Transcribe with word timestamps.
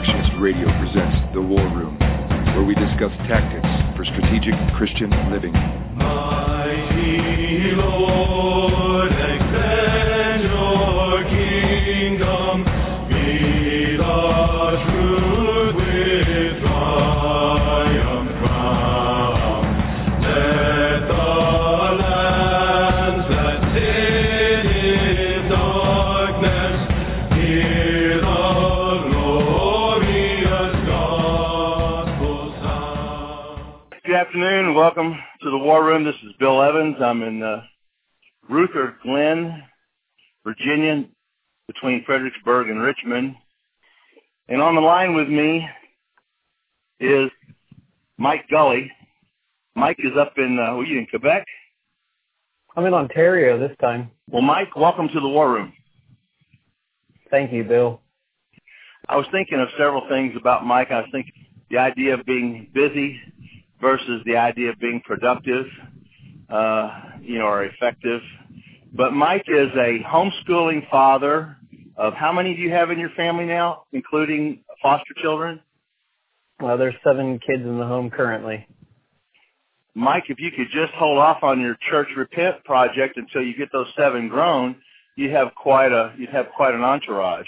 Reconstructionist 0.00 0.40
Radio 0.40 0.66
presents 0.80 1.34
The 1.34 1.42
War 1.42 1.60
Room, 1.76 1.98
where 2.56 2.64
we 2.64 2.74
discuss 2.74 3.12
tactics 3.28 3.68
for 3.94 4.04
strategic 4.06 4.54
Christian 4.74 5.10
living. 5.30 5.52
Welcome 34.96 35.16
to 35.40 35.50
the 35.52 35.56
War 35.56 35.84
Room. 35.84 36.02
This 36.02 36.16
is 36.24 36.32
Bill 36.40 36.60
Evans. 36.60 36.96
I'm 37.00 37.22
in 37.22 37.40
uh, 37.40 37.62
Ruther 38.48 38.96
Glen, 39.04 39.62
Virginia, 40.42 41.04
between 41.68 42.02
Fredericksburg 42.04 42.68
and 42.68 42.82
Richmond. 42.82 43.36
And 44.48 44.60
on 44.60 44.74
the 44.74 44.80
line 44.80 45.14
with 45.14 45.28
me 45.28 45.64
is 46.98 47.30
Mike 48.18 48.46
Gully. 48.50 48.90
Mike 49.76 49.98
is 50.00 50.16
up 50.18 50.32
in, 50.38 50.58
uh, 50.58 50.72
are 50.74 50.82
you 50.82 50.98
in 50.98 51.06
Quebec? 51.06 51.46
I'm 52.74 52.84
in 52.84 52.92
Ontario 52.92 53.60
this 53.60 53.76
time. 53.80 54.10
Well, 54.28 54.42
Mike, 54.42 54.74
welcome 54.74 55.06
to 55.06 55.20
the 55.20 55.28
War 55.28 55.52
Room. 55.52 55.72
Thank 57.30 57.52
you, 57.52 57.62
Bill. 57.62 58.00
I 59.08 59.16
was 59.16 59.26
thinking 59.30 59.60
of 59.60 59.68
several 59.78 60.08
things 60.08 60.32
about 60.36 60.66
Mike. 60.66 60.90
I 60.90 61.02
was 61.02 61.08
thinking 61.12 61.46
the 61.70 61.78
idea 61.78 62.14
of 62.14 62.26
being 62.26 62.68
busy 62.74 63.20
versus 63.80 64.22
the 64.26 64.36
idea 64.36 64.70
of 64.70 64.78
being 64.78 65.00
productive, 65.04 65.66
uh, 66.48 67.00
you 67.22 67.38
know, 67.38 67.46
or 67.46 67.64
effective. 67.64 68.20
But 68.92 69.12
Mike 69.12 69.44
is 69.48 69.68
a 69.74 70.00
homeschooling 70.06 70.88
father 70.90 71.56
of 71.96 72.14
how 72.14 72.32
many 72.32 72.54
do 72.54 72.62
you 72.62 72.70
have 72.70 72.90
in 72.90 72.98
your 72.98 73.10
family 73.10 73.44
now, 73.44 73.84
including 73.92 74.64
foster 74.82 75.14
children? 75.22 75.60
Well, 76.60 76.76
there's 76.76 76.94
seven 77.04 77.38
kids 77.38 77.62
in 77.62 77.78
the 77.78 77.86
home 77.86 78.10
currently. 78.10 78.66
Mike, 79.94 80.24
if 80.28 80.38
you 80.38 80.50
could 80.50 80.68
just 80.72 80.92
hold 80.94 81.18
off 81.18 81.42
on 81.42 81.60
your 81.60 81.76
church 81.90 82.08
repent 82.16 82.64
project 82.64 83.16
until 83.16 83.42
you 83.42 83.56
get 83.56 83.70
those 83.72 83.86
seven 83.96 84.28
grown, 84.28 84.76
you 85.16 85.30
have 85.30 85.54
quite 85.54 85.92
a 85.92 86.14
you'd 86.16 86.30
have 86.30 86.46
quite 86.56 86.74
an 86.74 86.82
entourage. 86.82 87.40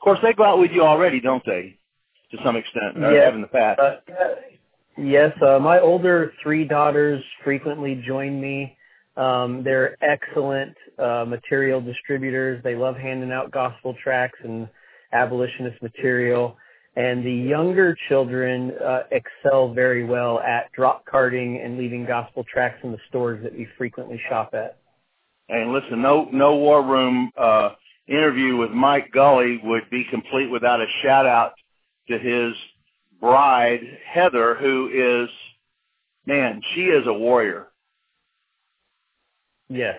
Of 0.00 0.04
course, 0.04 0.18
they 0.22 0.32
go 0.32 0.44
out 0.44 0.58
with 0.58 0.70
you 0.72 0.82
already, 0.82 1.20
don't 1.20 1.44
they? 1.44 1.78
To 2.30 2.38
some 2.44 2.56
extent, 2.56 2.96
or 2.96 3.12
Yes. 3.12 3.26
have 3.26 3.34
in 3.34 3.42
the 3.42 3.46
past. 3.48 3.78
Uh, 3.80 3.96
yes, 4.98 5.32
uh, 5.42 5.58
my 5.58 5.80
older 5.80 6.32
three 6.42 6.64
daughters 6.64 7.22
frequently 7.44 8.02
join 8.06 8.40
me. 8.40 8.76
Um, 9.16 9.62
they're 9.62 9.96
excellent 10.02 10.74
uh, 10.98 11.24
material 11.26 11.80
distributors. 11.80 12.62
They 12.64 12.74
love 12.74 12.96
handing 12.96 13.30
out 13.30 13.50
gospel 13.50 13.94
tracts 14.02 14.38
and 14.42 14.68
abolitionist 15.12 15.82
material. 15.82 16.56
And 16.96 17.24
the 17.24 17.32
younger 17.32 17.96
children 18.08 18.72
uh, 18.84 19.02
excel 19.10 19.72
very 19.72 20.04
well 20.04 20.40
at 20.40 20.70
drop 20.72 21.04
carting 21.06 21.60
and 21.62 21.78
leaving 21.78 22.04
gospel 22.04 22.44
tracts 22.44 22.80
in 22.84 22.92
the 22.92 22.98
stores 23.08 23.42
that 23.42 23.52
we 23.54 23.66
frequently 23.78 24.20
shop 24.28 24.54
at. 24.54 24.78
And 25.48 25.72
listen, 25.72 26.00
no 26.02 26.28
no 26.32 26.56
war 26.56 26.82
room 26.82 27.30
uh, 27.36 27.70
interview 28.06 28.56
with 28.56 28.70
Mike 28.70 29.10
Gully 29.12 29.60
would 29.64 29.88
be 29.90 30.04
complete 30.10 30.50
without 30.50 30.80
a 30.80 30.86
shout 31.02 31.26
out 31.26 31.52
to 32.08 32.18
his 32.18 32.54
bride 33.22 33.80
Heather, 34.06 34.54
who 34.56 34.90
is 34.92 35.30
man, 36.26 36.60
she 36.74 36.82
is 36.82 37.06
a 37.06 37.12
warrior. 37.14 37.68
Yes. 39.70 39.98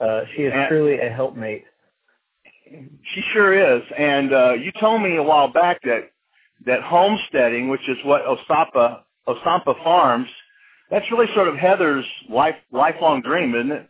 Uh, 0.00 0.22
she 0.34 0.42
is 0.42 0.52
And- 0.52 0.68
truly 0.68 0.98
a 0.98 1.10
helpmate. 1.10 1.64
She 2.66 3.20
sure 3.32 3.76
is. 3.76 3.82
And 3.96 4.32
uh, 4.32 4.52
you 4.54 4.72
told 4.80 5.02
me 5.02 5.16
a 5.16 5.22
while 5.22 5.48
back 5.48 5.80
that 5.82 6.10
that 6.66 6.82
homesteading, 6.82 7.68
which 7.68 7.88
is 7.88 7.96
what 8.04 8.22
Osapa 8.24 9.00
Osampa 9.26 9.82
Farms, 9.82 10.28
that's 10.90 11.10
really 11.10 11.26
sort 11.34 11.48
of 11.48 11.56
Heather's 11.56 12.04
life 12.28 12.56
lifelong 12.72 13.22
dream, 13.22 13.54
isn't 13.54 13.72
it? 13.72 13.88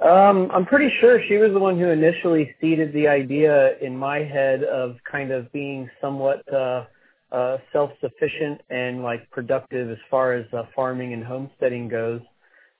Um, 0.00 0.48
I'm 0.52 0.64
pretty 0.64 0.92
sure 1.00 1.20
she 1.26 1.38
was 1.38 1.52
the 1.52 1.58
one 1.58 1.76
who 1.78 1.88
initially 1.88 2.54
seeded 2.60 2.92
the 2.92 3.08
idea 3.08 3.76
in 3.78 3.96
my 3.96 4.18
head 4.18 4.62
of 4.62 4.96
kind 5.10 5.32
of 5.32 5.50
being 5.52 5.90
somewhat 6.00 6.42
uh, 6.52 6.84
uh, 7.32 7.58
self-sufficient 7.72 8.60
and 8.70 9.02
like 9.02 9.28
productive 9.30 9.90
as 9.90 9.98
far 10.08 10.34
as 10.34 10.46
uh, 10.52 10.62
farming 10.74 11.14
and 11.14 11.24
homesteading 11.24 11.88
goes. 11.88 12.20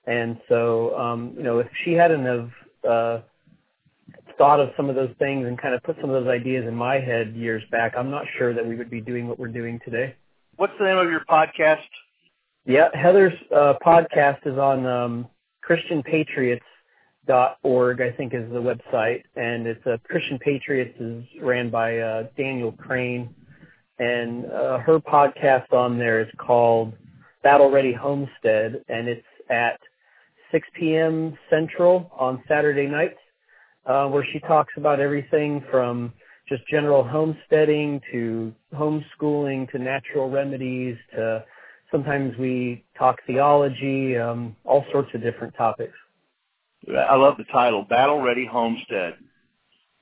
And 0.07 0.39
so, 0.49 0.97
um, 0.97 1.35
you 1.37 1.43
know, 1.43 1.59
if 1.59 1.67
she 1.85 1.93
hadn't 1.93 2.25
have 2.25 2.51
uh, 2.89 3.21
thought 4.39 4.61
of 4.61 4.71
some 4.77 4.89
of 4.89 4.95
those 4.95 5.15
things 5.19 5.47
and 5.47 5.61
kind 5.61 5.75
of 5.75 5.83
put 5.83 5.97
some 6.01 6.11
of 6.11 6.25
those 6.25 6.33
ideas 6.33 6.67
in 6.69 6.75
my 6.75 7.01
head 7.01 7.35
years 7.35 7.65
back, 7.73 7.95
I'm 7.99 8.11
not 8.11 8.27
sure 8.39 8.55
that 8.55 8.65
we 8.65 8.77
would 8.77 8.91
be 8.91 9.01
doing 9.01 9.27
what 9.27 9.41
we're 9.41 9.49
doing 9.49 9.81
today. 9.85 10.15
What's 10.57 10.73
the 10.79 10.85
name 10.85 10.99
of 10.99 11.11
your 11.11 11.25
podcast? 11.29 11.83
Yeah, 12.65 12.89
Heather's 12.95 13.35
uh, 13.55 13.75
podcast 13.85 14.47
is 14.47 14.57
on 14.57 14.87
um, 14.87 15.27
ChristianPatriots.org, 17.29 18.01
I 18.01 18.11
think 18.13 18.35
is 18.35 18.51
the 18.51 18.61
website, 18.61 19.23
and 19.37 19.67
it's 19.67 19.87
uh, 19.87 19.97
Christian 20.05 20.39
Patriots 20.39 20.99
is 21.01 21.25
ran 21.41 21.71
by 21.71 21.99
uh, 21.99 22.25
Daniel 22.37 22.73
Crane, 22.73 23.35
and 23.99 24.47
uh, 24.47 24.79
her 24.79 24.99
podcast 25.01 25.73
on 25.73 25.99
there 25.99 26.21
is 26.21 26.29
called 26.39 26.93
Battle 27.43 27.71
Ready 27.71 27.93
Homestead, 27.93 28.85
and 28.89 29.09
it's 29.09 29.27
at 29.51 29.79
6 30.53 30.67
p.m. 30.79 31.37
Central 31.51 32.11
on 32.19 32.43
Saturday 32.49 32.87
nights, 32.87 33.19
uh, 33.87 34.07
where 34.07 34.27
she 34.33 34.41
talks 34.41 34.73
about 34.77 35.01
everything 35.01 35.63
from 35.71 36.13
just 36.49 36.67
general 36.69 37.05
homesteading 37.05 38.01
to 38.11 38.53
homeschooling 38.75 39.71
to 39.71 39.79
natural 39.79 40.31
remedies 40.31 40.97
to 41.15 41.45
sometimes 41.91 42.37
we 42.39 42.85
talk 42.99 43.19
theology, 43.27 44.17
um, 44.17 44.57
all 44.65 44.85
sorts 44.93 45.11
of 45.15 45.23
different 45.23 45.55
topics. 45.57 45.95
I 46.87 47.17
love 47.17 47.37
the 47.37 47.45
title, 47.45 47.85
Battle 47.89 48.21
Ready 48.21 48.47
Homestead. 48.47 49.15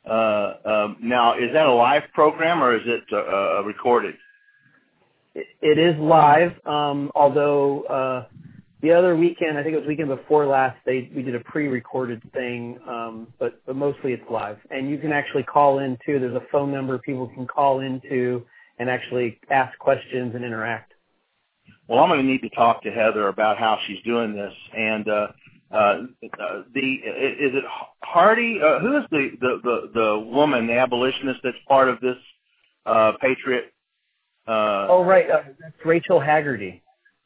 Uh, 0.09 0.55
um, 0.65 0.97
now, 1.03 1.35
is 1.35 1.53
that 1.53 1.67
a 1.67 1.73
live 1.73 2.05
program 2.15 2.63
or 2.63 2.77
is 2.77 2.83
it 2.87 3.05
uh, 3.13 3.17
uh, 3.17 3.63
recorded? 3.65 4.15
It, 5.35 5.79
is 5.79 5.99
live, 5.99 6.53
um, 6.65 7.11
although 7.15 7.83
uh, 7.83 8.27
the 8.81 8.93
other 8.93 9.17
weekend, 9.17 9.59
I 9.59 9.63
think 9.63 9.75
it 9.75 9.79
was 9.79 9.87
weekend 9.87 10.09
before 10.09 10.47
last, 10.47 10.79
they 10.87 11.11
we 11.15 11.23
did 11.23 11.35
a 11.35 11.41
pre-recorded 11.41 12.23
thing, 12.33 12.79
um, 12.89 13.27
but 13.39 13.61
but 13.67 13.77
mostly 13.77 14.13
it's 14.13 14.23
live, 14.31 14.57
and 14.71 14.89
you 14.89 14.97
can 14.97 15.13
actually 15.13 15.43
call 15.43 15.81
in 15.81 15.99
too. 16.07 16.19
There's 16.19 16.37
a 16.37 16.47
phone 16.51 16.73
number 16.73 16.97
people 16.99 17.29
can 17.35 17.47
call 17.47 17.81
into 17.81 18.47
and 18.79 18.89
actually 18.89 19.39
ask 19.51 19.79
questions 19.79 20.35
and 20.35 20.45
interact. 20.45 20.93
Well, 21.89 22.01
I'm 22.01 22.09
going 22.09 22.21
to 22.21 22.27
need 22.27 22.43
to 22.43 22.51
talk 22.51 22.83
to 22.83 22.91
Heather 22.91 23.29
about 23.29 23.59
how 23.59 23.79
she's 23.87 24.03
doing 24.05 24.35
this. 24.35 24.53
And 24.77 25.09
uh, 25.09 25.13
uh, 25.13 25.19
uh, 25.19 25.29
the 25.71 26.81
is 26.81 27.55
it 27.55 27.65
Hardy? 28.03 28.61
Uh, 28.63 28.79
who 28.81 28.97
is 28.99 29.05
the, 29.11 29.31
the 29.41 29.61
the 29.63 29.91
the 30.01 30.19
woman, 30.21 30.67
the 30.67 30.79
abolitionist 30.79 31.41
that's 31.43 31.57
part 31.69 31.89
of 31.89 32.01
this 32.01 32.17
uh, 32.87 33.13
Patriot? 33.21 33.73
Uh, 34.47 34.87
Oh 34.89 35.05
right, 35.05 35.29
uh, 35.31 35.43
that's 35.61 35.75
Rachel 35.85 36.21
Haggerty. 36.21 36.83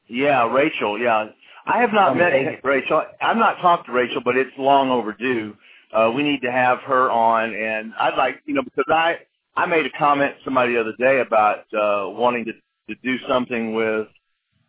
Yeah, 0.08 0.50
Rachel. 0.52 0.98
Yeah, 0.98 1.26
I 1.66 1.80
have 1.80 1.92
not 1.92 2.12
Um, 2.12 2.18
met. 2.18 2.64
Rachel. 2.64 3.02
I've 3.20 3.36
not 3.36 3.60
talked 3.60 3.86
to 3.86 3.92
Rachel, 3.92 4.22
but 4.24 4.36
it's 4.36 4.50
long 4.58 4.90
overdue. 4.90 5.54
Uh, 5.92 6.10
we 6.14 6.22
need 6.22 6.40
to 6.42 6.50
have 6.52 6.78
her 6.80 7.10
on, 7.10 7.54
and 7.54 7.92
I'd 7.98 8.16
like, 8.16 8.40
you 8.46 8.54
know, 8.54 8.62
because 8.62 8.86
I 8.88 9.18
I 9.56 9.66
made 9.66 9.84
a 9.84 9.90
comment 9.98 10.36
to 10.38 10.44
somebody 10.44 10.74
the 10.74 10.80
other 10.80 10.94
day 10.98 11.20
about 11.20 11.58
uh, 11.74 12.08
wanting 12.10 12.46
to 12.46 12.52
to 12.52 12.94
do 13.04 13.18
something 13.28 13.74
with 13.74 14.08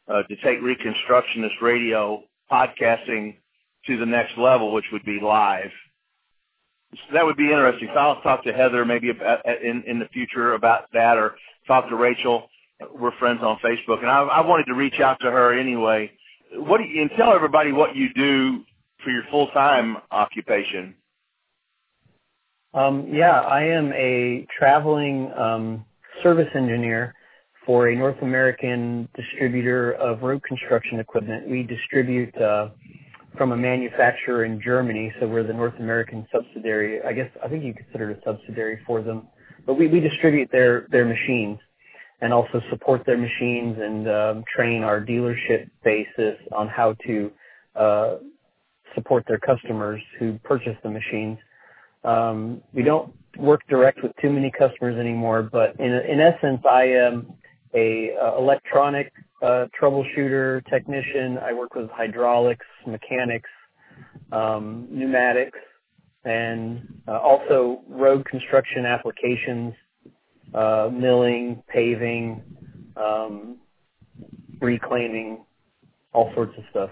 uh, 0.09 0.23
to 0.23 0.35
take 0.43 0.59
Reconstructionist 0.59 1.61
radio 1.61 2.21
podcasting 2.51 3.37
to 3.87 3.97
the 3.97 4.05
next 4.05 4.37
level, 4.37 4.73
which 4.73 4.85
would 4.91 5.05
be 5.05 5.19
live. 5.21 5.71
So 6.93 7.13
that 7.13 7.25
would 7.25 7.37
be 7.37 7.45
interesting. 7.45 7.89
So 7.93 7.99
I'll 7.99 8.21
talk 8.21 8.43
to 8.43 8.53
Heather 8.53 8.83
maybe 8.85 9.09
about, 9.09 9.45
in 9.45 9.83
in 9.87 9.99
the 9.99 10.07
future 10.07 10.53
about 10.53 10.91
that, 10.93 11.17
or 11.17 11.35
talk 11.67 11.89
to 11.89 11.95
Rachel. 11.95 12.49
We're 12.93 13.15
friends 13.17 13.41
on 13.43 13.57
Facebook, 13.63 13.99
and 13.99 14.09
I, 14.09 14.21
I 14.23 14.41
wanted 14.41 14.65
to 14.65 14.73
reach 14.73 14.99
out 14.99 15.19
to 15.21 15.31
her 15.31 15.57
anyway. 15.57 16.11
What 16.53 16.79
do 16.79 16.83
you, 16.83 17.01
and 17.01 17.11
tell 17.15 17.33
everybody 17.33 17.71
what 17.71 17.95
you 17.95 18.13
do 18.13 18.63
for 19.03 19.09
your 19.09 19.23
full 19.31 19.47
time 19.47 19.97
occupation. 20.11 20.95
Um, 22.73 23.07
yeah, 23.11 23.41
I 23.41 23.63
am 23.63 23.91
a 23.93 24.47
traveling 24.57 25.31
um, 25.37 25.85
service 26.23 26.47
engineer 26.55 27.13
for 27.65 27.89
a 27.89 27.95
North 27.95 28.21
American 28.21 29.07
distributor 29.15 29.91
of 29.93 30.21
road 30.21 30.41
construction 30.43 30.99
equipment. 30.99 31.49
We 31.49 31.63
distribute 31.63 32.35
uh, 32.37 32.69
from 33.37 33.51
a 33.51 33.57
manufacturer 33.57 34.45
in 34.45 34.61
Germany, 34.61 35.13
so 35.19 35.27
we're 35.27 35.43
the 35.43 35.53
North 35.53 35.75
American 35.79 36.27
subsidiary. 36.31 37.01
I 37.03 37.13
guess 37.13 37.29
I 37.43 37.47
think 37.47 37.63
you 37.63 37.73
consider 37.73 38.11
it 38.11 38.19
a 38.19 38.21
subsidiary 38.23 38.79
for 38.85 39.01
them. 39.01 39.27
but 39.65 39.75
we, 39.75 39.87
we 39.87 39.99
distribute 39.99 40.49
their 40.51 40.87
their 40.89 41.05
machines 41.05 41.59
and 42.21 42.33
also 42.33 42.61
support 42.69 43.03
their 43.05 43.17
machines 43.17 43.77
and 43.79 44.07
um, 44.07 44.43
train 44.53 44.83
our 44.83 45.01
dealership 45.01 45.69
basis 45.83 46.37
on 46.51 46.67
how 46.67 46.93
to 47.05 47.31
uh, 47.75 48.15
support 48.93 49.23
their 49.27 49.39
customers 49.39 50.01
who 50.19 50.37
purchase 50.43 50.77
the 50.83 50.89
machines. 50.89 51.39
Um, 52.03 52.61
we 52.73 52.83
don't 52.83 53.13
work 53.37 53.61
direct 53.69 54.03
with 54.03 54.11
too 54.21 54.29
many 54.29 54.51
customers 54.51 54.97
anymore, 54.99 55.41
but 55.43 55.79
in 55.79 55.91
in 55.91 56.19
essence, 56.19 56.61
I 56.69 56.83
am 56.83 57.33
a 57.73 58.11
uh, 58.21 58.37
electronic 58.37 59.13
troubleshooter 59.41 60.65
technician. 60.69 61.37
I 61.37 61.53
work 61.53 61.75
with 61.75 61.89
hydraulics, 61.89 62.65
mechanics, 62.85 63.49
um, 64.31 64.87
pneumatics, 64.89 65.59
and 66.23 67.01
uh, 67.07 67.17
also 67.17 67.81
road 67.87 68.25
construction 68.25 68.85
applications, 68.85 69.73
uh, 70.53 70.89
milling, 70.91 71.63
paving, 71.67 72.43
um, 72.95 73.57
reclaiming, 74.59 75.45
all 76.13 76.31
sorts 76.35 76.53
of 76.57 76.63
stuff. 76.69 76.89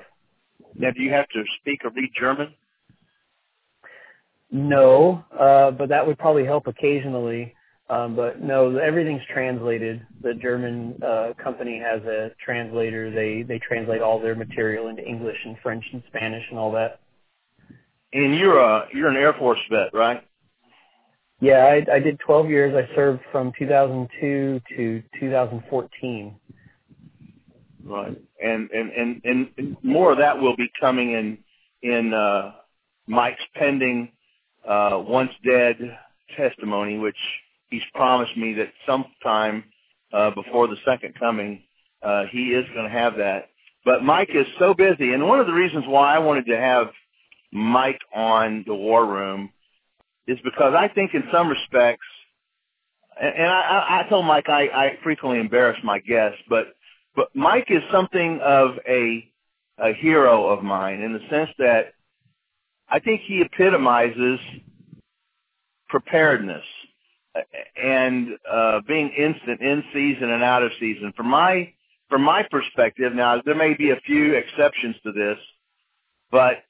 Now, 0.76 0.92
do 0.92 1.02
you 1.02 1.12
have 1.12 1.28
to 1.30 1.44
speak 1.60 1.84
or 1.84 1.92
read 1.92 2.12
German? 2.20 2.54
No, 4.52 5.24
uh, 5.38 5.72
but 5.72 5.90
that 5.90 6.06
would 6.08 6.18
probably 6.18 6.46
help 6.46 6.68
occasionally. 6.68 7.54
Um, 7.90 8.16
but 8.16 8.40
no, 8.40 8.78
everything's 8.78 9.24
translated. 9.34 10.06
The 10.22 10.36
German 10.36 11.02
uh, 11.04 11.34
company 11.44 11.80
has 11.84 12.04
a 12.04 12.32
translator. 12.44 13.10
They 13.10 13.42
they 13.42 13.60
translate 13.60 14.02
all 14.02 14.20
their 14.20 14.36
material 14.36 14.90
into 14.90 15.04
English 15.04 15.38
and 15.44 15.58
French 15.64 15.84
and 15.92 16.04
Spanish 16.08 16.44
and 16.52 16.60
all 16.60 16.72
that. 16.74 17.00
And 18.14 18.36
you're 18.36 18.60
a 18.60 18.88
you're 18.94 19.10
an 19.10 19.18
Air 19.18 19.34
Force 19.34 19.60
vet, 19.72 19.94
right? 19.94 20.24
Yeah, 21.42 21.66
I, 21.66 21.96
I 21.96 22.00
did 22.00 22.20
12 22.20 22.50
years. 22.50 22.76
I 22.76 22.94
served 22.96 23.22
from 23.32 23.54
2002 23.58 24.62
to 24.76 25.04
2014. 25.20 26.36
Right, 27.86 28.18
and 28.44 28.70
and 28.70 28.92
and 28.92 29.22
and 29.58 29.78
more 29.82 30.12
of 30.12 30.20
that 30.20 30.40
will 30.40 30.56
be 30.56 30.70
coming 30.80 31.14
in 31.14 31.38
in 31.82 32.14
uh, 32.14 32.52
Mike's 33.08 33.44
pending 33.56 34.12
uh, 34.68 35.02
once 35.08 35.32
dead 35.44 35.98
testimony, 36.38 37.00
which 37.00 37.18
he's 37.70 37.84
promised 37.94 38.36
me 38.38 38.54
that 38.54 38.72
sometime 38.86 39.64
uh, 40.14 40.32
before 40.32 40.68
the 40.68 40.78
second 40.86 41.14
coming, 41.20 41.64
uh, 42.02 42.24
he 42.32 42.50
is 42.50 42.66
going 42.74 42.86
to 42.86 42.92
have 42.92 43.18
that. 43.18 43.50
But 43.86 44.04
Mike 44.04 44.30
is 44.34 44.46
so 44.58 44.74
busy, 44.74 45.14
and 45.14 45.28
one 45.28 45.40
of 45.40 45.48
the 45.48 45.54
reasons 45.54 45.86
why 45.88 46.16
I 46.16 46.20
wanted 46.20 46.48
to 46.48 46.58
have 46.58 46.88
Mike 47.52 48.00
on 48.14 48.64
the 48.68 48.76
War 48.76 49.06
Room 49.06 49.52
is 50.28 50.38
because 50.44 50.74
I 50.78 50.90
think 50.90 51.14
in 51.14 51.24
some 51.32 51.50
respects, 51.50 52.06
and 53.20 53.48
I, 53.48 54.04
I 54.06 54.10
told 54.10 54.26
Mike 54.26 54.48
I, 54.48 54.68
I 54.68 54.98
frequently 55.04 55.40
embarrass 55.40 55.78
my 55.84 56.00
guests, 56.00 56.40
but 56.50 56.68
but 57.16 57.36
Mike 57.36 57.68
is 57.70 57.82
something 57.92 58.40
of 58.44 58.72
a 58.88 59.30
a 59.78 59.94
hero 59.94 60.48
of 60.48 60.64
mine 60.64 61.02
in 61.02 61.14
the 61.14 61.20
sense 61.30 61.50
that 61.58 61.94
I 62.88 63.00
think 63.00 63.22
he 63.26 63.42
epitomizes 63.42 64.40
preparedness 65.88 66.64
and 67.82 68.30
uh, 68.52 68.82
being 68.88 69.10
instant 69.10 69.62
in 69.62 69.84
season 69.94 70.30
and 70.30 70.44
out 70.44 70.64
of 70.64 70.72
season. 70.80 71.14
From 71.16 71.28
my 71.28 71.74
from 72.10 72.24
my 72.24 72.44
perspective, 72.50 73.14
now 73.14 73.42
there 73.46 73.56
may 73.56 73.76
be 73.76 73.92
a 73.92 74.00
few 74.06 74.34
exceptions 74.34 74.96
to 75.04 75.12
this, 75.12 75.38
but 76.32 76.64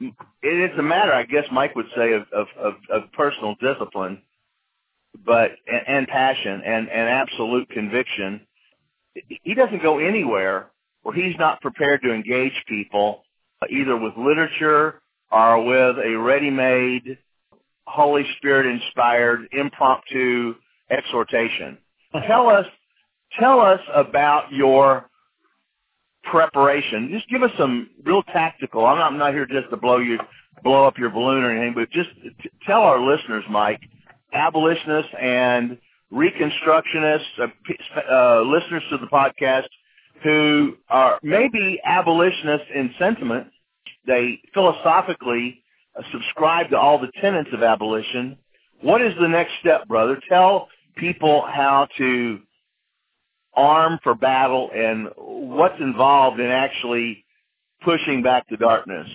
it 0.00 0.70
is 0.72 0.78
a 0.78 0.82
matter, 0.82 1.12
I 1.12 1.24
guess, 1.24 1.44
Mike 1.50 1.74
would 1.76 1.86
say, 1.96 2.12
of 2.12 2.22
of, 2.32 2.46
of, 2.58 2.74
of 2.90 3.12
personal 3.12 3.54
discipline, 3.60 4.22
but 5.24 5.52
and, 5.66 5.82
and 5.86 6.08
passion 6.08 6.62
and 6.64 6.88
and 6.88 7.08
absolute 7.08 7.68
conviction. 7.70 8.46
He 9.28 9.54
doesn't 9.54 9.82
go 9.82 9.98
anywhere 9.98 10.70
where 11.02 11.14
he's 11.14 11.36
not 11.38 11.60
prepared 11.60 12.02
to 12.02 12.12
engage 12.12 12.64
people, 12.66 13.22
either 13.70 13.96
with 13.96 14.14
literature 14.16 15.00
or 15.30 15.64
with 15.64 15.96
a 16.04 16.16
ready-made 16.16 17.18
Holy 17.86 18.24
Spirit 18.36 18.66
inspired 18.66 19.48
impromptu 19.52 20.54
exhortation. 20.90 21.78
Tell 22.26 22.48
us, 22.48 22.66
tell 23.38 23.60
us 23.60 23.80
about 23.94 24.52
your 24.52 25.08
preparation. 26.24 27.10
Just 27.12 27.28
give 27.28 27.42
us 27.42 27.50
some 27.58 27.90
real 28.04 28.22
tactical. 28.22 28.86
I'm 28.86 28.98
not, 28.98 29.12
I'm 29.12 29.18
not 29.18 29.32
here 29.32 29.46
just 29.46 29.70
to 29.70 29.76
blow 29.76 29.98
you, 29.98 30.18
blow 30.62 30.84
up 30.84 30.98
your 30.98 31.10
balloon 31.10 31.42
or 31.42 31.50
anything, 31.50 31.74
but 31.74 31.90
just 31.90 32.10
t- 32.42 32.50
tell 32.66 32.82
our 32.82 33.00
listeners, 33.00 33.44
Mike, 33.50 33.80
abolitionists 34.32 35.12
and 35.20 35.78
reconstructionists, 36.12 37.38
uh, 37.40 37.46
uh, 38.10 38.42
listeners 38.42 38.82
to 38.90 38.98
the 38.98 39.06
podcast 39.06 39.66
who 40.22 40.74
are 40.88 41.18
maybe 41.22 41.80
abolitionists 41.84 42.68
in 42.74 42.94
sentiment. 42.98 43.48
They 44.06 44.40
philosophically 44.52 45.63
subscribe 46.12 46.70
to 46.70 46.78
all 46.78 46.98
the 46.98 47.10
tenets 47.20 47.50
of 47.52 47.62
abolition. 47.62 48.36
What 48.80 49.00
is 49.02 49.14
the 49.20 49.28
next 49.28 49.52
step, 49.60 49.86
brother? 49.86 50.20
Tell 50.28 50.68
people 50.96 51.42
how 51.42 51.88
to 51.98 52.40
arm 53.54 53.98
for 54.02 54.14
battle 54.14 54.70
and 54.74 55.08
what's 55.16 55.80
involved 55.80 56.40
in 56.40 56.50
actually 56.50 57.24
pushing 57.82 58.22
back 58.22 58.48
the 58.48 58.56
darkness. 58.56 59.08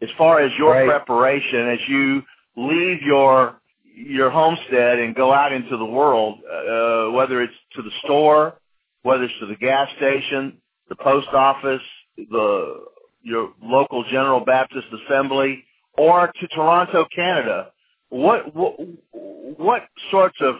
As 0.00 0.10
far 0.16 0.40
as 0.40 0.52
your 0.58 0.72
Right. 0.72 0.86
preparation, 0.86 1.68
as 1.68 1.88
you 1.88 2.24
leave 2.56 3.02
your 3.02 3.60
your 3.96 4.28
homestead 4.28 4.98
and 4.98 5.14
go 5.14 5.32
out 5.32 5.52
into 5.52 5.76
the 5.76 5.84
world, 5.84 6.40
uh, 6.44 7.12
whether 7.12 7.40
it's 7.42 7.54
to 7.74 7.82
the 7.82 7.92
store, 8.02 8.58
whether 9.02 9.22
it's 9.22 9.38
to 9.38 9.46
the 9.46 9.54
gas 9.54 9.88
station, 9.96 10.60
the 10.88 10.96
post 10.96 11.28
office, 11.28 11.82
the 12.16 12.86
your 13.24 13.52
local 13.62 14.04
General 14.04 14.40
Baptist 14.44 14.86
Assembly, 15.06 15.64
or 15.96 16.30
to 16.40 16.48
Toronto, 16.48 17.06
Canada. 17.14 17.72
What 18.10 18.54
what, 18.54 18.76
what 19.12 19.82
sorts 20.10 20.36
of 20.40 20.56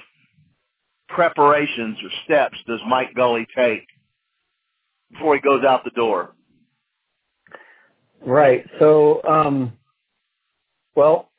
preparations 1.09 1.99
or 2.03 2.11
steps 2.25 2.57
does 2.67 2.81
Mike 2.89 3.15
Gully 3.15 3.47
take 3.55 3.87
before 5.13 5.37
he 5.37 5.41
goes 5.41 5.65
out 5.65 5.85
the 5.85 5.91
door? 5.91 6.35
Right. 8.25 8.65
So, 8.79 9.23
um, 9.25 9.75
well, 10.97 11.31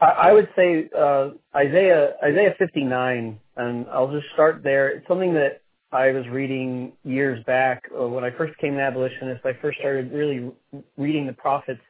I, 0.00 0.06
I 0.06 0.32
would 0.32 0.48
say 0.56 0.90
uh, 0.96 1.30
Isaiah 1.54 2.14
Isaiah 2.22 2.54
59, 2.58 3.38
and 3.56 3.86
I'll 3.92 4.12
just 4.12 4.26
start 4.34 4.62
there. 4.62 4.88
It's 4.88 5.08
something 5.08 5.34
that 5.34 5.62
I 5.94 6.10
was 6.10 6.26
reading 6.28 6.92
years 7.04 7.42
back 7.44 7.84
uh, 7.96 8.08
when 8.08 8.24
I 8.24 8.30
first 8.36 8.58
came 8.58 8.74
to 8.74 8.80
abolitionist. 8.80 9.46
I 9.46 9.52
first 9.62 9.78
started 9.78 10.12
really 10.12 10.50
reading 10.98 11.28
the 11.28 11.32
prophets 11.32 11.80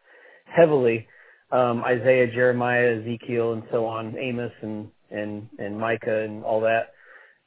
heavily, 0.45 1.09
um, 1.51 1.83
Isaiah, 1.83 2.31
Jeremiah, 2.31 3.01
Ezekiel, 3.01 3.55
and 3.55 3.63
so 3.73 3.87
on, 3.87 4.15
Amos, 4.19 4.53
and 4.61 4.89
and 5.11 5.49
and 5.59 5.79
Micah, 5.79 6.23
and 6.23 6.45
all 6.45 6.61
that. 6.61 6.93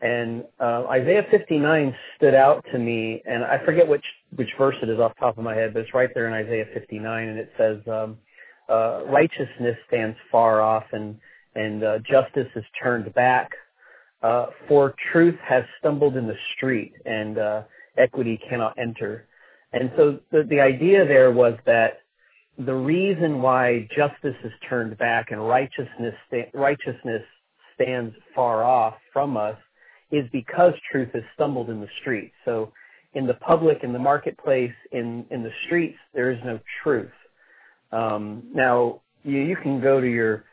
And 0.01 0.45
uh, 0.59 0.85
Isaiah 0.89 1.25
59 1.29 1.95
stood 2.15 2.33
out 2.33 2.65
to 2.71 2.79
me, 2.79 3.21
and 3.25 3.43
I 3.43 3.63
forget 3.63 3.87
which 3.87 4.05
which 4.35 4.49
verse 4.57 4.75
it 4.81 4.89
is 4.89 4.99
off 4.99 5.13
the 5.13 5.19
top 5.19 5.37
of 5.37 5.43
my 5.43 5.53
head, 5.53 5.73
but 5.73 5.81
it's 5.81 5.93
right 5.93 6.09
there 6.15 6.27
in 6.27 6.33
Isaiah 6.33 6.65
59, 6.73 7.27
and 7.27 7.37
it 7.37 7.51
says, 7.55 7.77
um, 7.87 8.17
uh, 8.67 9.03
"Righteousness 9.05 9.77
stands 9.87 10.17
far 10.31 10.61
off, 10.61 10.85
and 10.91 11.19
and 11.53 11.83
uh, 11.83 11.99
justice 11.99 12.49
is 12.55 12.65
turned 12.81 13.13
back. 13.13 13.51
Uh, 14.23 14.47
for 14.67 14.95
truth 15.11 15.37
has 15.47 15.63
stumbled 15.79 16.17
in 16.17 16.27
the 16.27 16.37
street, 16.55 16.93
and 17.05 17.37
uh, 17.37 17.63
equity 17.97 18.39
cannot 18.49 18.77
enter." 18.77 19.27
And 19.73 19.91
so 19.95 20.19
the 20.31 20.43
the 20.43 20.59
idea 20.59 21.05
there 21.05 21.31
was 21.31 21.53
that 21.65 22.01
the 22.57 22.73
reason 22.73 23.41
why 23.41 23.87
justice 23.95 24.35
is 24.43 24.51
turned 24.67 24.97
back 24.97 25.31
and 25.31 25.47
righteousness 25.47 26.15
sta- 26.27 26.49
righteousness 26.53 27.23
stands 27.75 28.15
far 28.33 28.63
off 28.63 28.95
from 29.13 29.37
us 29.37 29.57
is 30.11 30.25
because 30.31 30.73
truth 30.91 31.09
has 31.13 31.23
stumbled 31.35 31.69
in 31.69 31.79
the 31.79 31.89
street. 32.01 32.31
So 32.45 32.71
in 33.13 33.27
the 33.27 33.35
public, 33.35 33.83
in 33.83 33.93
the 33.93 33.99
marketplace, 33.99 34.73
in, 34.91 35.25
in 35.31 35.43
the 35.43 35.51
streets, 35.65 35.97
there 36.13 36.31
is 36.31 36.39
no 36.45 36.59
truth. 36.83 37.11
Um, 37.91 38.43
now, 38.53 39.01
you, 39.23 39.39
you 39.39 39.55
can 39.55 39.81
go 39.81 39.99
to 39.99 40.07
your 40.07 40.45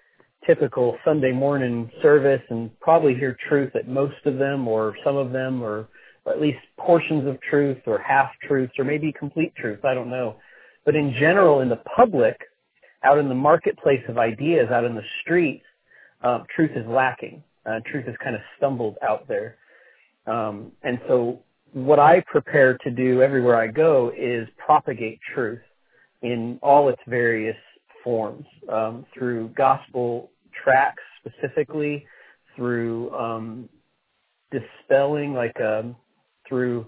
typical 0.46 0.96
Sunday 1.04 1.32
morning 1.32 1.90
service 2.02 2.42
and 2.50 2.70
probably 2.80 3.14
hear 3.14 3.36
truth 3.48 3.74
at 3.76 3.88
most 3.88 4.16
of 4.24 4.38
them 4.38 4.68
or 4.68 4.96
some 5.04 5.16
of 5.16 5.32
them 5.32 5.62
or 5.62 5.88
at 6.26 6.40
least 6.40 6.58
portions 6.78 7.26
of 7.26 7.40
truth 7.40 7.78
or 7.86 7.98
half 7.98 8.30
truths 8.46 8.72
or 8.78 8.84
maybe 8.84 9.12
complete 9.12 9.54
truth. 9.56 9.84
I 9.84 9.94
don't 9.94 10.10
know. 10.10 10.36
But 10.84 10.96
in 10.96 11.14
general, 11.18 11.60
in 11.60 11.68
the 11.68 11.82
public, 11.96 12.36
out 13.02 13.18
in 13.18 13.28
the 13.28 13.34
marketplace 13.34 14.02
of 14.08 14.18
ideas, 14.18 14.68
out 14.70 14.84
in 14.84 14.94
the 14.94 15.04
streets, 15.22 15.64
uh, 16.22 16.40
truth 16.54 16.70
is 16.74 16.86
lacking. 16.86 17.42
Uh, 17.66 17.80
truth 17.90 18.06
has 18.06 18.14
kind 18.22 18.34
of 18.34 18.42
stumbled 18.56 18.96
out 19.02 19.26
there. 19.28 19.56
Um, 20.26 20.72
and 20.82 20.98
so 21.08 21.40
what 21.72 21.98
I 21.98 22.20
prepare 22.26 22.78
to 22.78 22.90
do 22.90 23.22
everywhere 23.22 23.56
I 23.56 23.66
go 23.66 24.12
is 24.16 24.48
propagate 24.58 25.20
truth 25.34 25.60
in 26.22 26.58
all 26.62 26.88
its 26.88 27.00
various 27.06 27.56
forms 28.02 28.46
um, 28.70 29.04
through 29.12 29.48
gospel 29.56 30.30
tracts, 30.62 31.02
specifically 31.24 32.06
through 32.56 33.12
um, 33.14 33.68
dispelling, 34.50 35.34
like 35.34 35.58
um, 35.60 35.96
through 36.48 36.86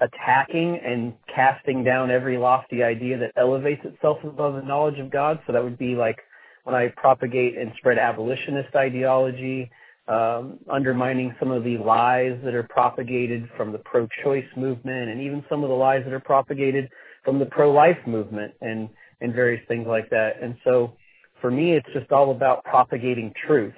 attacking 0.00 0.78
and 0.84 1.14
casting 1.34 1.82
down 1.82 2.10
every 2.10 2.36
lofty 2.38 2.82
idea 2.82 3.18
that 3.18 3.32
elevates 3.36 3.84
itself 3.84 4.18
above 4.22 4.54
the 4.54 4.62
knowledge 4.62 4.98
of 4.98 5.10
God. 5.10 5.40
So 5.46 5.52
that 5.52 5.62
would 5.62 5.78
be 5.78 5.94
like 5.94 6.18
when 6.64 6.74
I 6.74 6.88
propagate 6.96 7.56
and 7.56 7.72
spread 7.78 7.98
abolitionist 7.98 8.74
ideology, 8.76 9.70
um, 10.06 10.58
undermining 10.70 11.34
some 11.38 11.50
of 11.50 11.64
the 11.64 11.78
lies 11.78 12.38
that 12.44 12.54
are 12.54 12.62
propagated 12.64 13.48
from 13.56 13.72
the 13.72 13.78
pro-choice 13.78 14.46
movement, 14.56 15.10
and 15.10 15.20
even 15.20 15.44
some 15.48 15.62
of 15.62 15.68
the 15.68 15.74
lies 15.74 16.02
that 16.04 16.12
are 16.12 16.20
propagated 16.20 16.88
from 17.24 17.38
the 17.38 17.46
pro-life 17.46 17.98
movement, 18.06 18.54
and 18.60 18.88
and 19.20 19.34
various 19.34 19.62
things 19.66 19.86
like 19.86 20.08
that. 20.10 20.40
And 20.42 20.56
so, 20.64 20.92
for 21.40 21.50
me, 21.50 21.72
it's 21.72 21.88
just 21.92 22.10
all 22.12 22.30
about 22.30 22.64
propagating 22.64 23.32
truth 23.46 23.74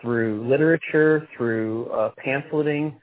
through 0.00 0.46
literature, 0.48 1.26
through 1.36 1.86
uh, 1.86 2.10
pamphleting, 2.24 2.94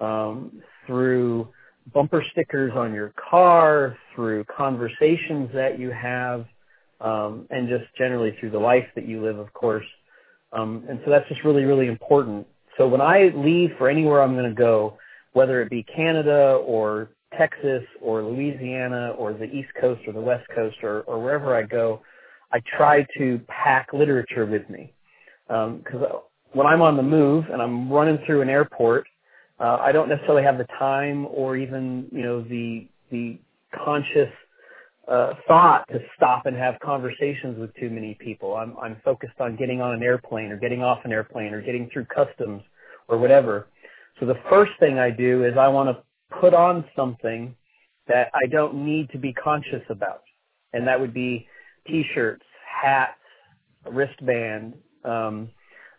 um, 0.00 0.62
through 0.86 1.48
bumper 1.92 2.24
stickers 2.32 2.72
on 2.74 2.94
your 2.94 3.12
car, 3.30 3.96
through 4.14 4.44
conversations 4.44 5.50
that 5.52 5.78
you 5.78 5.90
have, 5.90 6.46
um, 7.00 7.46
and 7.50 7.68
just 7.68 7.84
generally 7.96 8.36
through 8.38 8.50
the 8.50 8.58
life 8.58 8.86
that 8.94 9.06
you 9.06 9.22
live, 9.22 9.38
of 9.38 9.52
course. 9.52 9.84
Um, 10.52 10.84
and 10.88 11.00
so 11.04 11.10
that's 11.10 11.28
just 11.28 11.44
really, 11.44 11.64
really 11.64 11.86
important. 11.86 12.46
So 12.78 12.86
when 12.88 13.00
I 13.00 13.32
leave 13.34 13.70
for 13.78 13.88
anywhere 13.88 14.22
I'm 14.22 14.34
going 14.34 14.48
to 14.48 14.54
go, 14.54 14.98
whether 15.32 15.60
it 15.60 15.70
be 15.70 15.82
Canada 15.82 16.60
or 16.64 17.10
Texas 17.36 17.82
or 18.00 18.22
Louisiana 18.22 19.14
or 19.18 19.32
the 19.32 19.44
East 19.44 19.68
Coast 19.80 20.02
or 20.06 20.12
the 20.12 20.20
West 20.20 20.46
Coast 20.54 20.76
or, 20.82 21.02
or 21.02 21.22
wherever 21.22 21.54
I 21.54 21.62
go, 21.62 22.02
I 22.52 22.60
try 22.76 23.06
to 23.18 23.40
pack 23.48 23.92
literature 23.92 24.46
with 24.46 24.68
me. 24.70 24.92
Because 25.48 25.82
um, 25.94 26.20
when 26.52 26.66
I'm 26.66 26.82
on 26.82 26.96
the 26.96 27.02
move 27.02 27.44
and 27.52 27.60
I'm 27.60 27.90
running 27.90 28.18
through 28.26 28.42
an 28.42 28.48
airport, 28.48 29.06
uh, 29.58 29.78
I 29.80 29.92
don't 29.92 30.08
necessarily 30.08 30.42
have 30.42 30.58
the 30.58 30.66
time 30.78 31.26
or 31.26 31.56
even 31.56 32.08
you 32.12 32.22
know 32.22 32.42
the 32.42 32.88
the 33.10 33.38
conscious 33.84 34.30
uh, 35.08 35.34
thought 35.46 35.86
to 35.88 36.00
stop 36.16 36.46
and 36.46 36.56
have 36.56 36.74
conversations 36.80 37.58
with 37.58 37.74
too 37.76 37.90
many 37.90 38.16
people. 38.20 38.56
I'm 38.56 38.76
I'm 38.82 38.96
focused 39.04 39.40
on 39.40 39.56
getting 39.56 39.80
on 39.80 39.94
an 39.94 40.02
airplane 40.02 40.50
or 40.50 40.58
getting 40.58 40.82
off 40.82 40.98
an 41.04 41.12
airplane 41.12 41.52
or 41.54 41.62
getting 41.62 41.88
through 41.92 42.06
customs 42.06 42.62
or 43.08 43.18
whatever. 43.18 43.68
So 44.18 44.26
the 44.26 44.38
first 44.50 44.72
thing 44.80 44.98
I 44.98 45.10
do 45.10 45.44
is 45.44 45.56
I 45.58 45.68
want 45.68 45.90
to 45.90 46.02
put 46.40 46.54
on 46.54 46.84
something 46.96 47.54
that 48.08 48.30
I 48.34 48.46
don't 48.46 48.84
need 48.84 49.10
to 49.10 49.18
be 49.18 49.32
conscious 49.32 49.82
about, 49.90 50.22
and 50.72 50.86
that 50.86 50.98
would 50.98 51.14
be 51.14 51.46
t-shirts, 51.86 52.44
hats, 52.82 53.12
wristband, 53.90 54.74
um, 55.04 55.48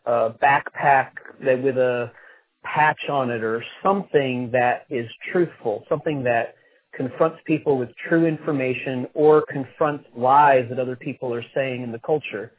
a 0.06 0.32
backpack 0.42 1.12
that 1.44 1.62
with 1.62 1.78
a 1.78 2.12
patch 2.64 3.10
on 3.10 3.30
it 3.30 3.44
or 3.44 3.64
something 3.84 4.50
that 4.52 4.86
is 4.90 5.10
truthful, 5.32 5.86
something 5.90 6.24
that 6.24 6.56
confronts 6.94 7.38
people 7.46 7.78
with 7.78 7.90
true 8.10 8.26
information 8.26 9.08
or 9.14 9.44
confronts 9.50 10.06
lies 10.16 10.66
that 10.70 10.80
other 10.80 10.96
people 10.96 11.34
are 11.34 11.46
saying 11.54 11.84
in 11.84 11.92
the 11.92 12.00
culture. 12.00 12.52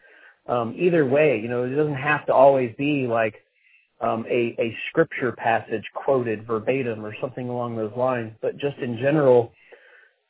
Um, 0.47 0.75
either 0.79 1.05
way, 1.05 1.39
you 1.41 1.49
know, 1.49 1.65
it 1.65 1.75
doesn't 1.75 1.95
have 1.95 2.25
to 2.27 2.33
always 2.33 2.75
be 2.79 3.07
like 3.07 3.35
um, 4.01 4.25
a, 4.29 4.55
a 4.59 4.77
scripture 4.89 5.33
passage 5.33 5.85
quoted 5.95 6.47
verbatim 6.47 7.05
or 7.05 7.15
something 7.21 7.49
along 7.49 7.77
those 7.77 7.93
lines, 7.97 8.33
but 8.41 8.57
just 8.57 8.79
in 8.79 8.97
general, 8.99 9.53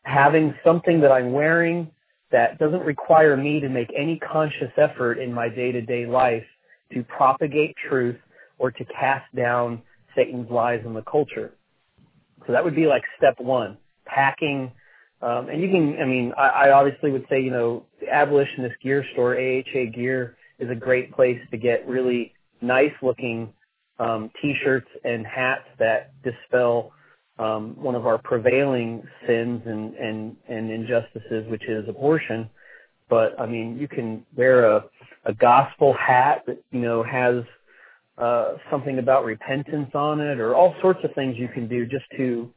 having 0.03 0.55
something 0.65 1.01
that 1.01 1.13
I'm 1.13 1.33
wearing 1.33 1.91
that 2.31 2.59
doesn't 2.59 2.83
require 2.83 3.37
me 3.37 3.61
to 3.61 3.69
make 3.69 3.89
any 3.97 4.19
conscious 4.19 4.71
effort 4.77 5.19
in 5.19 5.33
my 5.33 5.49
day 5.49 5.73
to 5.73 5.81
day 5.81 6.07
life 6.07 6.45
to 6.93 7.03
propagate 7.05 7.75
truth 7.89 8.17
or 8.59 8.71
to 8.71 8.85
cast 8.87 9.35
down 9.35 9.83
Satan's 10.15 10.51
lies 10.51 10.83
in 10.85 10.95
the 10.95 11.03
culture. 11.03 11.53
So 12.47 12.53
that 12.53 12.65
would 12.65 12.75
be 12.75 12.87
like 12.87 13.03
step 13.17 13.39
one, 13.39 13.77
packing. 14.05 14.73
Um, 15.21 15.49
and 15.49 15.61
you 15.61 15.69
can, 15.69 15.99
I 16.01 16.05
mean, 16.05 16.33
I, 16.37 16.49
I 16.49 16.73
obviously 16.73 17.11
would 17.11 17.27
say, 17.29 17.41
you 17.41 17.51
know, 17.51 17.85
the 18.01 18.09
abolitionist 18.13 18.77
gear 18.83 19.05
store, 19.13 19.37
AHA 19.37 19.91
Gear, 19.95 20.37
is 20.59 20.71
a 20.71 20.75
great 20.75 21.13
place 21.13 21.39
to 21.51 21.57
get 21.57 21.87
really 21.87 22.33
nice 22.61 22.93
looking 23.03 23.53
um, 23.99 24.31
t-shirts 24.41 24.89
and 25.05 25.27
hats 25.27 25.65
that 25.79 26.13
dispel 26.23 26.93
um, 27.39 27.77
one 27.77 27.95
of 27.95 28.07
our 28.07 28.19
prevailing 28.19 29.03
sins 29.27 29.63
and, 29.67 29.95
and, 29.95 30.37
and 30.49 30.71
injustices, 30.71 31.49
which 31.49 31.65
is 31.69 31.89
abortion. 31.89 32.51
But 33.09 33.39
I 33.41 33.47
mean, 33.47 33.79
you 33.79 33.89
can 33.89 34.25
wear 34.37 34.67
a, 34.67 34.85
a 35.25 35.33
gospel 35.35 35.95
hat 35.95 36.43
that, 36.47 36.63
you 36.71 36.81
know, 36.81 37.03
has 37.03 37.45
uh, 38.19 38.57
something 38.71 38.99
about 38.99 39.25
repentance 39.25 39.91
on 39.95 40.21
it, 40.21 40.41
or 40.41 40.55
all 40.55 40.75
sorts 40.81 41.01
of 41.05 41.15
things 41.15 41.37
you 41.39 41.49
can 41.49 41.69
do 41.69 41.87
just 41.87 42.05
to 42.17 42.53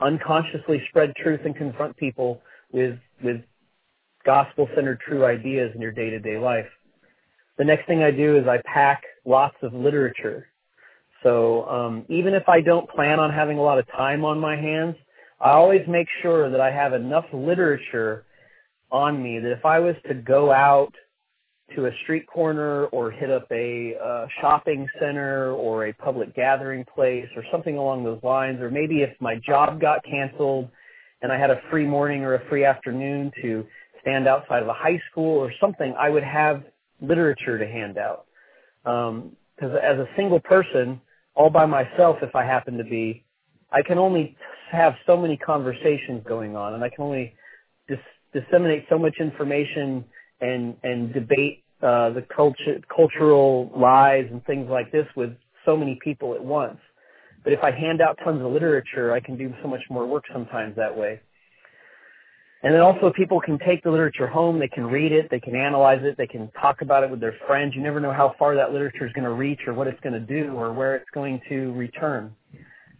unconsciously 0.00 0.82
spread 0.88 1.14
truth 1.16 1.40
and 1.44 1.56
confront 1.56 1.96
people 1.96 2.40
with 2.72 2.98
with 3.24 3.40
gospel-centered 4.24 5.00
true 5.00 5.24
ideas 5.24 5.72
in 5.74 5.80
your 5.80 5.90
day-to-day 5.90 6.38
life. 6.38 6.66
The 7.56 7.64
next 7.64 7.86
thing 7.86 8.02
I 8.02 8.10
do 8.10 8.36
is 8.36 8.46
I 8.46 8.60
pack 8.64 9.02
lots 9.24 9.56
of 9.62 9.72
literature. 9.72 10.48
So 11.22 11.68
um, 11.68 12.04
even 12.08 12.34
if 12.34 12.48
I 12.48 12.60
don't 12.60 12.88
plan 12.88 13.18
on 13.18 13.32
having 13.32 13.58
a 13.58 13.62
lot 13.62 13.78
of 13.78 13.86
time 13.88 14.24
on 14.24 14.38
my 14.38 14.56
hands, 14.56 14.96
I 15.40 15.50
always 15.50 15.82
make 15.88 16.08
sure 16.22 16.50
that 16.50 16.60
I 16.60 16.70
have 16.70 16.92
enough 16.92 17.24
literature 17.32 18.24
on 18.90 19.22
me 19.22 19.38
that 19.38 19.52
if 19.52 19.64
I 19.64 19.80
was 19.80 19.94
to 20.08 20.14
go 20.14 20.50
out 20.52 20.92
to 21.76 21.86
a 21.86 21.90
street 22.02 22.26
corner 22.26 22.86
or 22.86 23.10
hit 23.10 23.30
up 23.30 23.46
a 23.50 23.94
uh, 24.02 24.26
shopping 24.40 24.88
center 24.98 25.52
or 25.52 25.86
a 25.86 25.92
public 25.92 26.34
gathering 26.34 26.84
place 26.94 27.28
or 27.36 27.44
something 27.52 27.76
along 27.76 28.04
those 28.04 28.22
lines, 28.22 28.60
or 28.60 28.70
maybe 28.70 29.02
if 29.02 29.10
my 29.20 29.36
job 29.36 29.80
got 29.80 30.02
canceled 30.04 30.68
and 31.20 31.30
I 31.30 31.38
had 31.38 31.50
a 31.50 31.60
free 31.70 31.84
morning 31.84 32.22
or 32.22 32.34
a 32.34 32.48
free 32.48 32.64
afternoon 32.64 33.32
to 33.42 33.66
stand 34.00 34.26
outside 34.26 34.62
of 34.62 34.68
a 34.68 34.72
high 34.72 35.00
school 35.10 35.36
or 35.36 35.52
something, 35.60 35.94
I 35.98 36.08
would 36.08 36.22
have 36.22 36.62
literature 37.00 37.58
to 37.58 37.66
hand 37.66 37.98
out. 37.98 38.24
Because 38.82 39.12
um, 39.72 39.76
as 39.82 39.98
a 39.98 40.08
single 40.16 40.40
person, 40.40 41.00
all 41.38 41.50
by 41.50 41.64
myself, 41.66 42.16
if 42.20 42.34
I 42.34 42.44
happen 42.44 42.76
to 42.78 42.84
be, 42.84 43.24
I 43.70 43.82
can 43.82 43.96
only 43.96 44.36
have 44.72 44.94
so 45.06 45.16
many 45.16 45.36
conversations 45.36 46.24
going 46.26 46.56
on, 46.56 46.74
and 46.74 46.82
I 46.82 46.88
can 46.88 47.04
only 47.04 47.32
dis- 47.86 47.98
disseminate 48.34 48.86
so 48.90 48.98
much 48.98 49.14
information 49.20 50.04
and 50.40 50.76
and 50.82 51.14
debate 51.14 51.62
uh, 51.80 52.10
the 52.10 52.24
culture, 52.34 52.80
cultural 52.94 53.70
lies 53.76 54.26
and 54.30 54.44
things 54.46 54.68
like 54.68 54.90
this 54.90 55.06
with 55.16 55.30
so 55.64 55.76
many 55.76 55.98
people 56.02 56.34
at 56.34 56.44
once. 56.44 56.78
But 57.44 57.52
if 57.52 57.60
I 57.62 57.70
hand 57.70 58.00
out 58.00 58.18
tons 58.24 58.42
of 58.42 58.52
literature, 58.52 59.12
I 59.12 59.20
can 59.20 59.38
do 59.38 59.54
so 59.62 59.68
much 59.68 59.82
more 59.88 60.06
work 60.06 60.24
sometimes 60.32 60.74
that 60.76 60.96
way. 60.96 61.20
And 62.62 62.74
then 62.74 62.80
also 62.80 63.12
people 63.14 63.40
can 63.40 63.58
take 63.60 63.84
the 63.84 63.90
literature 63.90 64.26
home, 64.26 64.58
they 64.58 64.68
can 64.68 64.86
read 64.86 65.12
it, 65.12 65.30
they 65.30 65.38
can 65.38 65.54
analyze 65.54 66.00
it, 66.02 66.16
they 66.16 66.26
can 66.26 66.50
talk 66.60 66.82
about 66.82 67.04
it 67.04 67.10
with 67.10 67.20
their 67.20 67.36
friends. 67.46 67.74
You 67.76 67.82
never 67.82 68.00
know 68.00 68.12
how 68.12 68.34
far 68.36 68.56
that 68.56 68.72
literature 68.72 69.06
is 69.06 69.12
going 69.12 69.24
to 69.24 69.32
reach 69.32 69.60
or 69.66 69.74
what 69.74 69.86
it's 69.86 70.00
going 70.00 70.14
to 70.14 70.20
do 70.20 70.54
or 70.54 70.72
where 70.72 70.96
it's 70.96 71.10
going 71.14 71.40
to 71.48 71.72
return. 71.74 72.34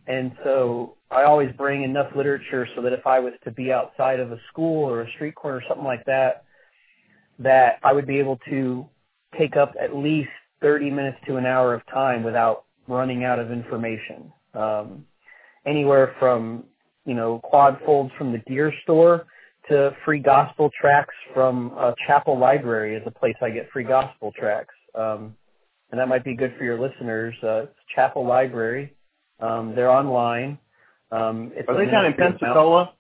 And 0.07 0.33
so 0.45 0.97
I 1.11 1.25
always 1.25 1.51
bring 1.57 1.83
enough 1.83 2.15
literature 2.15 2.69
so 2.77 2.83
that 2.83 2.93
if 2.93 3.05
I 3.07 3.19
was 3.19 3.33
to 3.45 3.51
be 3.51 3.73
outside 3.73 4.21
of 4.21 4.31
a 4.31 4.39
school 4.51 4.89
or 4.89 5.03
a 5.03 5.11
street 5.13 5.35
corner 5.35 5.59
or 5.59 5.63
something 5.69 5.85
like 5.85 6.05
that, 6.07 6.45
that 7.41 7.79
I 7.83 7.93
would 7.93 8.07
be 8.07 8.19
able 8.19 8.39
to 8.49 8.87
take 9.37 9.57
up 9.57 9.75
at 9.81 9.95
least 9.95 10.31
30 10.63 10.91
minutes 10.91 11.19
to 11.27 11.37
an 11.37 11.47
hour 11.47 11.75
of 11.75 11.83
time 11.93 12.23
without 12.23 12.65
running 12.87 13.25
out 13.25 13.39
of 13.41 13.51
information. 13.51 14.33
Um, 14.55 15.05
anywhere 15.67 16.15
from, 16.19 16.65
you 17.05 17.15
know, 17.15 17.41
quad 17.43 17.79
folds 17.85 18.13
from 18.17 18.33
the 18.33 18.39
gear 18.39 18.73
store 18.85 19.27
to 19.69 19.97
free 20.05 20.21
gospel 20.21 20.71
tracts 20.81 21.15
from 21.35 21.73
a 21.73 21.95
Chapel 22.07 22.39
Library 22.39 22.97
is 22.97 23.03
a 23.07 23.11
place 23.11 23.35
I 23.43 23.51
get 23.51 23.71
free 23.71 23.85
gospel 23.85 24.33
tracts. 24.39 24.75
Um, 24.95 25.37
and 25.91 25.99
that 26.01 26.09
might 26.09 26.25
be 26.25 26.37
good 26.37 26.55
for 26.59 26.65
your 26.65 26.79
listeners. 26.79 27.35
Uh, 27.43 27.63
it's 27.63 27.75
Chapel 27.95 28.27
Library. 28.27 28.95
Um, 29.41 29.75
they're 29.75 29.91
online. 29.91 30.59
Um, 31.11 31.53
it's 31.55 31.69
Are 31.69 31.77
they 31.77 31.91
down 31.91 32.07
in 32.07 32.15
Pensacola? 32.15 32.93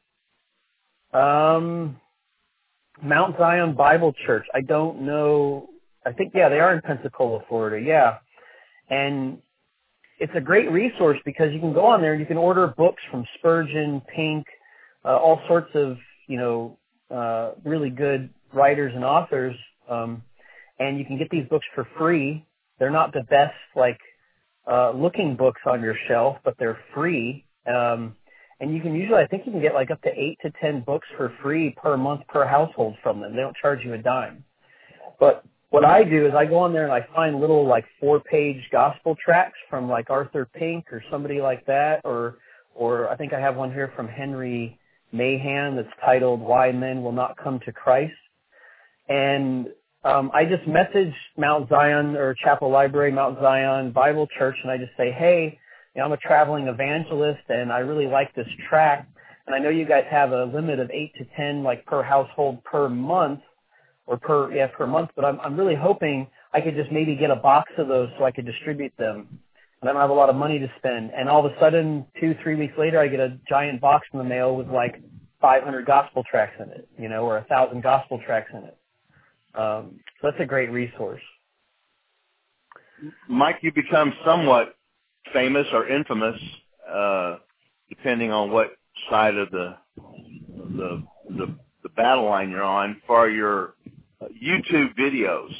Um, 1.12 2.00
Mount 3.02 3.36
Zion 3.38 3.74
Bible 3.74 4.14
Church. 4.26 4.46
I 4.54 4.60
don't 4.60 5.02
know. 5.02 5.68
I 6.06 6.12
think 6.12 6.32
yeah, 6.34 6.48
they 6.48 6.60
are 6.60 6.74
in 6.74 6.80
Pensacola, 6.80 7.40
Florida. 7.48 7.84
Yeah, 7.84 8.18
and 8.88 9.38
it's 10.18 10.32
a 10.34 10.40
great 10.40 10.70
resource 10.70 11.18
because 11.24 11.52
you 11.52 11.60
can 11.60 11.72
go 11.72 11.84
on 11.84 12.00
there 12.00 12.12
and 12.12 12.20
you 12.20 12.26
can 12.26 12.36
order 12.36 12.66
books 12.66 13.02
from 13.10 13.24
Spurgeon, 13.38 14.00
Pink, 14.14 14.46
uh, 15.04 15.16
all 15.16 15.40
sorts 15.46 15.70
of 15.74 15.96
you 16.28 16.38
know 16.38 16.78
uh, 17.10 17.52
really 17.64 17.90
good 17.90 18.30
writers 18.52 18.92
and 18.94 19.04
authors, 19.04 19.56
um, 19.88 20.22
and 20.78 20.98
you 20.98 21.04
can 21.04 21.18
get 21.18 21.28
these 21.30 21.46
books 21.48 21.66
for 21.74 21.88
free. 21.98 22.44
They're 22.78 22.90
not 22.90 23.12
the 23.12 23.24
best 23.24 23.56
like 23.74 23.98
uh, 24.70 24.92
looking 24.92 25.34
books 25.36 25.60
on 25.66 25.82
your 25.82 25.96
shelf, 26.06 26.36
but 26.44 26.54
they're 26.58 26.78
free. 26.94 27.44
Um, 27.66 28.14
and 28.60 28.74
you 28.74 28.80
can 28.80 28.94
usually, 28.94 29.18
I 29.18 29.26
think 29.26 29.46
you 29.46 29.52
can 29.52 29.60
get 29.60 29.74
like 29.74 29.90
up 29.90 30.02
to 30.02 30.10
eight 30.10 30.38
to 30.42 30.52
ten 30.60 30.80
books 30.80 31.06
for 31.16 31.32
free 31.42 31.74
per 31.82 31.96
month 31.96 32.22
per 32.28 32.44
household 32.44 32.96
from 33.02 33.20
them. 33.20 33.34
They 33.34 33.40
don't 33.40 33.56
charge 33.56 33.84
you 33.84 33.94
a 33.94 33.98
dime. 33.98 34.44
But 35.20 35.44
what 35.70 35.84
I 35.84 36.02
do 36.02 36.26
is 36.26 36.34
I 36.34 36.44
go 36.44 36.58
on 36.58 36.72
there 36.72 36.84
and 36.84 36.92
I 36.92 37.06
find 37.14 37.40
little 37.40 37.66
like 37.66 37.84
four 38.00 38.20
page 38.20 38.62
gospel 38.72 39.16
tracts 39.22 39.58
from 39.68 39.88
like 39.88 40.10
Arthur 40.10 40.48
Pink 40.54 40.92
or 40.92 41.02
somebody 41.10 41.40
like 41.40 41.66
that, 41.66 42.00
or 42.04 42.38
or 42.74 43.08
I 43.08 43.16
think 43.16 43.32
I 43.32 43.40
have 43.40 43.56
one 43.56 43.72
here 43.72 43.92
from 43.94 44.08
Henry 44.08 44.78
Mahan 45.12 45.76
that's 45.76 45.88
titled 46.04 46.40
"Why 46.40 46.72
Men 46.72 47.02
Will 47.02 47.12
Not 47.12 47.36
Come 47.36 47.60
to 47.66 47.72
Christ," 47.72 48.12
and 49.08 49.68
um, 50.04 50.30
I 50.32 50.44
just 50.44 50.66
message 50.66 51.12
Mount 51.36 51.68
Zion 51.68 52.16
or 52.16 52.34
Chapel 52.34 52.70
Library, 52.70 53.10
Mount 53.10 53.38
Zion 53.40 53.90
Bible 53.90 54.28
Church, 54.38 54.56
and 54.62 54.70
I 54.70 54.78
just 54.78 54.96
say, 54.96 55.10
hey, 55.10 55.58
you 55.94 56.00
know, 56.00 56.06
I'm 56.06 56.12
a 56.12 56.16
traveling 56.16 56.68
evangelist, 56.68 57.42
and 57.48 57.72
I 57.72 57.78
really 57.80 58.06
like 58.06 58.32
this 58.34 58.46
track, 58.68 59.08
and 59.46 59.56
I 59.56 59.58
know 59.58 59.70
you 59.70 59.84
guys 59.84 60.04
have 60.10 60.32
a 60.32 60.44
limit 60.44 60.78
of 60.78 60.90
eight 60.90 61.12
to 61.18 61.24
ten 61.36 61.62
like 61.62 61.84
per 61.84 62.02
household 62.02 62.62
per 62.64 62.88
month 62.88 63.40
or 64.06 64.16
per 64.16 64.54
yeah 64.54 64.68
per 64.68 64.86
month, 64.86 65.10
but 65.16 65.24
I'm 65.24 65.40
I'm 65.40 65.56
really 65.58 65.74
hoping 65.74 66.28
I 66.52 66.60
could 66.60 66.76
just 66.76 66.92
maybe 66.92 67.16
get 67.16 67.30
a 67.30 67.36
box 67.36 67.72
of 67.76 67.88
those 67.88 68.08
so 68.18 68.24
I 68.24 68.30
could 68.30 68.46
distribute 68.46 68.92
them. 68.98 69.40
I 69.82 69.86
don't 69.86 69.96
have 69.96 70.10
a 70.10 70.14
lot 70.14 70.28
of 70.28 70.36
money 70.36 70.58
to 70.58 70.70
spend. 70.78 71.12
And 71.16 71.28
all 71.28 71.44
of 71.44 71.52
a 71.52 71.60
sudden, 71.60 72.06
two 72.20 72.34
three 72.42 72.56
weeks 72.56 72.74
later, 72.76 72.98
I 72.98 73.08
get 73.08 73.20
a 73.20 73.38
giant 73.48 73.80
box 73.80 74.06
in 74.12 74.18
the 74.18 74.24
mail 74.24 74.56
with 74.56 74.68
like 74.68 75.00
500 75.40 75.86
gospel 75.86 76.24
tracts 76.28 76.56
in 76.60 76.70
it, 76.70 76.88
you 76.98 77.08
know, 77.08 77.24
or 77.24 77.38
a 77.38 77.44
thousand 77.44 77.82
gospel 77.82 78.20
tracts 78.24 78.50
in 78.52 78.64
it. 78.64 78.76
Um, 79.54 80.00
so 80.20 80.30
that's 80.30 80.40
a 80.40 80.46
great 80.46 80.70
resource. 80.70 81.22
Mike, 83.28 83.58
you 83.62 83.72
become 83.72 84.12
somewhat 84.24 84.76
famous 85.32 85.66
or 85.72 85.88
infamous, 85.88 86.40
uh, 86.90 87.36
depending 87.88 88.32
on 88.32 88.50
what 88.50 88.72
side 89.08 89.36
of 89.36 89.50
the 89.50 89.76
the 89.96 91.04
the, 91.30 91.54
the 91.82 91.88
battle 91.90 92.24
line 92.24 92.50
you're 92.50 92.62
on 92.62 93.00
for 93.06 93.28
your 93.28 93.74
YouTube 94.22 94.96
videos. 94.98 95.52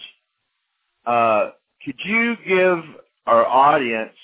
Uh, 1.07 1.51
could 1.85 1.99
you 2.05 2.37
give 2.47 2.79
our 3.29 3.47
audience 3.47 4.17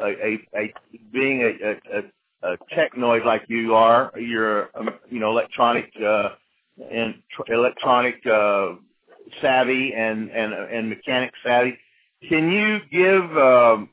a, 0.00 0.04
a, 0.06 0.38
a 0.56 0.74
being 1.12 1.42
a, 1.42 1.98
a, 1.98 2.52
a 2.52 2.56
technoid 2.76 3.24
like 3.24 3.42
you 3.48 3.74
are, 3.74 4.12
you're 4.18 4.70
um, 4.76 4.90
you 5.10 5.20
know 5.20 5.30
electronic 5.30 5.90
uh, 6.04 6.30
and 6.90 7.14
tr- 7.34 7.52
electronic 7.52 8.16
uh, 8.26 8.74
savvy 9.42 9.92
and 9.96 10.30
and 10.30 10.52
and 10.52 10.88
mechanic 10.88 11.32
savvy. 11.44 11.78
Can 12.28 12.50
you 12.50 12.78
give 12.90 13.36
um, 13.36 13.90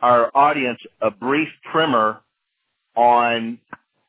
our 0.00 0.30
audience 0.34 0.80
a 1.00 1.10
brief 1.10 1.48
primer 1.70 2.20
on 2.96 3.58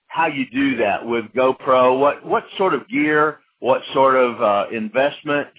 how 0.08 0.28
you 0.28 0.46
do 0.52 0.78
that 0.78 1.06
with 1.06 1.26
GoPro? 1.36 2.00
What 2.00 2.26
what 2.26 2.44
sort 2.58 2.74
of 2.74 2.88
gear 2.90 3.40
what 3.60 3.82
sort 3.94 4.16
of 4.16 4.42
uh, 4.42 4.66
investment, 4.72 5.50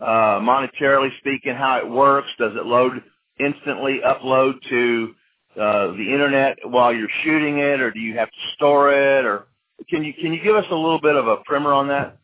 uh, 0.00 0.40
monetarily 0.40 1.10
speaking, 1.18 1.54
how 1.54 1.78
it 1.78 1.88
works. 1.88 2.28
Does 2.38 2.52
it 2.56 2.66
load 2.66 3.02
instantly, 3.38 4.00
upload 4.04 4.54
to 4.68 5.14
uh, 5.60 5.86
the 5.88 6.12
internet 6.12 6.58
while 6.64 6.92
you're 6.92 7.08
shooting 7.22 7.58
it, 7.58 7.80
or 7.80 7.90
do 7.90 8.00
you 8.00 8.16
have 8.16 8.28
to 8.28 8.54
store 8.54 8.92
it? 8.92 9.24
Or 9.24 9.46
can 9.88 10.04
you 10.04 10.12
can 10.14 10.32
you 10.32 10.42
give 10.42 10.56
us 10.56 10.66
a 10.70 10.74
little 10.74 11.00
bit 11.00 11.16
of 11.16 11.26
a 11.26 11.38
primer 11.44 11.72
on 11.72 11.88
that? 11.88 12.16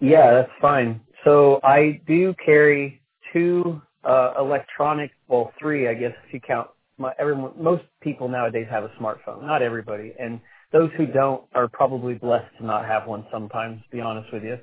Yeah, 0.00 0.32
that's 0.32 0.52
fine. 0.60 1.00
So 1.24 1.60
I 1.62 2.00
do 2.06 2.34
carry 2.44 3.00
two 3.32 3.80
uh, 4.04 4.34
electronic, 4.38 5.12
well, 5.28 5.52
three, 5.58 5.88
I 5.88 5.94
guess, 5.94 6.12
if 6.26 6.34
you 6.34 6.40
count. 6.40 6.68
My, 6.98 7.12
everyone, 7.18 7.52
most 7.58 7.84
people 8.00 8.28
nowadays 8.28 8.66
have 8.70 8.84
a 8.84 8.90
smartphone. 9.00 9.42
Not 9.42 9.62
everybody, 9.62 10.14
and 10.20 10.40
those 10.72 10.90
who 10.96 11.06
don't 11.06 11.42
are 11.54 11.68
probably 11.68 12.14
blessed 12.14 12.56
to 12.58 12.66
not 12.66 12.84
have 12.84 13.06
one 13.06 13.26
sometimes, 13.32 13.82
to 13.82 13.96
be 13.96 14.00
honest 14.00 14.32
with 14.32 14.44
you. 14.44 14.58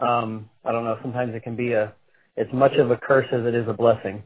Um, 0.00 0.50
I 0.64 0.72
don't 0.72 0.84
know, 0.84 0.98
sometimes 1.02 1.34
it 1.34 1.42
can 1.42 1.56
be 1.56 1.72
a, 1.72 1.92
as 2.36 2.46
much 2.52 2.74
of 2.74 2.90
a 2.90 2.96
curse 2.96 3.26
as 3.32 3.46
it 3.46 3.54
is 3.54 3.66
a 3.68 3.72
blessing. 3.72 4.22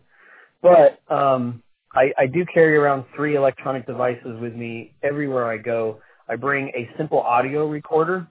But, 0.62 1.01
um, 1.09 1.62
I, 1.94 2.12
I 2.18 2.27
do 2.27 2.44
carry 2.47 2.77
around 2.77 3.05
three 3.16 3.35
electronic 3.35 3.87
devices 3.87 4.38
with 4.40 4.55
me 4.55 4.94
everywhere 5.03 5.51
I 5.51 5.57
go. 5.57 6.01
I 6.29 6.37
bring 6.37 6.68
a 6.68 6.88
simple 6.97 7.21
audio 7.21 7.66
recorder. 7.66 8.29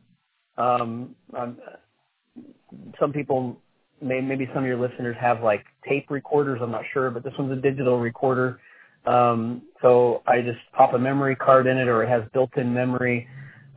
Um, 0.58 1.16
some 3.00 3.12
people 3.12 3.58
may, 4.02 4.22
maybe 4.22 4.48
some 4.54 4.63
of 4.63 4.68
your 4.68 4.80
listeners 4.80 5.18
have 5.20 5.44
like 5.44 5.66
tape 5.88 6.10
recorders. 6.10 6.60
I'm 6.62 6.72
not 6.72 6.84
sure, 6.94 7.10
but 7.12 7.24
this 7.24 7.34
one's 7.38 7.52
a 7.52 7.62
digital 7.62 8.00
recorder. 8.00 8.60
Um, 9.06 9.63
so 9.82 10.22
I 10.28 10.42
just 10.42 10.60
pop 10.74 10.94
a 10.94 11.00
memory 11.00 11.36
card 11.36 11.68
in 11.68 11.78
it, 11.78 11.88
or 11.88 12.04
it 12.04 12.10
has 12.10 12.24
built-in 12.34 12.74
memory. 12.74 13.28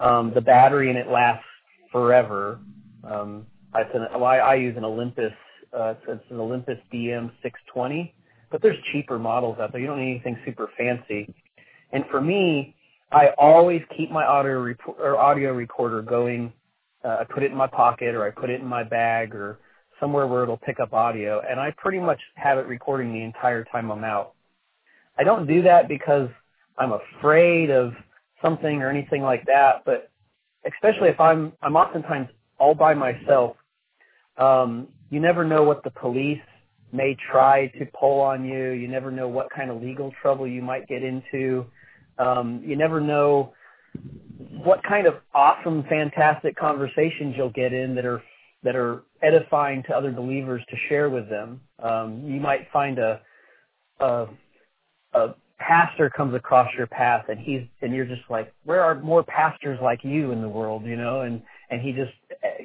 Um, 0.01 0.33
the 0.35 0.41
battery 0.41 0.91
in 0.91 0.97
it 0.97 1.09
lasts 1.09 1.45
forever. 1.91 2.61
Um, 3.05 3.47
it's 3.81 3.91
an, 3.95 4.07
well, 4.13 4.25
I, 4.25 4.39
I 4.39 4.55
use 4.57 4.77
an 4.77 4.85
Olympus. 4.85 5.33
Uh, 5.73 5.95
it's, 6.07 6.23
an 6.31 6.39
Olympus 6.39 6.77
DM620, 6.93 8.13
but 8.51 8.61
there's 8.61 8.77
cheaper 8.93 9.19
models 9.19 9.57
out 9.59 9.73
there. 9.73 9.81
You 9.81 9.87
don't 9.87 10.01
need 10.01 10.11
anything 10.11 10.37
super 10.45 10.69
fancy. 10.77 11.35
And 11.93 12.05
for 12.11 12.21
me, 12.21 12.75
I 13.11 13.29
always 13.39 13.81
keep 13.97 14.11
my 14.11 14.25
audio 14.25 14.61
rep- 14.61 14.99
or 14.99 15.19
audio 15.19 15.53
recorder 15.55 16.03
going. 16.03 16.53
Uh, 17.03 17.19
I 17.21 17.25
put 17.25 17.43
it 17.43 17.51
in 17.51 17.57
my 17.57 17.67
pocket, 17.67 18.15
or 18.15 18.27
I 18.27 18.31
put 18.31 18.51
it 18.51 18.61
in 18.61 18.67
my 18.67 18.85
bag, 18.85 19.35
or 19.35 19.59
somewhere 19.99 20.27
where 20.27 20.43
it'll 20.43 20.59
pick 20.59 20.81
up 20.81 20.93
audio, 20.93 21.41
and 21.49 21.59
I 21.59 21.73
pretty 21.77 22.01
much 22.01 22.21
have 22.35 22.59
it 22.59 22.67
recording 22.67 23.13
the 23.13 23.23
entire 23.23 23.65
time 23.65 23.91
I'm 23.91 24.05
out. 24.05 24.35
I 25.19 25.25
don't 25.25 25.47
do 25.47 25.63
that 25.63 25.89
because 25.89 26.29
I'm 26.77 26.93
afraid 26.93 27.71
of 27.71 27.93
something 28.43 28.83
or 28.83 28.91
anything 28.91 29.23
like 29.23 29.47
that, 29.47 29.85
but 29.85 30.11
especially 30.67 31.09
if 31.09 31.21
I'm 31.21 31.53
I'm 31.63 31.77
oftentimes 31.77 32.29
all 32.59 32.75
by 32.75 32.95
myself. 32.95 33.57
Um, 34.38 34.88
you 35.11 35.21
never 35.21 35.45
know 35.45 35.62
what 35.62 35.85
the 35.85 35.90
police 35.90 36.40
may 36.92 37.16
try 37.31 37.68
to 37.79 37.87
pull 37.99 38.21
on 38.21 38.45
you. 38.45 38.71
You 38.71 38.88
never 38.88 39.11
know 39.11 39.29
what 39.29 39.49
kind 39.51 39.71
of 39.71 39.83
legal 39.83 40.12
trouble 40.21 40.47
you 40.47 40.62
might 40.62 40.87
get 40.88 41.03
into. 41.03 41.66
Um, 42.18 42.62
you 42.64 42.77
never 42.77 43.01
know 43.01 43.53
what 44.64 44.83
kind 44.83 45.07
of 45.07 45.14
awesome, 45.35 45.85
fantastic 45.88 46.57
conversations 46.57 47.35
you'll 47.37 47.51
get 47.51 47.73
in 47.73 47.95
that 47.95 48.05
are 48.07 48.23
that 48.64 48.77
are 48.77 49.03
edifying 49.23 49.83
to 49.83 49.97
other 49.97 50.12
believers 50.12 50.62
to 50.71 50.77
share 50.88 51.11
with 51.11 51.29
them. 51.29 51.61
Um, 51.83 52.23
you 52.25 52.40
might 52.40 52.68
find 52.73 52.99
a, 52.99 53.21
a 54.01 54.27
a 55.14 55.35
pastor 55.59 56.11
comes 56.11 56.35
across 56.35 56.68
your 56.77 56.87
path 56.87 57.27
and 57.29 57.38
he's 57.38 57.62
and 57.83 57.95
you're 57.95 58.07
just 58.07 58.23
like 58.29 58.53
where 58.64 58.83
are 58.83 59.01
more 59.01 59.23
pastors 59.23 59.79
like 59.83 60.01
you 60.03 60.33
in 60.33 60.42
the 60.42 60.49
world 60.49 60.85
you 60.85 60.97
know 60.97 61.21
and 61.21 61.40
and 61.71 61.81
he 61.81 61.92
just 61.92 62.12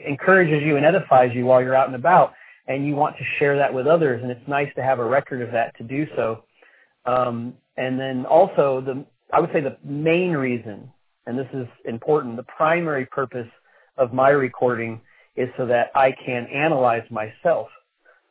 encourages 0.06 0.64
you 0.64 0.78
and 0.78 0.86
edifies 0.86 1.34
you 1.34 1.46
while 1.46 1.62
you're 1.62 1.76
out 1.76 1.88
and 1.88 1.96
about 1.96 2.34
and 2.68 2.86
you 2.86 2.96
want 2.96 3.16
to 3.18 3.24
share 3.40 3.58
that 3.58 3.74
with 3.74 3.88
others 3.88 4.22
and 4.22 4.32
it's 4.32 4.48
nice 4.48 4.70
to 4.76 4.84
have 4.84 5.00
a 5.00 5.06
record 5.06 5.42
of 5.42 5.52
that 5.52 5.76
to 5.78 5.84
do 5.84 6.06
so. 6.16 6.44
Um, 7.06 7.54
and 7.78 8.00
then 8.00 8.26
also 8.26 8.82
the 8.82 9.06
i 9.34 9.40
would 9.40 9.52
say 9.54 9.62
the 9.62 9.78
main 9.84 10.32
reason 10.32 10.92
and 11.26 11.38
this 11.38 11.48
is 11.54 11.68
important 11.86 12.36
the 12.36 12.44
primary 12.44 13.06
purpose 13.06 13.48
of 13.98 14.14
my 14.14 14.30
recording 14.30 15.00
is 15.36 15.48
so 15.58 15.66
that 15.66 15.92
i 15.96 16.12
can 16.12 16.48
analyze 16.48 17.04
myself 17.12 17.68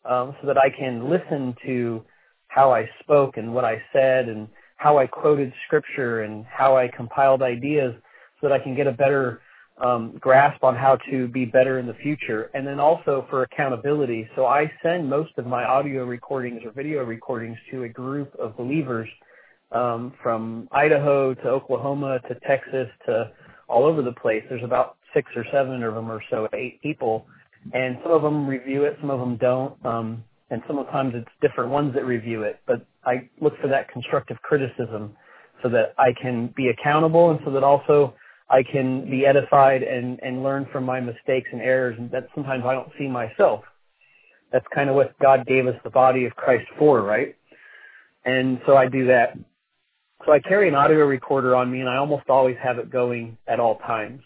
um, 0.04 0.34
so 0.40 0.46
that 0.46 0.58
i 0.58 0.68
can 0.68 1.08
listen 1.08 1.54
to 1.64 2.04
how 2.48 2.72
I 2.72 2.88
spoke 3.00 3.36
and 3.36 3.52
what 3.52 3.66
I 3.66 3.82
said 3.92 4.28
and 4.28 4.48
how 4.76 4.98
I 4.98 5.06
quoted 5.06 5.52
scripture 5.66 6.22
and 6.22 6.44
how 6.46 6.76
I 6.76 6.88
compiled 6.88 7.42
ideas 7.42 7.94
so 8.40 8.48
that 8.48 8.52
I 8.52 8.58
can 8.58 8.74
get 8.74 8.86
a 8.86 8.92
better 8.92 9.42
um, 9.78 10.16
grasp 10.18 10.64
on 10.64 10.74
how 10.74 10.96
to 11.10 11.28
be 11.28 11.44
better 11.44 11.78
in 11.78 11.86
the 11.86 11.94
future. 11.94 12.50
And 12.54 12.66
then 12.66 12.80
also 12.80 13.26
for 13.28 13.42
accountability. 13.42 14.28
So 14.34 14.46
I 14.46 14.70
send 14.82 15.08
most 15.08 15.32
of 15.36 15.46
my 15.46 15.64
audio 15.64 16.04
recordings 16.04 16.62
or 16.64 16.70
video 16.70 17.04
recordings 17.04 17.58
to 17.70 17.84
a 17.84 17.88
group 17.88 18.34
of 18.36 18.56
believers 18.56 19.08
um, 19.72 20.14
from 20.22 20.68
Idaho 20.72 21.34
to 21.34 21.48
Oklahoma 21.48 22.20
to 22.28 22.34
Texas 22.46 22.88
to 23.06 23.30
all 23.68 23.84
over 23.84 24.02
the 24.02 24.12
place. 24.12 24.42
There's 24.48 24.64
about 24.64 24.96
six 25.14 25.30
or 25.36 25.44
seven 25.52 25.82
of 25.82 25.94
them 25.94 26.10
or 26.10 26.22
so, 26.30 26.48
eight 26.54 26.80
people. 26.82 27.26
And 27.74 27.98
some 28.02 28.12
of 28.12 28.22
them 28.22 28.46
review 28.46 28.84
it, 28.84 28.96
some 29.00 29.10
of 29.10 29.18
them 29.18 29.36
don't. 29.36 29.84
Um, 29.84 30.24
and 30.50 30.62
sometimes 30.66 31.12
it's 31.14 31.28
different 31.40 31.70
ones 31.70 31.92
that 31.94 32.04
review 32.04 32.42
it, 32.42 32.60
but 32.66 32.86
I 33.04 33.28
look 33.40 33.54
for 33.60 33.68
that 33.68 33.88
constructive 33.88 34.36
criticism 34.42 35.16
so 35.62 35.68
that 35.70 35.94
I 35.98 36.12
can 36.20 36.52
be 36.56 36.68
accountable 36.68 37.30
and 37.30 37.40
so 37.44 37.50
that 37.50 37.64
also 37.64 38.14
I 38.48 38.62
can 38.62 39.10
be 39.10 39.26
edified 39.26 39.82
and, 39.82 40.20
and 40.22 40.42
learn 40.42 40.66
from 40.72 40.84
my 40.84 41.00
mistakes 41.00 41.48
and 41.52 41.60
errors 41.60 41.96
and 41.98 42.10
that 42.12 42.28
sometimes 42.34 42.64
I 42.64 42.74
don't 42.74 42.90
see 42.98 43.08
myself. 43.08 43.64
That's 44.52 44.66
kind 44.74 44.88
of 44.88 44.94
what 44.94 45.18
God 45.18 45.46
gave 45.46 45.66
us 45.66 45.74
the 45.82 45.90
body 45.90 46.24
of 46.24 46.36
Christ 46.36 46.66
for, 46.78 47.02
right? 47.02 47.34
And 48.24 48.60
so 48.66 48.76
I 48.76 48.88
do 48.88 49.06
that. 49.06 49.36
So 50.24 50.32
I 50.32 50.38
carry 50.38 50.68
an 50.68 50.74
audio 50.74 51.04
recorder 51.06 51.56
on 51.56 51.70
me 51.70 51.80
and 51.80 51.88
I 51.88 51.96
almost 51.96 52.28
always 52.28 52.56
have 52.62 52.78
it 52.78 52.90
going 52.90 53.36
at 53.48 53.58
all 53.58 53.78
times. 53.78 54.22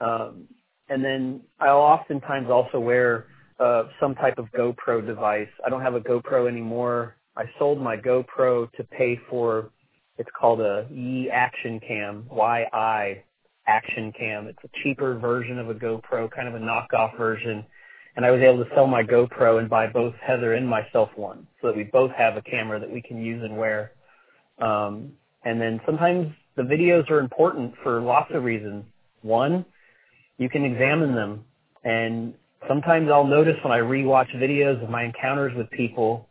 Um, 0.00 0.48
and 0.88 1.04
then 1.04 1.40
I'll 1.60 1.78
oftentimes 1.78 2.50
also 2.50 2.80
wear 2.80 3.26
uh, 3.60 3.84
some 4.00 4.14
type 4.16 4.38
of 4.38 4.46
GoPro 4.52 5.06
device. 5.06 5.48
I 5.64 5.70
don't 5.70 5.82
have 5.82 5.94
a 5.94 6.00
GoPro 6.00 6.48
anymore. 6.48 7.16
I 7.36 7.44
sold 7.58 7.80
my 7.80 7.96
GoPro 7.96 8.70
to 8.72 8.84
pay 8.84 9.18
for 9.30 9.70
it's 10.18 10.28
called 10.38 10.60
a 10.60 10.86
Yi 10.90 11.30
Action 11.30 11.80
Cam, 11.80 12.26
Y-I 12.30 13.22
Action 13.66 14.12
Cam. 14.18 14.46
It's 14.46 14.58
a 14.64 14.70
cheaper 14.82 15.18
version 15.18 15.58
of 15.58 15.70
a 15.70 15.74
GoPro, 15.74 16.30
kind 16.30 16.48
of 16.48 16.54
a 16.54 16.58
knockoff 16.58 17.16
version. 17.16 17.64
and 18.16 18.26
I 18.26 18.30
was 18.30 18.42
able 18.42 18.62
to 18.62 18.70
sell 18.74 18.86
my 18.86 19.02
GoPro 19.02 19.58
and 19.58 19.70
buy 19.70 19.86
both 19.86 20.14
Heather 20.16 20.54
and 20.54 20.68
myself 20.68 21.08
one, 21.16 21.46
so 21.60 21.68
that 21.68 21.76
we 21.76 21.84
both 21.84 22.10
have 22.12 22.36
a 22.36 22.42
camera 22.42 22.78
that 22.78 22.90
we 22.90 23.00
can 23.00 23.22
use 23.22 23.42
and 23.42 23.56
wear. 23.56 23.92
Um, 24.58 25.12
and 25.44 25.60
then 25.60 25.80
sometimes 25.86 26.34
the 26.56 26.62
videos 26.62 27.10
are 27.10 27.20
important 27.20 27.74
for 27.82 28.02
lots 28.02 28.30
of 28.34 28.44
reasons. 28.44 28.84
One, 29.22 29.64
you 30.36 30.50
can 30.50 30.64
examine 30.64 31.14
them, 31.14 31.44
and 31.84 32.34
sometimes 32.68 33.08
I'll 33.10 33.26
notice 33.26 33.56
when 33.64 33.72
I 33.72 33.78
rewatch 33.78 34.34
videos 34.36 34.82
of 34.82 34.90
my 34.90 35.04
encounters 35.04 35.52
with 35.56 35.70
people, 35.70 36.28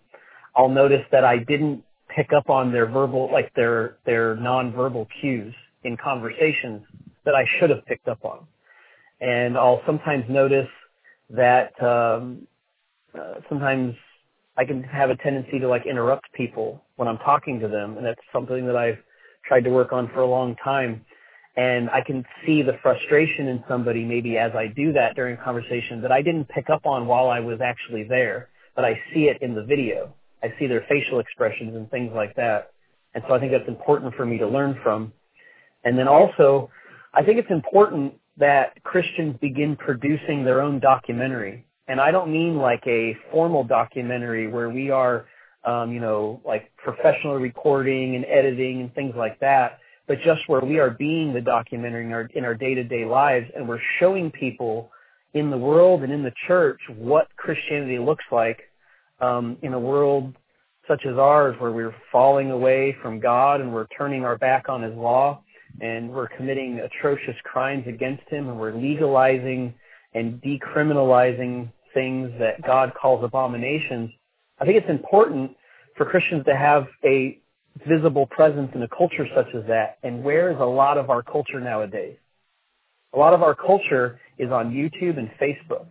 I'll 0.55 0.69
notice 0.69 1.03
that 1.11 1.23
I 1.23 1.37
didn't 1.37 1.83
pick 2.15 2.31
up 2.33 2.49
on 2.49 2.71
their 2.71 2.85
verbal, 2.85 3.29
like 3.31 3.53
their 3.55 3.97
their 4.05 4.35
nonverbal 4.35 5.07
cues 5.19 5.55
in 5.83 5.97
conversations 5.97 6.83
that 7.25 7.35
I 7.35 7.45
should 7.59 7.69
have 7.69 7.85
picked 7.85 8.07
up 8.07 8.23
on. 8.25 8.47
And 9.19 9.57
I'll 9.57 9.81
sometimes 9.85 10.25
notice 10.29 10.69
that 11.29 11.81
um, 11.81 12.47
uh, 13.17 13.35
sometimes 13.47 13.95
I 14.57 14.65
can 14.65 14.83
have 14.83 15.09
a 15.09 15.15
tendency 15.15 15.59
to 15.59 15.67
like 15.67 15.85
interrupt 15.85 16.31
people 16.33 16.83
when 16.95 17.07
I'm 17.07 17.17
talking 17.19 17.59
to 17.59 17.67
them, 17.67 17.97
and 17.97 18.05
that's 18.05 18.21
something 18.33 18.65
that 18.65 18.75
I've 18.75 18.97
tried 19.45 19.63
to 19.63 19.69
work 19.69 19.93
on 19.93 20.09
for 20.09 20.21
a 20.21 20.27
long 20.27 20.55
time. 20.63 21.05
And 21.57 21.89
I 21.89 22.01
can 22.01 22.25
see 22.45 22.61
the 22.61 22.77
frustration 22.81 23.47
in 23.47 23.63
somebody 23.67 24.05
maybe 24.05 24.37
as 24.37 24.53
I 24.55 24.67
do 24.67 24.93
that 24.93 25.15
during 25.15 25.37
a 25.37 25.43
conversation 25.43 26.01
that 26.01 26.11
I 26.11 26.21
didn't 26.21 26.47
pick 26.47 26.69
up 26.69 26.85
on 26.85 27.07
while 27.07 27.29
I 27.29 27.41
was 27.41 27.59
actually 27.61 28.03
there, 28.03 28.49
but 28.75 28.85
I 28.85 28.99
see 29.13 29.25
it 29.25 29.41
in 29.41 29.53
the 29.53 29.63
video. 29.63 30.13
I 30.43 30.53
see 30.57 30.67
their 30.67 30.85
facial 30.87 31.19
expressions 31.19 31.75
and 31.75 31.89
things 31.91 32.11
like 32.15 32.35
that. 32.35 32.71
And 33.13 33.23
so 33.27 33.35
I 33.35 33.39
think 33.39 33.51
that's 33.51 33.67
important 33.67 34.15
for 34.15 34.25
me 34.25 34.37
to 34.37 34.47
learn 34.47 34.79
from. 34.81 35.11
And 35.83 35.97
then 35.97 36.07
also, 36.07 36.69
I 37.13 37.23
think 37.23 37.39
it's 37.39 37.51
important 37.51 38.13
that 38.37 38.81
Christians 38.83 39.35
begin 39.41 39.75
producing 39.75 40.43
their 40.45 40.61
own 40.61 40.79
documentary. 40.79 41.65
And 41.87 41.99
I 41.99 42.11
don't 42.11 42.31
mean 42.31 42.57
like 42.57 42.83
a 42.87 43.17
formal 43.31 43.63
documentary 43.63 44.47
where 44.47 44.69
we 44.69 44.91
are, 44.91 45.25
um, 45.65 45.91
you 45.91 45.99
know, 45.99 46.41
like 46.45 46.71
professional 46.77 47.35
recording 47.35 48.15
and 48.15 48.25
editing 48.25 48.81
and 48.81 48.93
things 48.95 49.13
like 49.17 49.39
that, 49.41 49.79
but 50.07 50.19
just 50.23 50.47
where 50.47 50.61
we 50.61 50.79
are 50.79 50.89
being 50.89 51.33
the 51.33 51.41
documentary 51.41 52.05
in 52.05 52.13
our, 52.13 52.29
in 52.33 52.45
our 52.45 52.55
day-to-day 52.55 53.05
lives 53.05 53.47
and 53.55 53.67
we're 53.67 53.81
showing 53.99 54.31
people 54.31 54.89
in 55.33 55.49
the 55.49 55.57
world 55.57 56.03
and 56.03 56.13
in 56.13 56.23
the 56.23 56.33
church 56.47 56.79
what 56.97 57.27
Christianity 57.35 57.99
looks 57.99 58.25
like 58.31 58.61
um, 59.19 59.57
in 59.61 59.73
a 59.73 59.79
world 59.79 60.33
such 60.87 61.05
as 61.05 61.17
ours 61.17 61.55
where 61.59 61.71
we're 61.71 61.95
falling 62.11 62.51
away 62.51 62.95
from 63.01 63.19
God 63.19 63.61
and 63.61 63.73
we're 63.73 63.87
turning 63.97 64.25
our 64.25 64.37
back 64.37 64.67
on 64.69 64.81
his 64.81 64.95
law 64.95 65.43
and 65.79 66.11
we're 66.11 66.27
committing 66.27 66.79
atrocious 66.79 67.35
crimes 67.43 67.85
against 67.87 68.27
him 68.29 68.49
and 68.49 68.59
we're 68.59 68.73
legalizing 68.73 69.73
and 70.13 70.41
decriminalizing 70.41 71.71
things 71.93 72.31
that 72.39 72.61
God 72.63 72.93
calls 72.99 73.23
abominations, 73.23 74.11
I 74.59 74.65
think 74.65 74.77
it's 74.77 74.89
important 74.89 75.51
for 75.95 76.05
Christians 76.05 76.45
to 76.45 76.55
have 76.55 76.87
a 77.03 77.39
visible 77.87 78.27
presence 78.27 78.71
in 78.75 78.83
a 78.83 78.87
culture 78.87 79.27
such 79.35 79.47
as 79.55 79.63
that. 79.67 79.97
And 80.03 80.23
where 80.23 80.51
is 80.51 80.57
a 80.59 80.65
lot 80.65 80.97
of 80.97 81.09
our 81.09 81.23
culture 81.23 81.59
nowadays? 81.59 82.17
A 83.13 83.17
lot 83.17 83.33
of 83.33 83.43
our 83.43 83.55
culture 83.55 84.19
is 84.37 84.51
on 84.51 84.71
YouTube 84.71 85.17
and 85.17 85.29
Facebook. 85.41 85.87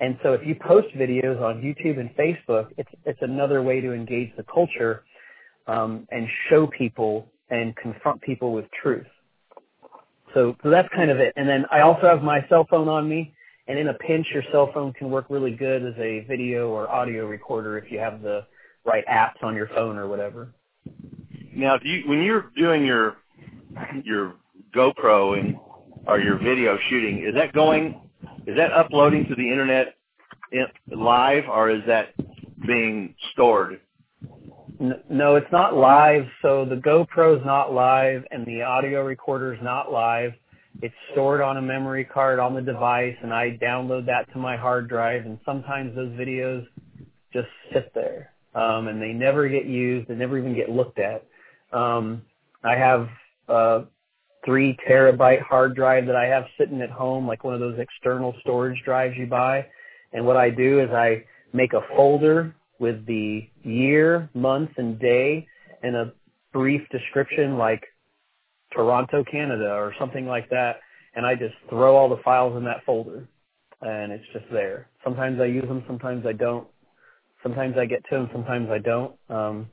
And 0.00 0.18
so 0.22 0.34
if 0.34 0.46
you 0.46 0.54
post 0.54 0.88
videos 0.94 1.40
on 1.40 1.62
YouTube 1.62 1.98
and 1.98 2.10
Facebook, 2.16 2.68
it's 2.76 2.90
it's 3.04 3.18
another 3.22 3.62
way 3.62 3.80
to 3.80 3.92
engage 3.92 4.30
the 4.36 4.42
culture 4.42 5.04
um, 5.66 6.06
and 6.10 6.28
show 6.50 6.66
people 6.66 7.32
and 7.50 7.74
confront 7.76 8.20
people 8.22 8.52
with 8.52 8.66
truth. 8.82 9.06
So 10.34 10.56
so 10.62 10.70
that's 10.70 10.88
kind 10.94 11.10
of 11.10 11.18
it. 11.18 11.32
And 11.36 11.48
then 11.48 11.64
I 11.70 11.80
also 11.80 12.02
have 12.02 12.22
my 12.22 12.46
cell 12.48 12.66
phone 12.68 12.88
on 12.88 13.08
me, 13.08 13.34
and 13.68 13.78
in 13.78 13.88
a 13.88 13.94
pinch, 13.94 14.26
your 14.32 14.42
cell 14.52 14.70
phone 14.72 14.92
can 14.92 15.10
work 15.10 15.26
really 15.28 15.54
good 15.54 15.84
as 15.84 15.94
a 15.98 16.20
video 16.28 16.68
or 16.68 16.90
audio 16.90 17.26
recorder 17.26 17.78
if 17.78 17.90
you 17.90 17.98
have 17.98 18.22
the 18.22 18.44
right 18.84 19.04
apps 19.06 19.42
on 19.42 19.54
your 19.54 19.68
phone 19.68 19.96
or 19.96 20.08
whatever. 20.08 20.52
Now, 21.54 21.78
do 21.78 21.88
you, 21.88 22.08
when 22.08 22.22
you're 22.22 22.50
doing 22.56 22.84
your 22.84 23.16
your 24.04 24.34
GoPro 24.74 25.38
and 25.38 25.56
or 26.06 26.20
your 26.20 26.38
video 26.38 26.78
shooting, 26.88 27.24
is 27.26 27.34
that 27.34 27.52
going 27.52 28.00
is 28.46 28.56
that 28.56 28.72
uploading 28.72 29.26
to 29.26 29.34
the 29.34 29.50
internet 29.50 29.96
in, 30.52 30.66
live 30.96 31.44
or 31.48 31.70
is 31.70 31.82
that 31.86 32.14
being 32.66 33.14
stored? 33.32 33.80
No, 34.78 35.36
it's 35.36 35.50
not 35.52 35.74
live. 35.74 36.24
So 36.42 36.64
the 36.64 36.76
GoPro 36.76 37.38
is 37.38 37.46
not 37.46 37.72
live 37.72 38.24
and 38.30 38.44
the 38.44 38.62
audio 38.62 39.02
recorder 39.02 39.54
is 39.54 39.60
not 39.62 39.90
live. 39.90 40.32
It's 40.82 40.94
stored 41.12 41.40
on 41.40 41.56
a 41.56 41.62
memory 41.62 42.04
card 42.04 42.38
on 42.38 42.54
the 42.54 42.60
device 42.60 43.16
and 43.22 43.32
I 43.32 43.58
download 43.62 44.04
that 44.06 44.30
to 44.32 44.38
my 44.38 44.56
hard 44.56 44.88
drive 44.88 45.24
and 45.24 45.38
sometimes 45.46 45.94
those 45.94 46.10
videos 46.10 46.66
just 47.32 47.48
sit 47.72 47.92
there. 47.94 48.32
Um, 48.54 48.88
and 48.88 49.00
they 49.00 49.12
never 49.12 49.48
get 49.48 49.66
used. 49.66 50.08
They 50.08 50.14
never 50.14 50.38
even 50.38 50.54
get 50.54 50.70
looked 50.70 50.98
at. 50.98 51.26
Um, 51.72 52.22
I 52.62 52.74
have 52.76 53.08
a 53.48 53.84
three 54.44 54.76
terabyte 54.88 55.42
hard 55.42 55.74
drive 55.74 56.06
that 56.06 56.16
I 56.16 56.26
have 56.26 56.44
sitting 56.58 56.82
at 56.82 56.90
home, 56.90 57.26
like 57.26 57.44
one 57.44 57.54
of 57.54 57.60
those 57.60 57.78
external 57.78 58.34
storage 58.40 58.82
drives 58.84 59.16
you 59.16 59.26
buy. 59.26 59.66
And 60.12 60.26
what 60.26 60.36
I 60.36 60.50
do 60.50 60.80
is 60.80 60.90
I 60.90 61.24
make 61.52 61.72
a 61.72 61.80
folder 61.96 62.54
with 62.78 63.06
the 63.06 63.48
year, 63.62 64.28
month, 64.34 64.70
and 64.76 64.98
day 64.98 65.46
and 65.82 65.96
a 65.96 66.12
brief 66.52 66.82
description 66.90 67.56
like 67.56 67.82
Toronto, 68.72 69.24
Canada 69.24 69.70
or 69.70 69.94
something 69.98 70.26
like 70.26 70.48
that. 70.50 70.80
And 71.14 71.24
I 71.24 71.34
just 71.34 71.54
throw 71.68 71.96
all 71.96 72.08
the 72.08 72.22
files 72.22 72.56
in 72.56 72.64
that 72.64 72.84
folder 72.84 73.28
and 73.82 74.12
it's 74.12 74.24
just 74.32 74.46
there. 74.50 74.88
Sometimes 75.04 75.40
I 75.40 75.46
use 75.46 75.66
them, 75.66 75.84
sometimes 75.86 76.24
I 76.26 76.32
don't. 76.32 76.66
Sometimes 77.42 77.76
I 77.78 77.86
get 77.86 78.02
to 78.10 78.16
them, 78.16 78.30
sometimes 78.32 78.68
I 78.70 78.78
don't. 78.78 79.14
Um, 79.28 79.70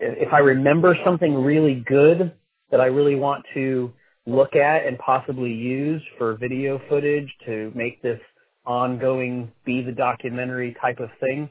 if 0.00 0.32
I 0.32 0.38
remember 0.38 0.96
something 1.04 1.34
really 1.34 1.84
good 1.86 2.32
that 2.70 2.80
I 2.80 2.86
really 2.86 3.14
want 3.14 3.44
to 3.54 3.92
look 4.26 4.56
at 4.56 4.86
and 4.86 4.98
possibly 4.98 5.52
use 5.52 6.02
for 6.16 6.36
video 6.36 6.80
footage 6.88 7.28
to 7.46 7.70
make 7.74 8.00
this 8.02 8.20
ongoing 8.64 9.52
be 9.64 9.82
the 9.82 9.92
documentary 9.92 10.74
type 10.80 10.98
of 10.98 11.10
thing, 11.20 11.50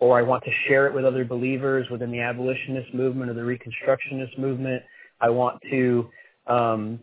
or 0.00 0.18
I 0.18 0.22
want 0.22 0.44
to 0.44 0.50
share 0.66 0.86
it 0.86 0.94
with 0.94 1.04
other 1.04 1.24
believers 1.24 1.88
within 1.90 2.10
the 2.10 2.20
abolitionist 2.20 2.94
movement 2.94 3.30
or 3.30 3.34
the 3.34 3.40
reconstructionist 3.40 4.38
movement. 4.38 4.82
I 5.20 5.30
want 5.30 5.60
to 5.70 6.10
um, 6.46 7.00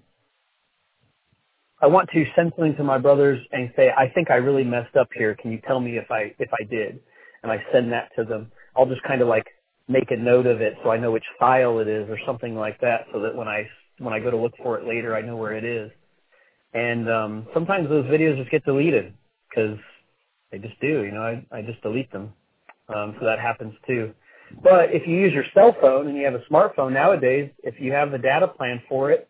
I 1.81 1.87
want 1.87 2.09
to 2.11 2.25
send 2.35 2.53
something 2.55 2.75
to 2.77 2.83
my 2.83 2.97
brothers 2.97 3.45
and 3.51 3.71
say, 3.75 3.91
I 3.95 4.09
think 4.09 4.31
I 4.31 4.35
really 4.35 4.63
messed 4.63 4.95
up 4.95 5.09
here. 5.13 5.35
Can 5.35 5.51
you 5.51 5.59
tell 5.67 5.79
me 5.79 5.97
if 5.97 6.09
I 6.09 6.33
if 6.39 6.49
I 6.53 6.63
did? 6.63 6.99
And 7.43 7.51
I 7.51 7.63
send 7.71 7.91
that 7.91 8.09
to 8.17 8.23
them. 8.23 8.51
I'll 8.75 8.87
just 8.87 9.03
kind 9.03 9.21
of 9.21 9.27
like 9.27 9.45
make 9.87 10.09
a 10.09 10.17
note 10.17 10.47
of 10.47 10.61
it 10.61 10.73
so 10.83 10.89
I 10.89 10.97
know 10.97 11.11
which 11.11 11.25
file 11.39 11.79
it 11.79 11.87
is 11.87 12.09
or 12.09 12.17
something 12.25 12.55
like 12.55 12.79
that, 12.81 13.05
so 13.13 13.19
that 13.21 13.35
when 13.35 13.47
I 13.47 13.67
when 13.99 14.13
I 14.13 14.19
go 14.19 14.31
to 14.31 14.37
look 14.37 14.53
for 14.57 14.79
it 14.79 14.87
later, 14.87 15.15
I 15.15 15.21
know 15.21 15.35
where 15.35 15.53
it 15.53 15.63
is. 15.63 15.91
And 16.73 17.09
um, 17.09 17.47
sometimes 17.53 17.87
those 17.89 18.05
videos 18.05 18.37
just 18.37 18.51
get 18.51 18.65
deleted 18.65 19.13
because 19.49 19.77
they 20.51 20.57
just 20.57 20.79
do. 20.81 21.03
You 21.03 21.11
know, 21.11 21.21
I 21.21 21.45
I 21.51 21.61
just 21.61 21.81
delete 21.81 22.11
them. 22.11 22.33
Um, 22.93 23.15
so 23.19 23.25
that 23.25 23.39
happens 23.39 23.73
too. 23.87 24.13
But 24.63 24.93
if 24.93 25.07
you 25.07 25.15
use 25.15 25.33
your 25.33 25.45
cell 25.53 25.75
phone 25.81 26.07
and 26.07 26.17
you 26.17 26.23
have 26.25 26.35
a 26.35 26.43
smartphone 26.51 26.93
nowadays, 26.93 27.49
if 27.63 27.75
you 27.79 27.91
have 27.91 28.11
the 28.11 28.17
data 28.17 28.47
plan 28.47 28.81
for 28.87 29.11
it, 29.11 29.27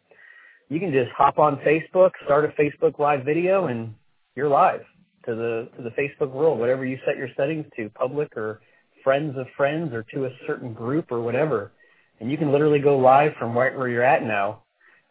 you 0.69 0.79
can 0.79 0.91
just 0.91 1.11
hop 1.11 1.39
on 1.39 1.57
Facebook, 1.57 2.11
start 2.25 2.45
a 2.45 2.49
Facebook 2.49 2.99
live 2.99 3.23
video, 3.23 3.67
and 3.67 3.93
you're 4.35 4.49
live 4.49 4.81
to 5.25 5.35
the 5.35 5.69
to 5.77 5.83
the 5.83 5.91
Facebook 5.91 6.31
world, 6.31 6.59
whatever 6.59 6.85
you 6.85 6.97
set 7.05 7.17
your 7.17 7.29
settings 7.37 7.65
to, 7.77 7.89
public 7.91 8.35
or 8.35 8.61
friends 9.03 9.37
of 9.37 9.47
friends 9.55 9.93
or 9.93 10.03
to 10.13 10.25
a 10.25 10.29
certain 10.47 10.73
group 10.73 11.11
or 11.11 11.21
whatever. 11.21 11.71
And 12.19 12.31
you 12.31 12.37
can 12.37 12.51
literally 12.51 12.79
go 12.79 12.97
live 12.97 13.33
from 13.37 13.57
right 13.57 13.75
where 13.75 13.87
you're 13.87 14.03
at 14.03 14.23
now. 14.23 14.63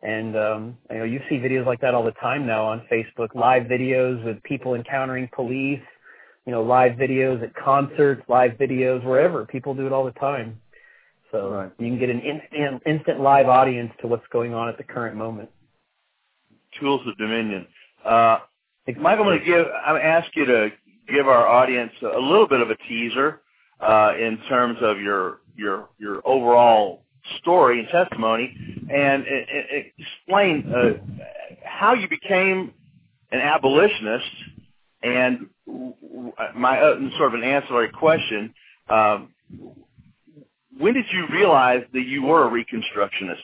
And 0.02 0.36
um, 0.36 0.78
you 0.90 0.98
know, 0.98 1.04
you 1.04 1.20
see 1.28 1.36
videos 1.36 1.66
like 1.66 1.80
that 1.80 1.94
all 1.94 2.04
the 2.04 2.12
time 2.12 2.46
now 2.46 2.64
on 2.66 2.86
Facebook, 2.92 3.34
live 3.34 3.64
videos 3.64 4.22
with 4.24 4.42
people 4.42 4.74
encountering 4.74 5.30
police, 5.34 5.80
you 6.46 6.52
know, 6.52 6.62
live 6.62 6.92
videos 6.92 7.42
at 7.42 7.54
concerts, 7.54 8.22
live 8.28 8.52
videos 8.52 9.02
wherever. 9.04 9.44
People 9.46 9.74
do 9.74 9.86
it 9.86 9.92
all 9.92 10.04
the 10.04 10.12
time. 10.12 10.60
So 11.30 11.50
Right. 11.50 11.70
you 11.78 11.88
can 11.88 11.98
get 11.98 12.10
an 12.10 12.20
instant 12.20 12.82
instant 12.86 13.20
live 13.20 13.48
audience 13.48 13.92
to 14.00 14.06
what's 14.06 14.26
going 14.28 14.54
on 14.54 14.68
at 14.68 14.76
the 14.76 14.84
current 14.84 15.16
moment. 15.16 15.50
Tools 16.78 17.00
of 17.06 17.16
Dominion. 17.18 17.66
Uh, 18.04 18.38
Mike, 18.86 19.18
I'm 19.18 19.24
going 19.24 19.38
to 19.38 19.44
give. 19.44 19.66
I'm 19.84 19.96
ask 19.96 20.28
you 20.36 20.44
to 20.44 20.70
give 21.08 21.26
our 21.26 21.46
audience 21.46 21.92
a 22.02 22.18
little 22.18 22.46
bit 22.46 22.60
of 22.60 22.70
a 22.70 22.76
teaser 22.88 23.40
uh, 23.80 24.12
in 24.18 24.38
terms 24.48 24.78
of 24.82 25.00
your 25.00 25.40
your 25.56 25.88
your 25.98 26.20
overall 26.26 27.02
story 27.38 27.80
and 27.80 27.88
testimony, 27.88 28.54
and, 28.92 29.24
and, 29.26 29.46
and 29.48 29.92
explain 29.98 30.72
uh, 30.72 30.92
how 31.64 31.94
you 31.94 32.08
became 32.08 32.72
an 33.32 33.40
abolitionist. 33.40 34.26
And 35.02 35.38
w- 35.38 35.40
w- 35.40 35.53
my 36.56 36.80
uh, 36.80 36.96
sort 37.16 37.34
of 37.34 37.40
an 37.40 37.44
ancillary 37.44 37.90
question: 37.90 38.54
um, 38.88 39.34
When 40.78 40.94
did 40.94 41.06
you 41.12 41.26
realize 41.32 41.82
that 41.92 42.04
you 42.06 42.22
were 42.22 42.46
a 42.46 42.50
Reconstructionist? 42.50 43.42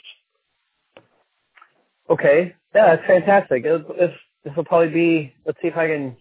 Okay, 2.08 2.54
yeah, 2.74 2.96
that's 2.96 3.06
fantastic. 3.06 3.62
This 3.62 4.56
will 4.56 4.64
probably 4.64 4.88
be. 4.88 5.34
Let's 5.46 5.58
see 5.62 5.68
if 5.68 5.76
I 5.76 5.88
can 5.88 6.16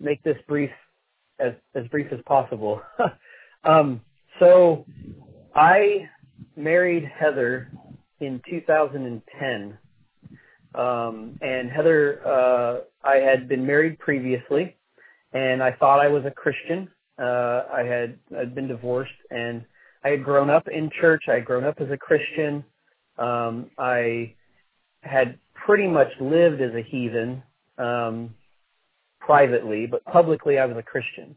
make 0.00 0.22
this 0.22 0.36
brief 0.46 0.70
as 1.38 1.52
as 1.74 1.86
brief 1.88 2.12
as 2.12 2.20
possible. 2.26 2.80
um, 3.64 4.00
so 4.38 4.86
I 5.54 6.08
married 6.56 7.04
Heather 7.04 7.70
in 8.20 8.40
2010. 8.48 9.78
Um, 10.74 11.38
and 11.40 11.70
Heather, 11.70 12.20
uh, 12.26 13.06
I 13.06 13.16
had 13.16 13.48
been 13.48 13.64
married 13.64 13.98
previously, 13.98 14.76
and 15.34 15.62
I 15.62 15.72
thought 15.72 16.00
I 16.00 16.08
was 16.08 16.24
a 16.24 16.30
Christian. 16.30 16.88
Uh, 17.18 17.64
I 17.72 17.82
had 17.82 18.18
I'd 18.38 18.54
been 18.54 18.68
divorced, 18.68 19.12
and 19.30 19.64
I 20.04 20.08
had 20.08 20.24
grown 20.24 20.48
up 20.48 20.68
in 20.68 20.90
church. 21.00 21.24
I 21.28 21.34
had 21.34 21.44
grown 21.44 21.64
up 21.64 21.80
as 21.80 21.90
a 21.90 21.98
Christian. 21.98 22.64
Um, 23.18 23.70
I 23.78 24.34
had 25.02 25.38
pretty 25.54 25.86
much 25.86 26.08
lived 26.20 26.60
as 26.60 26.74
a 26.74 26.82
heathen 26.82 27.42
um, 27.78 28.34
privately, 29.20 29.86
but 29.86 30.04
publicly 30.04 30.58
I 30.58 30.66
was 30.66 30.76
a 30.76 30.82
Christian. 30.82 31.34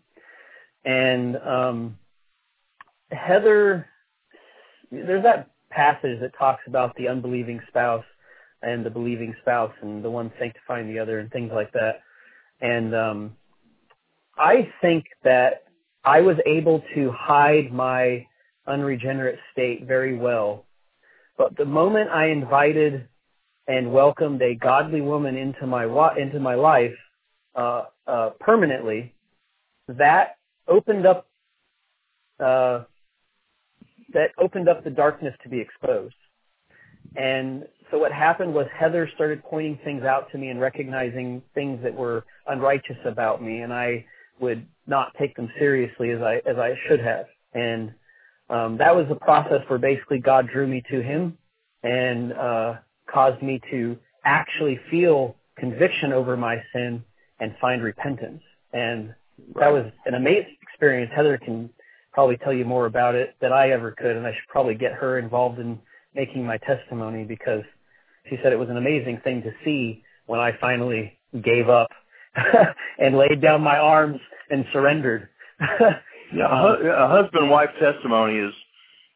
And 0.86 1.38
um, 1.38 1.98
Heather, 3.12 3.88
there's 4.92 5.24
that 5.24 5.50
passage 5.70 6.20
that 6.22 6.38
talks 6.38 6.62
about 6.68 6.96
the 6.96 7.08
unbelieving 7.08 7.62
spouse 7.68 8.06
and 8.62 8.86
the 8.86 8.90
believing 8.90 9.36
spouse 9.42 9.74
and 9.82 10.04
the 10.04 10.10
one 10.10 10.32
sanctifying 10.40 10.88
the 10.88 11.00
other 11.00 11.20
and 11.20 11.32
things 11.32 11.52
like 11.54 11.72
that. 11.74 12.02
And 12.62 12.96
um, 12.96 13.37
I 14.38 14.72
think 14.82 15.06
that 15.24 15.64
I 16.04 16.22
was 16.22 16.38
able 16.46 16.84
to 16.96 17.12
hide 17.12 17.72
my 17.72 18.26
unregenerate 18.68 19.40
state 19.52 19.86
very 19.86 20.16
well. 20.16 20.66
But 21.38 21.58
the 21.58 21.66
moment 21.66 22.10
I 22.10 22.28
invited 22.28 23.08
and 23.68 23.92
welcomed 23.92 24.42
a 24.42 24.56
godly 24.56 25.02
woman 25.02 25.36
into 25.36 25.68
my 25.68 25.86
into 26.18 26.40
my 26.40 26.56
life 26.56 26.96
uh, 27.56 27.86
uh, 28.08 28.30
permanently, 28.40 29.14
that 29.88 30.38
opened 30.68 31.06
up 31.06 31.28
uh, 32.40 32.84
that 34.14 34.32
opened 34.38 34.70
up 34.70 34.84
the 34.84 34.90
darkness 34.90 35.34
to 35.44 35.50
be 35.50 35.60
exposed. 35.60 36.16
And 37.16 37.66
so 37.92 37.98
what 37.98 38.12
happened 38.12 38.54
was 38.54 38.68
Heather 38.78 39.10
started 39.16 39.44
pointing 39.44 39.80
things 39.84 40.04
out 40.04 40.32
to 40.32 40.38
me 40.38 40.50
and 40.50 40.62
recognizing 40.62 41.42
things 41.56 41.82
that 41.84 41.94
were 41.94 42.26
unrighteous 42.48 42.98
about 43.06 43.42
me, 43.42 43.62
and 43.62 43.74
I 43.74 44.06
would 44.40 44.66
not 44.86 45.14
take 45.20 45.36
them 45.36 45.50
seriously 45.60 46.12
as 46.12 46.22
I 46.22 46.42
as 46.46 46.58
I 46.58 46.76
should 46.88 47.00
have. 47.00 47.26
And 47.54 47.94
um, 48.50 48.78
that 48.78 48.96
was 48.96 49.08
the 49.10 49.16
process 49.16 49.62
where 49.68 49.80
basically 49.80 50.20
God 50.20 50.48
drew 50.52 50.68
me 50.68 50.84
to 50.90 51.02
Him 51.02 51.38
and 51.84 52.34
uh, 52.34 52.76
caused 53.12 53.42
me 53.42 53.62
to 53.72 53.98
actually 54.24 54.80
feel 54.90 55.36
conviction 55.58 56.14
over 56.14 56.38
my 56.38 56.62
sin 56.74 57.04
and 57.40 57.56
find 57.60 57.84
repentance. 57.84 58.42
And 58.74 59.14
that 59.56 59.72
was 59.72 59.86
an 60.06 60.14
amazing 60.14 60.58
experience. 60.62 61.12
Heather 61.16 61.38
can 61.38 61.70
probably 62.14 62.38
tell 62.38 62.54
you 62.54 62.66
more 62.66 62.86
about 62.86 63.16
it 63.16 63.36
than 63.42 63.54
I 63.54 63.70
ever 63.70 63.92
could, 63.92 64.16
and 64.16 64.26
I 64.26 64.32
should 64.32 64.48
probably 64.48 64.76
get 64.76 64.94
her 64.94 65.20
involved 65.20 65.60
in 65.60 65.80
making 66.16 66.46
my 66.46 66.58
testimony 66.58 67.24
because 67.24 67.64
she 68.30 68.38
said 68.42 68.52
it 68.52 68.60
was 68.60 68.70
an 68.70 68.78
amazing 68.78 69.22
thing 69.24 69.44
to 69.44 69.52
see 69.64 70.04
when 70.26 70.40
I 70.40 70.52
finally 70.60 71.18
gave 71.44 71.70
up 71.70 71.90
and 73.00 73.18
laid 73.18 73.42
down 73.42 73.62
my 73.62 73.78
arms 73.78 74.20
and 74.50 74.66
surrendered. 74.72 75.30
yeah, 76.34 76.48
a, 76.50 77.06
a 77.06 77.08
husband 77.08 77.50
wife 77.50 77.70
testimony 77.80 78.38
is 78.38 78.54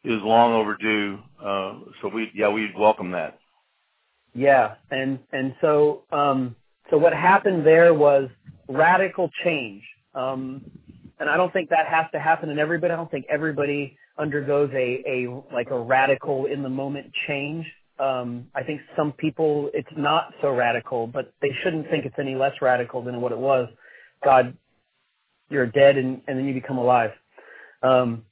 is 0.03 0.21
long 0.23 0.53
overdue. 0.53 1.19
Uh, 1.39 1.79
so 2.01 2.07
we 2.07 2.31
yeah 2.33 2.49
we 2.49 2.71
welcome 2.77 3.11
that. 3.11 3.39
Yeah, 4.33 4.75
and 4.89 5.19
and 5.31 5.55
so 5.61 6.03
um, 6.11 6.55
so 6.89 6.97
what 6.97 7.13
happened 7.13 7.65
there 7.65 7.93
was 7.93 8.29
radical 8.67 9.29
change. 9.43 9.83
Um, 10.15 10.61
and 11.19 11.29
I 11.29 11.37
don't 11.37 11.53
think 11.53 11.69
that 11.69 11.87
has 11.87 12.05
to 12.13 12.19
happen 12.19 12.49
in 12.49 12.57
everybody. 12.59 12.93
I 12.93 12.95
don't 12.95 13.11
think 13.11 13.25
everybody 13.29 13.97
undergoes 14.17 14.71
a, 14.73 15.03
a 15.07 15.43
like 15.53 15.69
a 15.69 15.79
radical 15.79 16.47
in 16.47 16.63
the 16.63 16.69
moment 16.69 17.11
change. 17.27 17.65
Um, 18.01 18.47
I 18.55 18.63
think 18.63 18.81
some 18.97 19.11
people 19.11 19.69
it's 19.75 19.87
not 19.95 20.33
so 20.41 20.49
radical, 20.49 21.05
but 21.05 21.33
they 21.41 21.51
shouldn't 21.61 21.87
think 21.89 22.05
it's 22.05 22.17
any 22.17 22.35
less 22.35 22.53
radical 22.59 23.03
than 23.03 23.21
what 23.21 23.31
it 23.31 23.37
was. 23.37 23.69
God, 24.25 24.57
you're 25.49 25.67
dead 25.67 25.97
and, 25.97 26.21
and 26.27 26.37
then 26.39 26.45
you 26.45 26.53
become 26.53 26.79
alive. 26.79 27.11
Um, 27.83 28.23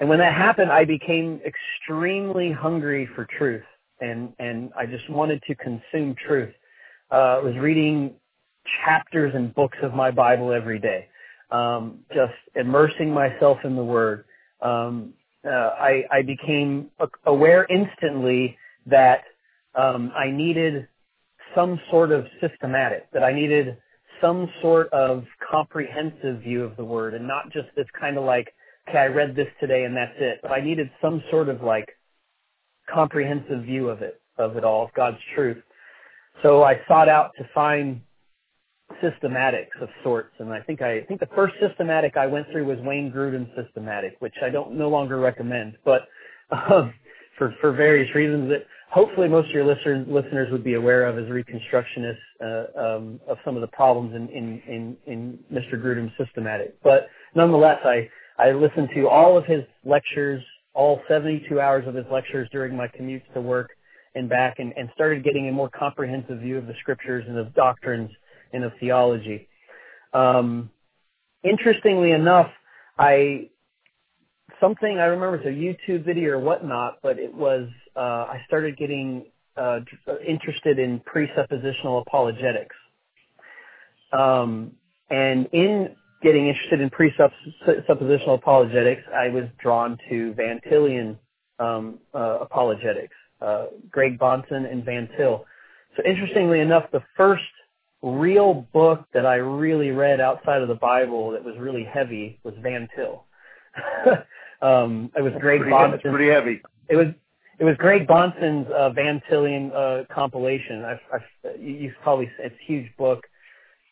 and 0.00 0.08
when 0.08 0.18
that 0.20 0.32
happened, 0.32 0.72
I 0.72 0.86
became 0.86 1.40
extremely 1.44 2.50
hungry 2.50 3.06
for 3.14 3.26
truth, 3.38 3.64
and 4.00 4.32
and 4.38 4.72
I 4.76 4.86
just 4.86 5.08
wanted 5.10 5.42
to 5.48 5.54
consume 5.54 6.14
truth. 6.26 6.54
Uh, 7.12 7.36
I 7.36 7.38
was 7.40 7.54
reading 7.56 8.14
chapters 8.84 9.34
and 9.34 9.54
books 9.54 9.76
of 9.82 9.92
my 9.92 10.10
Bible 10.10 10.50
every 10.52 10.78
day, 10.78 11.08
um, 11.50 11.98
just 12.14 12.32
immersing 12.54 13.12
myself 13.12 13.58
in 13.64 13.76
the 13.76 13.84
Word. 13.84 14.24
Um, 14.62 15.12
uh, 15.46 15.50
I, 15.78 16.04
I 16.10 16.22
became 16.22 16.90
aware 17.26 17.66
instantly 17.68 18.56
that 18.86 19.22
um, 19.74 20.12
I 20.16 20.30
needed 20.30 20.88
some 21.54 21.80
sort 21.90 22.12
of 22.12 22.26
systematic, 22.40 23.10
that 23.12 23.22
I 23.22 23.32
needed 23.32 23.76
some 24.20 24.48
sort 24.62 24.92
of 24.92 25.24
comprehensive 25.50 26.42
view 26.42 26.62
of 26.64 26.76
the 26.76 26.84
word 26.84 27.14
and 27.14 27.26
not 27.26 27.52
just 27.52 27.68
this 27.76 27.86
kind 27.98 28.16
of 28.16 28.24
like, 28.24 28.54
okay, 28.88 28.98
I 28.98 29.06
read 29.06 29.36
this 29.36 29.48
today 29.60 29.84
and 29.84 29.96
that's 29.96 30.14
it. 30.18 30.40
But 30.42 30.52
I 30.52 30.60
needed 30.60 30.90
some 31.00 31.22
sort 31.30 31.48
of 31.48 31.62
like 31.62 31.88
comprehensive 32.92 33.64
view 33.64 33.88
of 33.88 34.02
it, 34.02 34.20
of 34.38 34.56
it 34.56 34.64
all, 34.64 34.84
of 34.84 34.94
God's 34.94 35.18
truth. 35.34 35.62
So 36.42 36.62
I 36.62 36.80
sought 36.88 37.08
out 37.08 37.32
to 37.38 37.48
find 37.54 38.00
systematics 39.02 39.80
of 39.80 39.88
sorts, 40.02 40.34
and 40.38 40.52
I 40.52 40.60
think 40.60 40.82
I, 40.82 40.98
I 40.98 41.04
think 41.04 41.20
the 41.20 41.28
first 41.34 41.54
systematic 41.60 42.16
I 42.16 42.26
went 42.26 42.46
through 42.50 42.66
was 42.66 42.78
Wayne 42.80 43.10
Grudem 43.10 43.48
systematic, 43.56 44.16
which 44.20 44.34
I 44.42 44.50
don't 44.50 44.74
no 44.76 44.88
longer 44.88 45.18
recommend, 45.18 45.76
but 45.84 46.02
um, 46.50 46.92
for 47.38 47.54
for 47.60 47.72
various 47.72 48.14
reasons 48.14 48.48
that 48.50 48.66
hopefully 48.90 49.28
most 49.28 49.48
of 49.48 49.54
your 49.54 49.64
listeners 49.64 50.06
listeners 50.08 50.50
would 50.52 50.64
be 50.64 50.74
aware 50.74 51.06
of 51.06 51.18
as 51.18 51.24
reconstructionists 51.24 52.16
uh, 52.40 52.78
um, 52.78 53.20
of 53.28 53.38
some 53.44 53.56
of 53.56 53.60
the 53.60 53.68
problems 53.68 54.14
in 54.14 54.28
in 54.28 54.62
in, 54.66 54.96
in 55.06 55.38
Mr. 55.52 55.80
Grudem's 55.80 56.12
systematic. 56.18 56.80
But 56.82 57.08
nonetheless, 57.34 57.80
I 57.84 58.08
I 58.38 58.52
listened 58.52 58.90
to 58.94 59.08
all 59.08 59.36
of 59.36 59.44
his 59.46 59.64
lectures, 59.84 60.42
all 60.74 61.00
72 61.08 61.60
hours 61.60 61.86
of 61.86 61.94
his 61.94 62.06
lectures 62.10 62.48
during 62.50 62.76
my 62.76 62.88
commutes 62.88 63.32
to 63.34 63.40
work 63.40 63.70
and 64.16 64.28
back, 64.28 64.58
and, 64.58 64.72
and 64.76 64.88
started 64.94 65.24
getting 65.24 65.48
a 65.48 65.52
more 65.52 65.68
comprehensive 65.68 66.38
view 66.38 66.56
of 66.56 66.66
the 66.66 66.74
scriptures 66.80 67.24
and 67.28 67.36
of 67.36 67.52
doctrines 67.54 68.10
and 68.52 68.64
of 68.64 68.72
theology. 68.78 69.48
Um, 70.12 70.70
interestingly 71.42 72.12
enough, 72.12 72.50
I 72.98 73.50
something 74.64 74.98
I 74.98 75.04
remember 75.06 75.36
it's 75.36 75.46
a 75.46 75.48
YouTube 75.48 76.04
video 76.04 76.30
or 76.30 76.38
whatnot, 76.38 76.98
but 77.02 77.18
it 77.18 77.34
was 77.34 77.68
uh, 77.96 78.00
I 78.34 78.42
started 78.46 78.78
getting 78.78 79.26
uh, 79.56 79.80
interested 80.26 80.78
in 80.78 81.00
presuppositional 81.00 82.00
apologetics, 82.00 82.74
um, 84.12 84.72
and 85.10 85.46
in 85.52 85.94
getting 86.22 86.48
interested 86.48 86.80
in 86.80 86.88
presuppositional 86.88 88.36
apologetics, 88.36 89.02
I 89.14 89.28
was 89.28 89.44
drawn 89.60 89.98
to 90.08 90.32
Van 90.32 90.60
Tillian 90.70 91.18
um, 91.58 91.98
uh, 92.14 92.38
apologetics, 92.40 93.14
uh, 93.42 93.66
Greg 93.90 94.18
Bahnsen 94.18 94.70
and 94.70 94.82
Van 94.84 95.08
Til. 95.18 95.44
So 95.96 96.02
interestingly 96.04 96.60
enough, 96.60 96.84
the 96.90 97.02
first 97.16 97.42
real 98.02 98.66
book 98.72 99.04
that 99.12 99.26
I 99.26 99.36
really 99.36 99.90
read 99.90 100.20
outside 100.20 100.62
of 100.62 100.68
the 100.68 100.74
Bible 100.74 101.32
that 101.32 101.44
was 101.44 101.54
really 101.58 101.84
heavy 101.84 102.40
was 102.42 102.54
Van 102.62 102.88
Til. 102.96 103.24
um, 104.62 105.10
it 105.16 105.22
was 105.22 105.32
Greg. 105.40 105.62
It's 105.62 106.02
pretty 106.02 106.28
heavy. 106.28 106.62
It 106.88 106.96
was 106.96 107.08
it 107.58 107.64
was 107.64 107.76
Greg 107.78 108.06
Bahnsen's 108.06 108.70
uh, 108.70 108.90
Van 108.90 109.22
Tillian 109.30 109.72
uh, 109.74 110.04
compilation. 110.12 110.84
I, 110.84 111.00
I, 111.12 111.54
you 111.58 111.92
probably 112.02 112.30
it's 112.38 112.54
a 112.54 112.64
huge 112.64 112.90
book, 112.96 113.24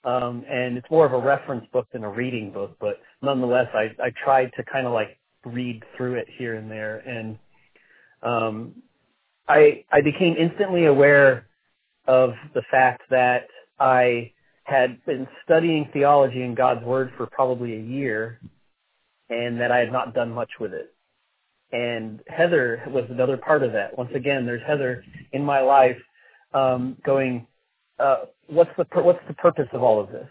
um, 0.05 0.45
and 0.49 0.77
it's 0.77 0.91
more 0.91 1.07
of 1.07 1.13
a 1.13 1.19
reference 1.19 1.67
book 1.73 1.87
than 1.93 2.05
a 2.05 2.11
reading 2.11 2.53
book. 2.53 2.77
But 2.81 3.01
nonetheless, 3.23 3.69
I 3.75 3.91
I 4.03 4.13
tried 4.25 4.53
to 4.57 4.65
kind 4.65 4.87
of 4.87 4.93
like 4.93 5.19
read 5.45 5.83
through 5.97 6.15
it 6.15 6.29
here 6.39 6.55
and 6.55 6.71
there, 6.71 6.99
and 6.99 7.39
um, 8.23 8.75
I 9.49 9.85
I 9.93 10.01
became 10.01 10.37
instantly 10.37 10.87
aware 10.87 11.47
of 12.07 12.35
the 12.55 12.63
fact 12.71 13.03
that 13.11 13.47
I 13.79 14.33
had 14.65 15.05
been 15.05 15.27
studying 15.45 15.89
theology 15.93 16.43
and 16.43 16.57
God's 16.57 16.85
Word 16.85 17.13
for 17.17 17.27
probably 17.27 17.75
a 17.75 17.81
year, 17.81 18.41
and 19.33 19.61
that 19.61 19.73
I 19.73 19.79
had 19.79 19.93
not 19.93 20.15
done 20.15 20.31
much 20.31 20.51
with 20.61 20.73
it. 20.73 20.93
And 21.73 22.21
Heather 22.29 22.83
was 22.89 23.05
another 23.09 23.39
part 23.39 23.63
of 23.63 23.73
that. 23.73 23.97
Once 23.97 24.11
again, 24.15 24.45
there's 24.45 24.63
Heather 24.67 25.03
in 25.33 25.43
my 25.43 25.61
life 25.61 25.97
um, 26.53 26.97
going, 27.03 27.47
uh, 27.99 28.27
what's 28.49 28.71
the 28.77 28.85
pur- 28.85 29.03
what's 29.03 29.27
the 29.27 29.35
purpose 29.35 29.69
of 29.73 29.83
all 29.83 29.99
of 29.99 30.11
this? 30.11 30.29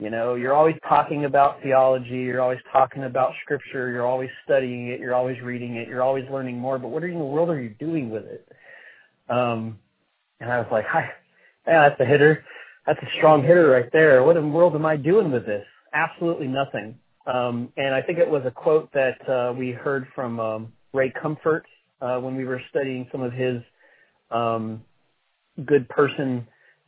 You 0.00 0.10
know, 0.10 0.34
you're 0.34 0.54
always 0.54 0.74
talking 0.88 1.26
about 1.26 1.62
theology, 1.62 2.22
you're 2.22 2.40
always 2.40 2.58
talking 2.72 3.04
about 3.04 3.34
scripture, 3.44 3.90
you're 3.90 4.06
always 4.06 4.30
studying 4.44 4.88
it, 4.88 4.98
you're 4.98 5.14
always 5.14 5.40
reading 5.40 5.76
it, 5.76 5.86
you're 5.86 6.02
always 6.02 6.24
learning 6.32 6.58
more, 6.58 6.78
but 6.78 6.88
what 6.88 7.04
in 7.04 7.18
the 7.18 7.24
world 7.24 7.50
are 7.50 7.60
you 7.60 7.68
doing 7.78 8.10
with 8.10 8.24
it? 8.24 8.48
Um, 9.28 9.78
and 10.40 10.50
I 10.50 10.58
was 10.58 10.66
like, 10.72 10.86
hi, 10.86 11.10
that's 11.64 12.00
a 12.00 12.04
hitter. 12.04 12.44
that's 12.86 13.00
a 13.00 13.16
strong 13.18 13.42
hitter 13.42 13.68
right 13.68 13.90
there. 13.92 14.24
What 14.24 14.36
in 14.36 14.42
the 14.42 14.48
world 14.48 14.74
am 14.74 14.86
I 14.86 14.96
doing 14.96 15.30
with 15.30 15.46
this? 15.46 15.64
Absolutely 15.92 16.48
nothing. 16.48 16.98
Um, 17.26 17.72
and 17.76 17.94
I 17.94 18.02
think 18.02 18.18
it 18.18 18.28
was 18.28 18.42
a 18.44 18.50
quote 18.50 18.92
that 18.92 19.28
uh, 19.28 19.52
we 19.52 19.70
heard 19.70 20.06
from 20.14 20.40
um, 20.40 20.72
Ray 20.92 21.12
Comfort 21.20 21.64
uh, 22.00 22.18
when 22.18 22.36
we 22.36 22.44
were 22.44 22.60
studying 22.70 23.08
some 23.12 23.22
of 23.22 23.32
his 23.32 23.62
um, 24.30 24.82
good 25.64 25.88
person 25.88 26.46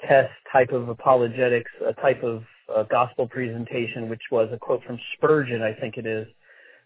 test 0.08 0.32
type 0.52 0.70
of 0.70 0.88
apologetics, 0.88 1.70
a 1.86 1.92
type 2.00 2.22
of 2.22 2.42
uh, 2.74 2.82
gospel 2.84 3.28
presentation, 3.28 4.08
which 4.08 4.22
was 4.30 4.48
a 4.52 4.58
quote 4.58 4.82
from 4.84 4.98
Spurgeon, 5.16 5.62
I 5.62 5.72
think 5.72 5.96
it 5.96 6.06
is, 6.06 6.26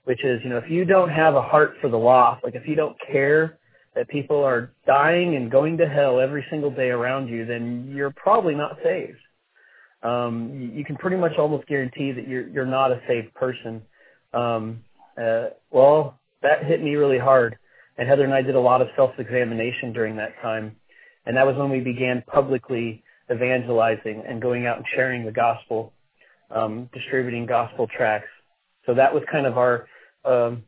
which 0.04 0.24
is, 0.24 0.40
you 0.42 0.50
know, 0.50 0.58
if 0.58 0.70
you 0.70 0.84
don't 0.84 1.08
have 1.08 1.34
a 1.34 1.42
heart 1.42 1.74
for 1.80 1.88
the 1.88 1.98
lost, 1.98 2.44
like 2.44 2.54
if 2.54 2.66
you 2.66 2.74
don't 2.74 2.96
care 3.10 3.58
that 3.94 4.08
people 4.08 4.44
are 4.44 4.72
dying 4.86 5.36
and 5.36 5.50
going 5.50 5.76
to 5.78 5.88
hell 5.88 6.20
every 6.20 6.44
single 6.50 6.70
day 6.70 6.90
around 6.90 7.28
you, 7.28 7.46
then 7.46 7.90
you're 7.94 8.10
probably 8.10 8.54
not 8.54 8.78
saved. 8.84 9.18
Um, 10.02 10.70
you, 10.74 10.84
can 10.84 10.96
pretty 10.96 11.16
much 11.16 11.32
almost 11.38 11.66
guarantee 11.66 12.12
that 12.12 12.28
you're 12.28 12.48
you're 12.48 12.66
not 12.66 12.92
a 12.92 13.00
saved 13.08 13.34
person. 13.34 13.82
Um, 14.32 14.84
uh, 15.20 15.48
well, 15.70 16.18
that 16.42 16.64
hit 16.64 16.82
me 16.82 16.94
really 16.94 17.18
hard, 17.18 17.58
and 17.96 18.08
Heather 18.08 18.24
and 18.24 18.32
I 18.32 18.42
did 18.42 18.54
a 18.54 18.60
lot 18.60 18.80
of 18.80 18.88
self-examination 18.94 19.92
during 19.92 20.16
that 20.16 20.40
time, 20.40 20.76
and 21.26 21.36
that 21.36 21.46
was 21.46 21.56
when 21.56 21.70
we 21.70 21.80
began 21.80 22.22
publicly 22.26 23.02
evangelizing 23.32 24.22
and 24.26 24.40
going 24.40 24.66
out 24.66 24.76
and 24.76 24.86
sharing 24.94 25.24
the 25.24 25.32
gospel, 25.32 25.92
um, 26.50 26.88
distributing 26.94 27.46
gospel 27.46 27.88
tracts. 27.88 28.28
So 28.86 28.94
that 28.94 29.12
was 29.12 29.24
kind 29.30 29.46
of 29.46 29.58
our 29.58 29.88
um, 30.24 30.62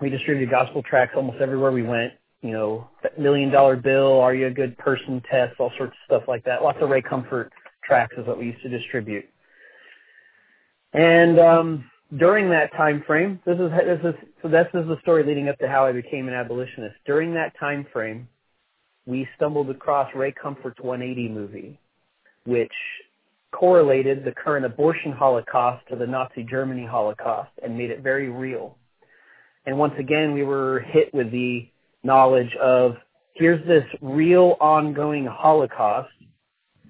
we 0.00 0.08
distributed 0.08 0.50
gospel 0.50 0.82
tracts 0.82 1.14
almost 1.14 1.40
everywhere 1.40 1.72
we 1.72 1.82
went 1.82 2.12
you 2.42 2.52
know, 2.52 2.88
million 3.18 3.50
dollar 3.50 3.76
bill, 3.76 4.20
are 4.20 4.34
you 4.34 4.46
a 4.46 4.50
good 4.50 4.76
person 4.78 5.22
tests, 5.30 5.56
all 5.58 5.72
sorts 5.76 5.92
of 5.92 5.98
stuff 6.06 6.28
like 6.28 6.44
that. 6.44 6.62
Lots 6.62 6.78
of 6.80 6.88
Ray 6.90 7.02
Comfort 7.02 7.52
tracts 7.86 8.16
is 8.18 8.26
what 8.26 8.38
we 8.38 8.46
used 8.46 8.62
to 8.62 8.68
distribute. 8.68 9.24
And 10.92 11.38
um, 11.38 11.90
during 12.16 12.50
that 12.50 12.72
time 12.72 13.02
frame, 13.06 13.40
this 13.44 13.58
is 13.58 13.70
this 13.70 14.00
is 14.04 14.14
so 14.42 14.48
this 14.48 14.66
is 14.74 14.86
the 14.86 14.98
story 15.02 15.24
leading 15.24 15.48
up 15.48 15.58
to 15.58 15.68
how 15.68 15.84
I 15.84 15.92
became 15.92 16.28
an 16.28 16.34
abolitionist. 16.34 16.96
During 17.04 17.34
that 17.34 17.58
time 17.58 17.86
frame, 17.92 18.28
we 19.06 19.28
stumbled 19.36 19.70
across 19.70 20.10
Ray 20.14 20.32
Comfort's 20.32 20.80
180 20.80 21.28
movie, 21.28 21.78
which 22.44 22.72
correlated 23.52 24.24
the 24.24 24.32
current 24.32 24.66
abortion 24.66 25.12
holocaust 25.12 25.86
to 25.88 25.96
the 25.96 26.06
Nazi 26.06 26.44
Germany 26.44 26.84
holocaust 26.84 27.50
and 27.62 27.76
made 27.76 27.90
it 27.90 28.02
very 28.02 28.28
real. 28.28 28.76
And 29.64 29.78
once 29.78 29.94
again, 29.98 30.32
we 30.32 30.44
were 30.44 30.80
hit 30.80 31.12
with 31.12 31.30
the 31.32 31.68
knowledge 32.02 32.54
of 32.60 32.96
here's 33.34 33.64
this 33.66 33.84
real 34.00 34.56
ongoing 34.60 35.26
Holocaust 35.26 36.10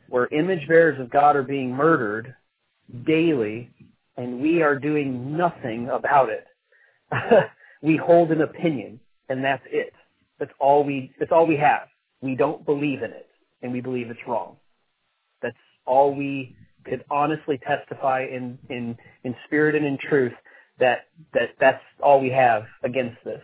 where 0.09 0.27
image 0.29 0.67
bearers 0.69 1.01
of 1.01 1.11
God 1.11 1.37
are 1.37 1.43
being 1.43 1.71
murdered 1.71 2.35
daily 3.07 3.71
and 4.17 4.41
we 4.41 4.63
are 4.63 4.79
doing 4.79 5.37
nothing 5.37 5.89
about 5.89 6.29
it. 6.31 6.47
we 7.83 7.97
hold 7.97 8.31
an 8.31 8.41
opinion 8.43 9.01
and 9.29 9.45
that's 9.45 9.63
it. 9.71 9.93
That's 10.39 10.53
all 10.59 10.85
we, 10.85 11.13
that's 11.19 11.33
all 11.33 11.47
we 11.47 11.57
have. 11.57 11.89
We 12.21 12.35
don't 12.35 12.65
believe 12.65 13.03
in 13.03 13.11
it 13.11 13.29
and 13.63 13.73
we 13.73 13.81
believe 13.81 14.11
it's 14.11 14.21
wrong. 14.27 14.57
That's 15.43 15.57
all 15.87 16.15
we 16.15 16.57
could 16.85 17.05
honestly 17.11 17.59
testify 17.59 18.23
in, 18.23 18.59
in, 18.71 18.97
in 19.25 19.35
spirit 19.47 19.75
and 19.75 19.85
in 19.85 19.99
truth 19.99 20.33
that, 20.79 21.07
that 21.35 21.51
that's 21.59 21.83
all 22.03 22.21
we 22.21 22.31
have 22.31 22.65
against 22.85 23.17
this. 23.25 23.41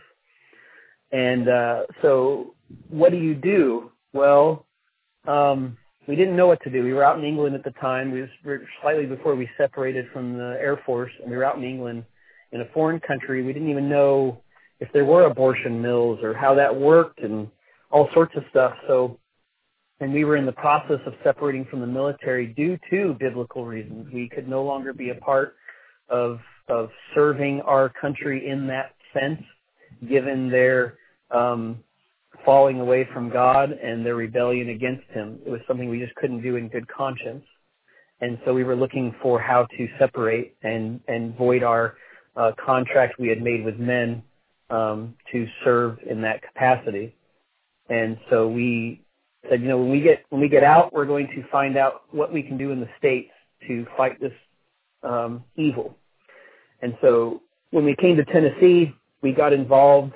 And 1.13 1.49
uh, 1.49 1.83
so, 2.01 2.55
what 2.89 3.13
do 3.13 3.19
you 3.19 3.35
do? 3.35 3.93
Well, 4.15 4.65
um, 5.27 5.77
we 6.09 6.17
didn't 6.17 6.37
know 6.37 6.47
what 6.47 6.63
to 6.63 6.71
do. 6.71 6.83
We 6.83 6.93
were 6.93 7.05
out 7.05 7.19
in 7.19 7.25
England 7.25 7.55
at 7.55 7.65
the 7.65 7.71
time. 7.81 8.11
We 8.11 8.27
were 8.45 8.63
slightly 8.81 9.07
before 9.07 9.37
we 9.37 9.49
separated 9.57 10.07
from 10.13 10.37
the 10.37 10.57
Air 10.61 10.81
Force, 10.85 11.13
and 11.21 11.31
we 11.31 11.37
were 11.37 11.45
out 11.45 11.57
in 11.57 11.65
England 11.65 12.05
in 12.51 12.61
a 12.61 12.67
foreign 12.75 13.01
country. 13.01 13.43
We 13.43 13.53
didn't 13.53 13.71
even 13.71 13.89
know 13.89 14.43
if 14.81 14.89
there 14.93 15.05
were 15.05 15.25
abortion 15.25 15.81
mills 15.81 16.19
or 16.23 16.35
how 16.35 16.55
that 16.55 16.75
worked 16.75 17.21
and 17.21 17.49
all 17.91 18.09
sorts 18.13 18.35
of 18.37 18.43
stuff. 18.51 18.75
So, 18.89 19.19
and 20.01 20.13
we 20.13 20.25
were 20.25 20.37
in 20.37 20.47
the 20.47 20.53
process 20.53 20.99
of 21.07 21.15
separating 21.23 21.67
from 21.67 21.81
the 21.81 21.87
military 21.87 22.49
due 22.49 22.79
to 22.91 23.15
biblical 23.21 23.65
reasons. 23.65 24.13
We 24.13 24.29
could 24.29 24.49
no 24.49 24.65
longer 24.65 24.93
be 24.93 25.11
a 25.11 25.15
part 25.15 25.55
of 26.09 26.41
of 26.69 26.91
serving 27.15 27.61
our 27.63 27.89
country 27.89 28.49
in 28.49 28.67
that 28.69 28.95
sense, 29.13 29.43
given 30.09 30.51
their 30.51 30.99
um, 31.31 31.79
falling 32.45 32.81
away 32.81 33.09
from 33.13 33.31
God 33.31 33.73
and 33.73 34.05
their 34.05 34.15
rebellion 34.15 34.71
against 34.71 35.09
Him. 35.11 35.39
It 35.47 35.51
was 35.51 35.61
something 35.67 35.89
we 35.89 36.01
just 36.01 36.15
couldn't 36.17 36.43
do 36.43 36.57
in 36.57 36.69
good 36.69 36.87
conscience. 36.89 37.45
And 38.21 38.39
so 38.45 38.55
we 38.55 38.65
were 38.65 38.77
looking 38.77 39.15
for 39.21 39.41
how 39.41 39.67
to 39.77 39.89
separate 39.99 40.55
and, 40.63 41.01
and 41.09 41.37
void 41.37 41.63
our 41.63 41.97
uh, 42.37 42.53
contract 42.65 43.19
we 43.19 43.29
had 43.29 43.43
made 43.43 43.65
with 43.65 43.79
men 43.79 44.23
um, 44.71 45.15
to 45.33 45.47
serve 45.65 45.99
in 46.09 46.23
that 46.23 46.41
capacity. 46.43 47.15
And 47.89 48.17
so 48.31 48.49
we 48.49 49.03
said, 49.51 49.61
you 49.61 49.69
know, 49.69 49.79
when 49.79 49.91
we 49.91 50.01
get 50.01 50.25
when 50.31 50.41
we 50.41 50.49
get 50.49 50.63
out, 50.63 50.93
we're 50.93 51.05
going 51.05 51.27
to 51.29 51.43
find 51.51 51.77
out 51.77 52.05
what 52.11 52.33
we 52.33 52.43
can 52.43 52.57
do 52.57 52.71
in 52.71 52.81
the 52.81 52.89
states 52.99 53.31
to 53.67 53.87
fight 53.97 54.21
this 54.21 54.33
um, 55.03 55.45
evil. 55.57 55.97
And 56.81 56.97
so 57.01 57.43
when 57.71 57.85
we 57.85 57.95
came 57.97 58.17
to 58.17 58.25
Tennessee, 58.25 58.95
we 59.21 59.33
got 59.33 59.53
involved 59.53 60.15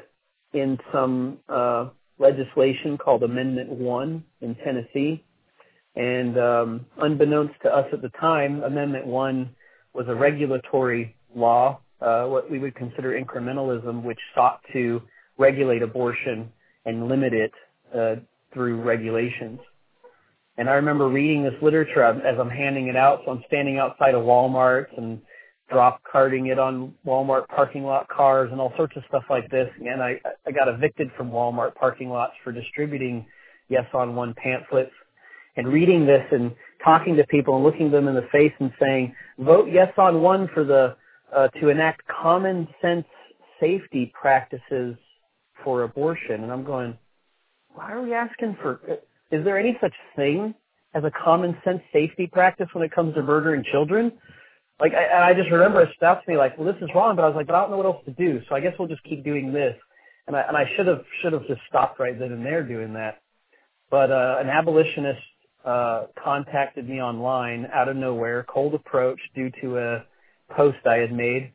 in 0.53 0.79
some 0.93 1.39
uh, 1.49 1.89
legislation 2.19 2.99
called 2.99 3.23
Amendment 3.23 3.71
1 3.71 4.25
in 4.41 4.55
Tennessee. 4.57 5.25
And 5.95 6.39
um, 6.39 6.87
unbeknownst 6.99 7.55
to 7.63 7.75
us 7.75 7.87
at 7.93 8.03
the 8.03 8.11
time, 8.21 8.63
Amendment 8.63 9.07
1 9.07 9.51
was 9.95 10.07
a 10.09 10.15
regulatory 10.15 11.17
law, 11.35 11.81
uh, 12.01 12.25
what 12.25 12.51
we 12.51 12.59
would 12.59 12.75
consider 12.75 13.19
incrementalism, 13.19 14.03
which 14.03 14.19
sought 14.35 14.61
to 14.73 15.03
regulate 15.39 15.83
abortion 15.83 16.51
and 16.85 17.09
limit 17.09 17.33
it 17.33 17.53
uh, 17.95 18.17
through 18.53 18.81
regulations. 18.83 19.59
And 20.59 20.71
I 20.71 20.75
remember 20.75 21.09
reading 21.09 21.43
this 21.43 21.55
literature 21.61 22.03
as 22.03 22.39
I'm 22.39 22.49
handing 22.49 22.89
it 22.89 22.97
out. 22.97 23.21
So 23.25 23.33
I'm 23.33 23.43
standing 23.47 23.79
outside 23.79 24.15
of 24.15 24.23
Walmart 24.23 24.87
and 24.97 25.21
drop 25.69 26.01
carding 26.11 26.47
it 26.47 26.59
on 26.59 26.95
Walmart 27.05 27.49
parking 27.49 27.85
lot 27.85 28.09
cars 28.09 28.51
and 28.53 28.61
all 28.61 28.73
sorts 28.77 28.97
of 28.97 29.03
stuff 29.09 29.25
like 29.29 29.51
this. 29.51 29.69
And 29.85 30.03
I, 30.03 30.21
I 30.47 30.53
got 30.53 30.69
evicted 30.69 31.11
from 31.17 31.31
Walmart 31.31 31.75
parking 31.75 32.09
lots 32.09 32.35
for 32.45 32.53
distributing 32.53 33.27
Yes 33.69 33.87
on 33.93 34.15
One 34.15 34.35
pamphlets 34.35 34.93
and 35.57 35.67
reading 35.67 36.07
this 36.07 36.25
and 36.31 36.55
talking 36.85 37.17
to 37.17 37.27
people 37.27 37.57
and 37.57 37.65
looking 37.65 37.91
them 37.91 38.07
in 38.07 38.15
the 38.15 38.29
face 38.31 38.53
and 38.61 38.73
saying, 38.81 39.15
vote 39.39 39.69
Yes 39.73 39.93
on 39.99 40.23
One 40.23 40.49
for 40.55 40.63
the, 40.63 40.97
uh, 41.35 41.49
to 41.61 41.69
enact 41.69 42.03
common 42.07 42.69
sense 42.81 43.07
safety 43.59 44.13
practices 44.19 44.97
for 45.65 45.83
abortion. 45.83 46.45
And 46.45 46.53
I'm 46.53 46.65
going, 46.65 46.97
why 47.75 47.93
are 47.93 48.03
we 48.03 48.15
asking 48.15 48.57
for, 48.63 48.81
is 49.33 49.45
there 49.45 49.59
any 49.59 49.77
such 49.81 49.95
thing 50.15 50.55
as 50.95 51.03
a 51.03 51.11
common 51.11 51.57
sense 51.65 51.81
safety 51.93 52.29
practice 52.29 52.69
when 52.73 52.85
it 52.85 52.93
comes 52.95 53.15
to 53.15 53.23
murdering 53.23 53.65
children? 53.71 54.13
Like 54.81 54.93
I, 54.93 55.31
I 55.31 55.35
just 55.35 55.51
remember 55.51 55.81
it 55.81 55.91
stopped 55.97 56.29
me 56.29 56.37
like, 56.37 56.59
well, 56.59 56.71
this 56.71 56.83
is 56.83 56.91
wrong, 56.95 57.17
but 57.17 57.25
I 57.25 57.29
was 57.29 57.37
like, 57.37 57.47
but 57.47 57.55
I 57.55 57.63
don't 57.63 57.71
know 57.71 57.79
what 57.79 57.87
else 57.87 58.05
to 58.05 58.13
do, 58.13 58.41
so 58.49 58.55
I 58.55 58.61
guess 58.61 58.75
we'll 58.79 58.89
just 58.89 59.05
keep 59.05 59.25
doing 59.25 59.53
this. 59.53 59.75
And 60.27 60.37
I 60.37 60.43
and 60.43 60.57
I 60.57 60.65
should 60.77 60.87
have 60.87 61.05
should 61.23 61.33
have 61.33 61.47
just 61.47 61.61
stopped 61.69 61.99
right 62.01 62.19
then 62.19 62.33
and 62.33 62.45
there 62.45 62.63
doing 62.63 62.93
that. 62.95 63.21
But 63.91 64.11
uh, 64.11 64.37
an 64.41 64.49
abolitionist 64.49 65.21
uh, 65.65 66.07
contacted 66.23 66.89
me 66.89 67.01
online 67.01 67.69
out 67.73 67.89
of 67.89 67.97
nowhere, 67.97 68.45
cold 68.49 68.75
approach 68.75 69.21
due 69.35 69.51
to 69.63 69.79
a 69.79 70.05
post 70.55 70.79
I 70.87 70.97
had 70.97 71.13
made, 71.13 71.53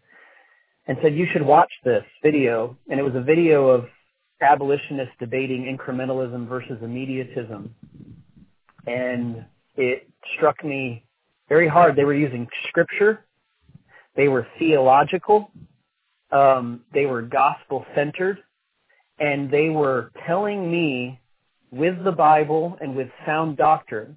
and 0.87 0.97
said 1.01 1.15
you 1.15 1.27
should 1.31 1.45
watch 1.45 1.71
this 1.83 2.03
video. 2.23 2.77
And 2.89 2.99
it 2.99 3.03
was 3.03 3.15
a 3.15 3.21
video 3.21 3.67
of 3.67 3.85
abolitionists 4.41 5.13
debating 5.19 5.77
incrementalism 5.77 6.47
versus 6.47 6.79
immediatism, 6.81 7.69
and 8.87 9.45
it 9.75 10.09
struck 10.37 10.63
me 10.63 11.03
very 11.51 11.67
hard. 11.67 11.97
They 11.97 12.05
were 12.05 12.13
using 12.13 12.47
scripture. 12.69 13.25
They 14.15 14.29
were 14.29 14.47
theological. 14.57 15.51
Um, 16.31 16.79
they 16.93 17.05
were 17.05 17.21
gospel 17.21 17.85
centered. 17.93 18.37
And 19.19 19.51
they 19.51 19.67
were 19.67 20.13
telling 20.25 20.71
me 20.71 21.19
with 21.69 22.01
the 22.05 22.11
Bible 22.13 22.77
and 22.79 22.95
with 22.95 23.09
sound 23.25 23.57
doctrine. 23.57 24.15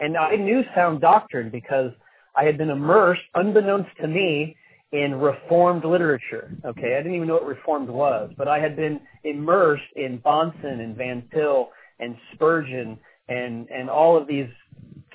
And 0.00 0.16
I 0.16 0.34
knew 0.34 0.64
sound 0.74 1.00
doctrine 1.00 1.50
because 1.50 1.92
I 2.34 2.42
had 2.42 2.58
been 2.58 2.70
immersed, 2.70 3.22
unbeknownst 3.36 3.90
to 4.00 4.08
me, 4.08 4.56
in 4.90 5.14
Reformed 5.14 5.84
literature. 5.84 6.50
Okay, 6.64 6.96
I 6.96 6.98
didn't 6.98 7.14
even 7.14 7.28
know 7.28 7.34
what 7.34 7.46
Reformed 7.46 7.90
was, 7.90 8.32
but 8.36 8.48
I 8.48 8.58
had 8.58 8.74
been 8.74 9.00
immersed 9.22 9.90
in 9.94 10.18
Bahnsen 10.18 10.80
and 10.80 10.96
Van 10.96 11.22
Til 11.32 11.68
and 12.00 12.16
Spurgeon 12.34 12.98
and 13.28 13.68
and 13.70 13.88
all 13.88 14.16
of 14.16 14.26
these 14.26 14.48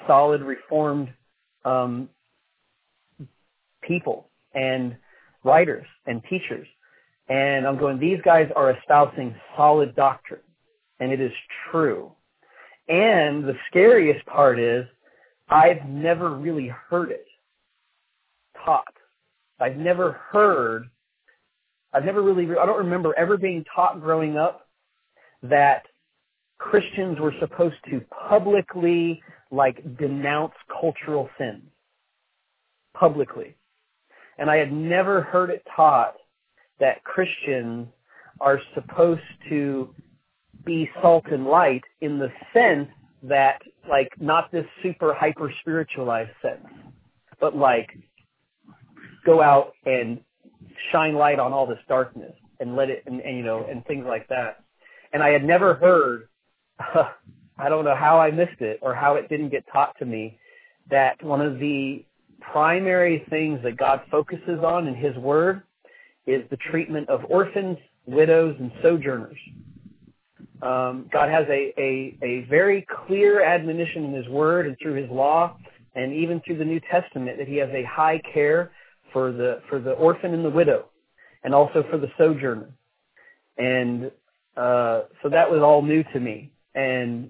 solid 0.07 0.41
Reformed 0.41 1.09
um, 1.67 2.09
people 3.81 4.29
and 4.53 4.95
writers 5.43 5.85
and 6.05 6.21
teachers. 6.29 6.67
And 7.29 7.67
I'm 7.67 7.77
going, 7.77 7.99
these 7.99 8.19
guys 8.23 8.49
are 8.55 8.71
espousing 8.71 9.35
solid 9.55 9.95
doctrine. 9.95 10.41
And 10.99 11.11
it 11.11 11.19
is 11.19 11.31
true. 11.69 12.11
And 12.87 13.43
the 13.43 13.55
scariest 13.69 14.25
part 14.25 14.59
is 14.59 14.85
I've 15.49 15.85
never 15.87 16.29
really 16.31 16.67
heard 16.89 17.11
it 17.11 17.25
taught. 18.63 18.93
I've 19.59 19.77
never 19.77 20.13
heard, 20.31 20.89
I've 21.93 22.05
never 22.05 22.21
really, 22.21 22.45
I 22.57 22.65
don't 22.65 22.77
remember 22.77 23.13
ever 23.17 23.37
being 23.37 23.65
taught 23.75 24.01
growing 24.01 24.37
up 24.37 24.67
that 25.43 25.83
Christians 26.57 27.19
were 27.19 27.33
supposed 27.39 27.75
to 27.89 28.01
publicly 28.29 29.21
like 29.51 29.97
denounce 29.97 30.53
cultural 30.79 31.29
sins. 31.37 31.63
Publicly. 32.93 33.55
And 34.37 34.49
I 34.49 34.57
had 34.57 34.71
never 34.71 35.21
heard 35.21 35.49
it 35.49 35.63
taught 35.75 36.15
that 36.79 37.03
Christians 37.03 37.87
are 38.39 38.59
supposed 38.73 39.21
to 39.49 39.93
be 40.65 40.89
salt 41.01 41.25
and 41.31 41.45
light 41.45 41.83
in 42.01 42.19
the 42.19 42.31
sense 42.53 42.89
that 43.23 43.61
like 43.89 44.09
not 44.19 44.51
this 44.51 44.65
super 44.83 45.13
hyper 45.13 45.51
spiritualized 45.61 46.31
sense, 46.41 46.67
but 47.39 47.55
like 47.55 47.89
go 49.25 49.41
out 49.41 49.73
and 49.85 50.19
shine 50.91 51.15
light 51.15 51.39
on 51.39 51.53
all 51.53 51.65
this 51.65 51.79
darkness 51.87 52.33
and 52.59 52.75
let 52.75 52.89
it 52.89 53.03
and, 53.07 53.21
and 53.21 53.37
you 53.37 53.43
know 53.43 53.65
and 53.69 53.85
things 53.85 54.05
like 54.07 54.27
that. 54.29 54.63
And 55.13 55.23
I 55.23 55.29
had 55.29 55.43
never 55.43 55.73
heard 55.75 56.27
uh, 56.79 57.09
I 57.59 57.69
don't 57.69 57.85
know 57.85 57.95
how 57.95 58.19
I 58.19 58.31
missed 58.31 58.61
it 58.61 58.79
or 58.81 58.93
how 58.93 59.15
it 59.15 59.29
didn't 59.29 59.49
get 59.49 59.65
taught 59.71 59.97
to 59.99 60.05
me 60.05 60.37
that 60.89 61.21
one 61.23 61.41
of 61.41 61.59
the 61.59 62.05
primary 62.39 63.25
things 63.29 63.59
that 63.63 63.77
God 63.77 64.01
focuses 64.11 64.59
on 64.63 64.87
in 64.87 64.95
his 64.95 65.15
word 65.17 65.63
is 66.25 66.43
the 66.49 66.57
treatment 66.57 67.09
of 67.09 67.21
orphans, 67.29 67.77
widows, 68.05 68.55
and 68.59 68.71
sojourners. 68.81 69.37
Um, 70.61 71.09
God 71.11 71.29
has 71.29 71.45
a, 71.49 71.73
a, 71.77 72.17
a 72.21 72.45
very 72.49 72.85
clear 73.05 73.43
admonition 73.43 74.05
in 74.05 74.13
His 74.13 74.27
Word 74.27 74.67
and 74.67 74.75
through 74.81 74.95
His 74.95 75.09
law, 75.09 75.57
and 75.95 76.13
even 76.13 76.41
through 76.41 76.57
the 76.57 76.65
New 76.65 76.79
Testament, 76.91 77.37
that 77.37 77.47
He 77.47 77.57
has 77.57 77.69
a 77.69 77.83
high 77.83 78.21
care 78.33 78.71
for 79.13 79.31
the 79.31 79.61
for 79.69 79.79
the 79.79 79.91
orphan 79.91 80.33
and 80.33 80.43
the 80.43 80.49
widow, 80.49 80.85
and 81.43 81.53
also 81.53 81.83
for 81.89 81.97
the 81.97 82.09
sojourner. 82.17 82.69
And 83.57 84.11
uh, 84.55 85.03
so 85.21 85.29
that 85.29 85.49
was 85.49 85.61
all 85.61 85.81
new 85.81 86.03
to 86.13 86.19
me. 86.19 86.51
And 86.73 87.29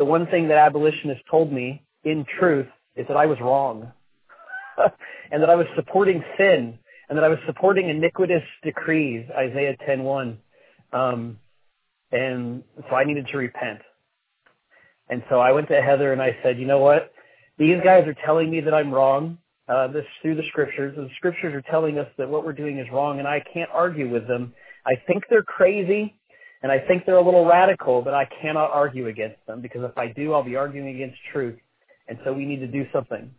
the 0.00 0.04
one 0.06 0.26
thing 0.28 0.48
that 0.48 0.56
abolitionists 0.56 1.22
told 1.30 1.52
me, 1.52 1.82
in 2.04 2.24
truth, 2.38 2.66
is 2.96 3.06
that 3.08 3.18
I 3.18 3.26
was 3.26 3.38
wrong, 3.38 3.92
and 5.30 5.42
that 5.42 5.50
I 5.50 5.54
was 5.56 5.66
supporting 5.76 6.24
sin, 6.38 6.78
and 7.10 7.18
that 7.18 7.22
I 7.22 7.28
was 7.28 7.38
supporting 7.44 7.90
iniquitous 7.90 8.42
decrees, 8.64 9.26
Isaiah 9.36 9.76
10:1. 9.86 10.38
Um, 10.94 11.38
and 12.12 12.64
so 12.88 12.96
I 12.96 13.04
needed 13.04 13.26
to 13.28 13.36
repent. 13.36 13.80
And 15.10 15.22
so 15.28 15.38
I 15.38 15.52
went 15.52 15.68
to 15.68 15.82
Heather 15.82 16.14
and 16.14 16.22
I 16.22 16.34
said, 16.42 16.58
you 16.58 16.66
know 16.66 16.78
what? 16.78 17.12
These 17.58 17.80
guys 17.84 18.08
are 18.08 18.16
telling 18.24 18.50
me 18.50 18.60
that 18.62 18.72
I'm 18.72 18.92
wrong. 18.92 19.36
Uh, 19.68 19.86
this 19.86 20.06
through 20.22 20.34
the 20.34 20.48
scriptures. 20.48 20.96
The 20.96 21.10
scriptures 21.16 21.54
are 21.54 21.62
telling 21.70 21.98
us 21.98 22.08
that 22.16 22.28
what 22.28 22.44
we're 22.44 22.54
doing 22.54 22.78
is 22.78 22.88
wrong, 22.90 23.18
and 23.20 23.28
I 23.28 23.44
can't 23.52 23.70
argue 23.72 24.10
with 24.10 24.26
them. 24.26 24.52
I 24.84 24.94
think 25.06 25.24
they're 25.28 25.44
crazy, 25.44 26.16
and 26.62 26.70
I 26.70 26.78
think 26.78 27.06
they're 27.06 27.16
a 27.16 27.24
little 27.24 27.46
radical, 27.46 28.02
but 28.02 28.14
I 28.14 28.28
cannot 28.42 28.70
argue 28.70 29.08
against 29.08 29.44
them 29.46 29.60
because 29.60 29.82
if 29.84 29.96
I 29.96 30.08
do, 30.08 30.34
I'll 30.34 30.42
be 30.42 30.56
arguing 30.56 30.94
against 30.94 31.16
truth. 31.32 31.58
And 32.08 32.18
so 32.24 32.32
we 32.32 32.44
need 32.44 32.60
to 32.60 32.66
do 32.66 32.84
something. 32.92 33.30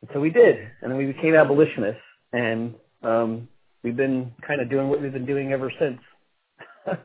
And 0.00 0.10
so 0.12 0.20
we 0.20 0.30
did, 0.30 0.56
and 0.82 0.90
then 0.90 0.96
we 0.96 1.06
became 1.06 1.34
abolitionists, 1.34 2.00
and 2.32 2.74
um, 3.02 3.48
we've 3.82 3.96
been 3.96 4.32
kind 4.46 4.60
of 4.60 4.68
doing 4.68 4.88
what 4.88 5.00
we've 5.00 5.12
been 5.12 5.26
doing 5.26 5.52
ever 5.52 5.72
since. 5.78 6.00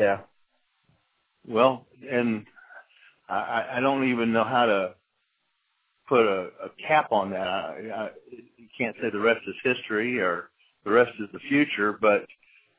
Yeah. 0.00 0.20
Well, 1.46 1.86
and 2.10 2.46
I, 3.28 3.66
I 3.74 3.80
don't 3.80 4.08
even 4.08 4.32
know 4.32 4.44
how 4.44 4.64
to 4.64 4.94
put 6.08 6.20
a, 6.26 6.48
a 6.64 6.70
cap 6.88 7.12
on 7.12 7.30
that. 7.30 7.46
I, 7.46 7.90
I 7.94 8.10
can't 8.78 8.96
say 8.96 9.10
the 9.12 9.20
rest 9.20 9.40
is 9.46 9.54
history 9.62 10.18
or 10.18 10.48
the 10.84 10.90
rest 10.90 11.12
is 11.20 11.28
the 11.32 11.38
future, 11.50 11.98
but 12.00 12.26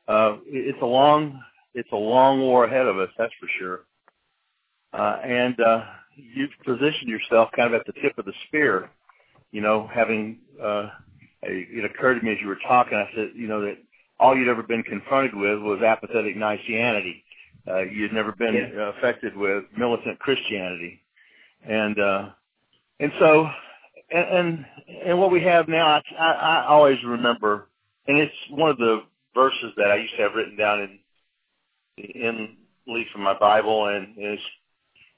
uh, 0.08 0.36
it's 0.46 0.80
a 0.82 0.86
long 0.86 1.40
it's 1.74 1.90
a 1.92 1.96
long 1.96 2.40
war 2.40 2.64
ahead 2.64 2.86
of 2.86 2.98
us, 2.98 3.08
that's 3.16 3.32
for 3.40 3.48
sure. 3.58 3.80
Uh, 4.92 5.18
and 5.24 5.58
uh, 5.60 5.84
you've 6.16 6.50
positioned 6.64 7.08
yourself 7.08 7.48
kind 7.56 7.72
of 7.72 7.80
at 7.80 7.86
the 7.86 7.94
tip 8.00 8.18
of 8.18 8.26
the 8.26 8.32
spear. 8.46 8.90
You 9.52 9.62
know, 9.62 9.88
having 9.92 10.38
uh, 10.62 10.88
it 11.42 11.84
occurred 11.84 12.20
to 12.20 12.24
me 12.24 12.32
as 12.32 12.38
you 12.40 12.48
were 12.48 12.58
talking, 12.66 12.96
I 12.96 13.08
said, 13.14 13.30
you 13.34 13.48
know, 13.48 13.62
that 13.62 13.78
all 14.20 14.36
you'd 14.36 14.48
ever 14.48 14.62
been 14.62 14.82
confronted 14.82 15.34
with 15.34 15.58
was 15.60 15.82
apathetic 15.82 16.36
Niceanity. 16.36 17.22
Uh, 17.66 17.80
you'd 17.80 18.12
never 18.12 18.32
been 18.32 18.54
yeah. 18.54 18.90
affected 18.96 19.36
with 19.36 19.64
militant 19.76 20.18
Christianity, 20.18 21.00
and 21.64 21.98
uh, 21.98 22.28
and 22.98 23.12
so 23.20 23.48
and, 24.10 24.28
and 24.28 24.66
and 25.06 25.18
what 25.18 25.30
we 25.30 25.42
have 25.44 25.68
now, 25.68 25.86
I, 25.86 26.02
I, 26.18 26.32
I 26.32 26.66
always 26.66 26.98
remember, 27.04 27.68
and 28.06 28.18
it's 28.18 28.34
one 28.50 28.70
of 28.70 28.78
the 28.78 29.02
verses 29.34 29.72
that 29.76 29.90
I 29.90 29.96
used 29.96 30.14
to 30.16 30.22
have 30.22 30.34
written 30.34 30.56
down 30.56 30.80
in 30.80 30.98
in 31.98 32.56
leaf 32.86 33.06
from 33.12 33.22
my 33.22 33.38
Bible, 33.38 33.88
and 33.88 34.14
it's 34.16 34.42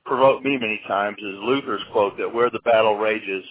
provoked 0.04 0.44
me 0.44 0.58
many 0.58 0.80
times. 0.86 1.16
Is 1.18 1.38
Luther's 1.42 1.82
quote 1.92 2.16
that 2.18 2.32
where 2.32 2.50
the 2.50 2.60
battle 2.60 2.96
rages, 2.96 3.44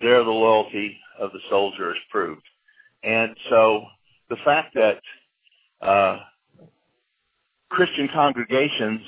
there 0.00 0.22
the 0.22 0.30
loyalty 0.30 0.96
of 1.18 1.32
the 1.32 1.40
soldier 1.48 1.92
is 1.92 2.00
proved, 2.10 2.42
and 3.02 3.36
so 3.50 3.84
the 4.28 4.36
fact 4.44 4.74
that 4.74 5.00
uh, 5.80 6.18
Christian 7.70 8.08
congregations 8.12 9.00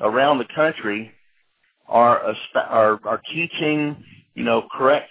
around 0.00 0.38
the 0.38 0.48
country 0.54 1.12
are 1.86 2.34
are, 2.54 3.00
are 3.04 3.22
teaching, 3.32 4.04
you 4.34 4.44
know, 4.44 4.66
correct 4.72 5.10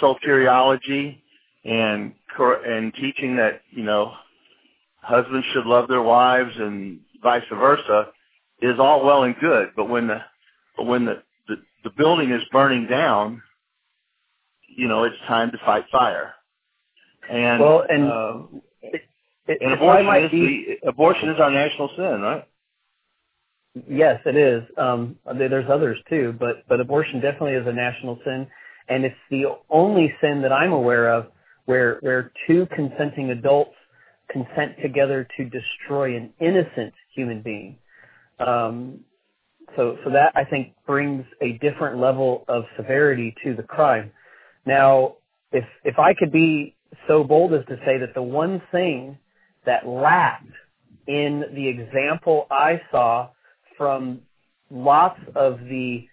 soteriology 0.00 1.22
and 1.64 2.14
and 2.38 2.94
teaching 2.94 3.36
that 3.36 3.62
you 3.70 3.84
know 3.84 4.12
husbands 5.00 5.46
should 5.52 5.66
love 5.66 5.88
their 5.88 6.02
wives 6.02 6.52
and 6.56 7.00
vice 7.22 7.42
versa 7.50 8.08
is 8.60 8.78
all 8.78 9.04
well 9.04 9.24
and 9.24 9.34
good, 9.40 9.70
but 9.76 9.88
when 9.88 10.06
the 10.06 10.18
but 10.76 10.84
when 10.84 11.04
the 11.04 11.22
the, 11.48 11.56
the 11.84 11.90
building 11.90 12.30
is 12.30 12.42
burning 12.52 12.86
down, 12.86 13.42
you 14.68 14.88
know, 14.88 15.04
it's 15.04 15.16
time 15.26 15.50
to 15.50 15.58
fight 15.58 15.84
fire. 15.90 16.34
And 17.30 17.60
well, 17.60 17.84
and 17.88 18.04
uh, 18.04 18.38
it, 18.82 19.02
it, 19.46 19.58
and 19.60 19.72
abortion 19.74 20.24
is 20.24 20.30
be, 20.30 20.78
the, 20.82 20.88
abortion 20.88 21.28
is 21.28 21.40
our 21.40 21.50
national 21.50 21.90
sin, 21.96 22.20
right? 22.20 22.48
Yes, 23.88 24.20
it 24.26 24.36
is. 24.36 24.62
Um, 24.76 25.16
there's 25.38 25.68
others 25.70 25.98
too, 26.08 26.34
but 26.38 26.64
but 26.68 26.80
abortion 26.80 27.20
definitely 27.20 27.54
is 27.54 27.66
a 27.66 27.72
national 27.72 28.18
sin, 28.24 28.46
and 28.88 29.04
it's 29.04 29.16
the 29.30 29.44
only 29.70 30.12
sin 30.20 30.42
that 30.42 30.52
I'm 30.52 30.72
aware 30.72 31.12
of 31.12 31.26
where 31.66 31.98
where 32.00 32.32
two 32.46 32.66
consenting 32.74 33.30
adults 33.30 33.74
consent 34.30 34.76
together 34.82 35.26
to 35.36 35.44
destroy 35.44 36.16
an 36.16 36.32
innocent 36.40 36.94
human 37.14 37.42
being. 37.42 37.76
Um, 38.38 39.00
so 39.76 39.96
so 40.04 40.10
that 40.10 40.32
I 40.34 40.44
think 40.44 40.74
brings 40.86 41.24
a 41.40 41.52
different 41.58 42.00
level 42.00 42.44
of 42.48 42.64
severity 42.76 43.34
to 43.44 43.54
the 43.54 43.62
crime. 43.62 44.10
Now, 44.66 45.16
if 45.52 45.64
if 45.84 45.98
I 45.98 46.14
could 46.14 46.32
be 46.32 46.74
so 47.08 47.24
bold 47.24 47.54
as 47.54 47.64
to 47.66 47.76
say 47.84 47.98
that 47.98 48.14
the 48.14 48.22
one 48.22 48.62
thing 48.70 49.18
that 49.64 49.86
lacked 49.86 50.44
in 51.06 51.44
the 51.54 51.68
example 51.68 52.46
I 52.50 52.80
saw 52.90 53.28
from 53.76 54.20
lots 54.70 55.20
of 55.34 55.60
the 55.60 56.06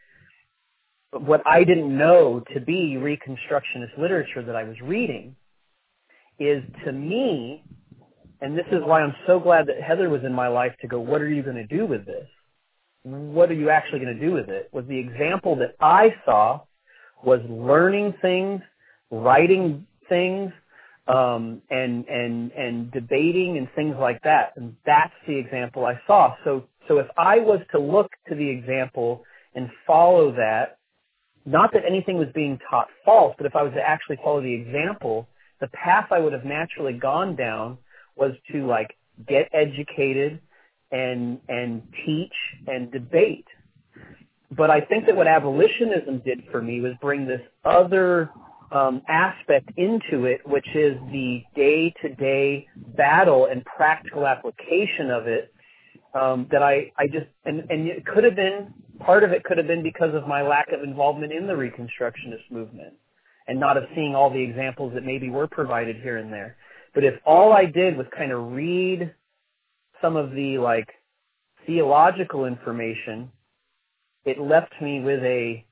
what 1.12 1.42
I 1.46 1.64
didn't 1.64 1.96
know 1.98 2.44
to 2.54 2.60
be 2.60 2.98
Reconstructionist 2.98 3.98
literature 3.98 4.44
that 4.44 4.56
I 4.56 4.64
was 4.64 4.80
reading 4.82 5.36
is 6.40 6.64
to 6.86 6.92
me, 6.92 7.64
and 8.42 8.58
this 8.58 8.66
is 8.72 8.80
why 8.84 9.02
I'm 9.02 9.16
so 9.28 9.40
glad 9.40 9.68
that 9.68 9.82
Heather 9.82 10.10
was 10.10 10.24
in 10.24 10.34
my 10.34 10.48
life 10.48 10.74
to 10.82 10.88
go, 10.88 11.00
what 11.00 11.22
are 11.22 11.30
you 11.30 11.44
going 11.44 11.56
to 11.56 11.68
do 11.68 11.86
with 11.86 12.06
this? 12.06 12.28
What 13.04 13.50
are 13.50 13.56
you 13.56 13.70
actually 13.70 14.00
going 14.00 14.18
to 14.18 14.26
do 14.26 14.34
with 14.34 14.50
it? 14.50 14.70
Was 14.72 14.86
the 14.88 14.98
example 14.98 15.56
that 15.58 15.76
I 15.80 16.14
saw 16.26 16.62
was 17.24 17.42
learning 17.50 18.14
things, 18.22 18.62
writing 19.12 19.86
things, 20.08 20.52
um, 21.08 21.62
and 21.70 22.06
and 22.08 22.52
and 22.52 22.92
debating 22.92 23.58
and 23.58 23.68
things 23.76 23.96
like 24.00 24.22
that. 24.24 24.54
And 24.58 24.76
that's 24.86 25.14
the 25.28 25.38
example 25.38 25.86
I 25.86 26.00
saw. 26.06 26.36
So 26.44 26.66
so 26.88 27.00
if 27.00 27.08
I 27.18 27.40
was 27.40 27.62
to 27.72 27.80
look 27.80 28.12
to 28.28 28.36
the 28.36 28.48
example 28.48 29.24
and 29.56 29.70
follow 29.88 30.32
that, 30.34 30.78
not 31.46 31.72
that 31.74 31.84
anything 31.88 32.18
was 32.18 32.28
being 32.36 32.60
taught 32.70 32.88
false, 33.04 33.34
but 33.38 33.48
if 33.48 33.56
I 33.56 33.64
was 33.64 33.74
to 33.74 33.82
actually 33.82 34.18
follow 34.18 34.42
the 34.42 34.54
example, 34.54 35.28
the 35.60 35.68
path 35.68 36.08
I 36.12 36.20
would 36.20 36.34
have 36.34 36.46
naturally 36.46 36.94
gone 36.94 37.36
down 37.36 37.78
was 38.16 38.34
to 38.52 38.66
like 38.66 38.96
get 39.28 39.50
educated 39.54 40.40
and 40.92 41.40
and 41.48 41.84
teach 42.06 42.34
and 42.68 42.92
debate. 42.92 43.46
But 44.52 44.72
I 44.72 44.82
think 44.82 45.06
that 45.06 45.16
what 45.16 45.28
abolitionism 45.28 46.20
did 46.26 46.44
for 46.52 46.62
me 46.62 46.82
was 46.82 46.94
bring 47.02 47.28
this 47.28 47.42
other 47.64 48.32
um, 48.72 49.02
aspect 49.08 49.70
into 49.78 50.26
it, 50.26 50.42
which 50.48 50.68
is 50.74 50.98
the 51.12 51.44
day-to-day 51.56 52.68
battle 52.98 53.46
and 53.46 53.64
practical 53.66 54.26
application 54.26 55.12
of 55.12 55.28
it. 55.28 55.54
Um, 56.20 56.48
that 56.52 56.64
I, 56.64 56.92
I 56.98 57.06
just 57.06 57.28
and, 57.46 57.70
and 57.70 57.88
it 57.88 58.04
could 58.04 58.24
have 58.24 58.36
been 58.36 58.74
part 59.00 59.24
of 59.24 59.32
it 59.32 59.44
could 59.44 59.60
have 59.60 59.68
been 59.68 59.84
because 59.84 60.16
of 60.16 60.28
my 60.28 60.42
lack 60.42 60.72
of 60.72 60.82
involvement 60.82 61.32
in 61.32 61.46
the 61.46 61.54
Reconstructionist 61.54 62.50
movement 62.50 62.96
and 63.50 63.60
not 63.60 63.78
of 63.78 63.84
seeing 63.96 64.14
all 64.14 64.30
the 64.30 64.42
examples 64.42 64.94
that 64.94 65.04
maybe 65.04 65.32
were 65.32 65.48
provided 65.48 65.96
here 65.96 66.18
and 66.18 66.32
there. 66.32 66.56
But 66.94 67.04
if 67.04 67.16
all 67.26 67.52
I 67.52 67.66
did 67.66 67.98
was 67.98 68.06
kind 68.16 68.32
of 68.32 68.52
read 68.52 69.12
some 70.02 70.16
of 70.16 70.32
the 70.32 70.60
like 70.60 70.88
theological 71.66 72.46
information, 72.46 73.32
it 74.24 74.40
left 74.40 74.74
me 74.80 75.02
with 75.02 75.24
a 75.24 75.66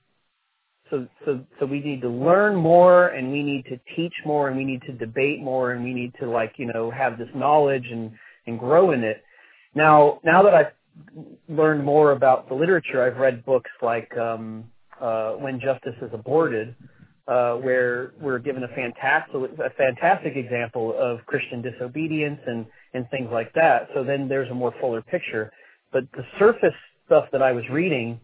so 0.90 1.08
so 1.24 1.46
so 1.60 1.68
we 1.68 1.80
need 1.80 2.02
to 2.02 2.10
learn 2.10 2.56
more 2.56 3.10
and 3.10 3.32
we 3.32 3.44
need 3.44 3.66
to 3.66 3.80
teach 3.96 4.14
more 4.26 4.48
and 4.48 4.58
we 4.58 4.66
need 4.66 4.82
to 4.84 4.94
debate 4.94 5.40
more 5.42 5.74
and 5.74 5.84
we 5.84 5.94
need 5.94 6.14
to 6.20 6.28
like 6.28 6.54
you 6.58 6.66
know 6.66 6.90
have 6.90 7.20
this 7.20 7.30
knowledge 7.36 7.86
and 7.92 8.12
and 8.48 8.58
grow 8.58 8.92
in 8.92 9.04
it 9.04 9.22
now 9.76 10.20
now 10.24 10.42
that 10.42 10.54
i've 10.54 10.72
learned 11.50 11.84
more 11.84 12.14
about 12.14 12.48
the 12.48 12.56
literature 12.56 13.04
i've 13.04 13.18
read 13.18 13.44
books 13.46 13.70
like 13.82 14.16
um 14.18 14.64
uh 15.02 15.32
when 15.34 15.60
justice 15.60 15.96
is 16.02 16.10
aborted 16.14 16.74
uh 17.28 17.56
where 17.56 18.14
we're 18.22 18.40
given 18.40 18.64
a 18.64 18.68
fantastic 18.70 19.36
a 19.60 19.70
fantastic 19.78 20.36
example 20.36 20.96
of 20.98 21.26
christian 21.26 21.62
disobedience 21.62 22.40
and 22.48 22.66
and 22.94 23.10
things 23.12 23.30
like 23.32 23.54
that 23.54 23.90
so 23.94 24.04
then 24.04 24.28
there's 24.28 24.50
a 24.52 24.54
more 24.56 24.74
fuller 24.82 25.02
picture 25.02 25.52
but 25.92 26.04
the 26.14 26.24
surface 26.40 26.74
stuff 27.06 27.26
that 27.32 27.42
i 27.42 27.52
was 27.52 27.64
reading 27.72 28.20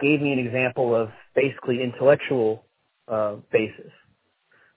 gave 0.00 0.20
me 0.22 0.32
an 0.32 0.38
example 0.38 0.94
of 0.94 1.10
basically 1.34 1.82
intellectual 1.82 2.64
uh, 3.08 3.36
basis, 3.52 3.90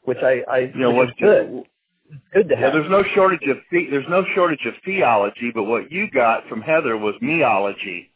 which 0.03 0.17
I, 0.23 0.41
I 0.49 0.59
You 0.59 0.80
know 0.80 0.91
what's 0.91 1.13
good. 1.19 1.63
Good 2.34 2.49
to 2.49 2.55
have. 2.55 2.73
there's 2.73 2.89
no 2.89 3.03
shortage 3.15 3.47
of 3.49 3.57
the, 3.71 3.88
there's 3.89 4.05
no 4.09 4.23
shortage 4.36 4.65
of 4.67 4.76
theology, 4.86 5.51
but 5.53 5.63
what 5.63 5.91
you 5.91 6.09
got 6.11 6.47
from 6.47 6.61
Heather 6.61 6.97
was 6.97 7.15
meology. 7.21 8.09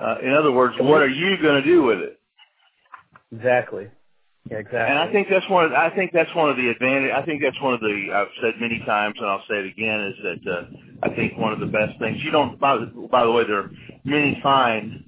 Uh, 0.00 0.16
in 0.22 0.32
other 0.32 0.52
words, 0.52 0.74
what 0.80 1.02
are 1.02 1.08
you 1.08 1.36
going 1.42 1.62
to 1.62 1.68
do 1.68 1.82
with 1.82 1.98
it? 1.98 2.19
Exactly. 3.32 3.88
Yeah, 4.50 4.58
exactly. 4.58 4.78
And 4.80 4.98
I 4.98 5.12
think 5.12 5.28
that's 5.30 5.48
one. 5.50 5.66
Of, 5.66 5.72
I 5.72 5.90
think 5.94 6.12
that's 6.12 6.34
one 6.34 6.50
of 6.50 6.56
the 6.56 6.68
advantage. 6.68 7.12
I 7.14 7.22
think 7.24 7.42
that's 7.42 7.60
one 7.60 7.74
of 7.74 7.80
the. 7.80 8.08
I've 8.12 8.28
said 8.40 8.54
many 8.60 8.82
times, 8.86 9.16
and 9.18 9.26
I'll 9.26 9.44
say 9.48 9.56
it 9.56 9.66
again, 9.66 10.00
is 10.00 10.14
that 10.22 10.50
uh, 10.50 10.62
I 11.02 11.14
think 11.14 11.36
one 11.36 11.52
of 11.52 11.60
the 11.60 11.66
best 11.66 11.98
things. 11.98 12.18
You 12.24 12.30
don't. 12.30 12.58
By 12.58 12.78
the, 12.78 12.86
by 13.10 13.24
the 13.24 13.30
way, 13.30 13.44
there 13.46 13.58
are 13.58 13.70
many 14.04 14.40
fine 14.42 15.04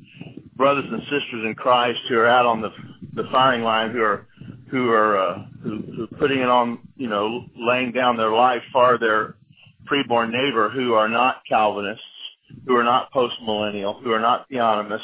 brothers 0.54 0.84
and 0.90 1.02
sisters 1.02 1.44
in 1.46 1.54
Christ 1.56 2.00
who 2.08 2.16
are 2.18 2.28
out 2.28 2.44
on 2.44 2.60
the 2.60 2.70
the 3.14 3.24
firing 3.32 3.62
line, 3.62 3.90
who 3.90 4.02
are 4.02 4.26
who 4.70 4.90
are 4.90 5.18
uh, 5.18 5.38
who, 5.62 5.82
who 5.96 6.04
are 6.04 6.18
putting 6.18 6.40
it 6.40 6.48
on. 6.48 6.80
You 6.96 7.08
know, 7.08 7.46
laying 7.56 7.92
down 7.92 8.18
their 8.18 8.32
life 8.32 8.62
for 8.70 8.98
their 8.98 9.36
preborn 9.90 10.30
neighbor, 10.30 10.68
who 10.68 10.92
are 10.92 11.08
not 11.08 11.42
Calvinists, 11.48 12.04
who 12.66 12.76
are 12.76 12.84
not 12.84 13.12
postmillennial, 13.12 14.02
who 14.02 14.12
are 14.12 14.20
not 14.20 14.48
theonomists. 14.50 15.00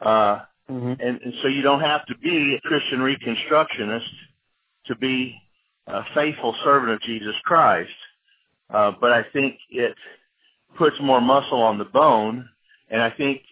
Uh, 0.00 0.40
Mhm. 0.70 1.00
and, 1.00 1.20
and 1.22 1.34
so 1.42 1.48
you 1.48 1.62
don't 1.62 1.80
have 1.80 2.04
to 2.06 2.16
be 2.18 2.54
a 2.56 2.60
Christian 2.60 2.98
Reconstructionist 3.00 4.10
to 4.86 4.96
be 4.96 5.40
a 5.86 6.02
faithful 6.14 6.54
servant 6.64 6.92
of 6.92 7.00
Jesus 7.02 7.34
Christ. 7.44 7.90
Uh, 8.70 8.92
but 9.00 9.12
I 9.12 9.22
think 9.32 9.58
it 9.70 9.94
puts 10.76 10.96
more 11.00 11.20
muscle 11.20 11.62
on 11.62 11.78
the 11.78 11.84
bone, 11.84 12.48
and 12.90 13.00
I 13.00 13.10
think 13.10 13.42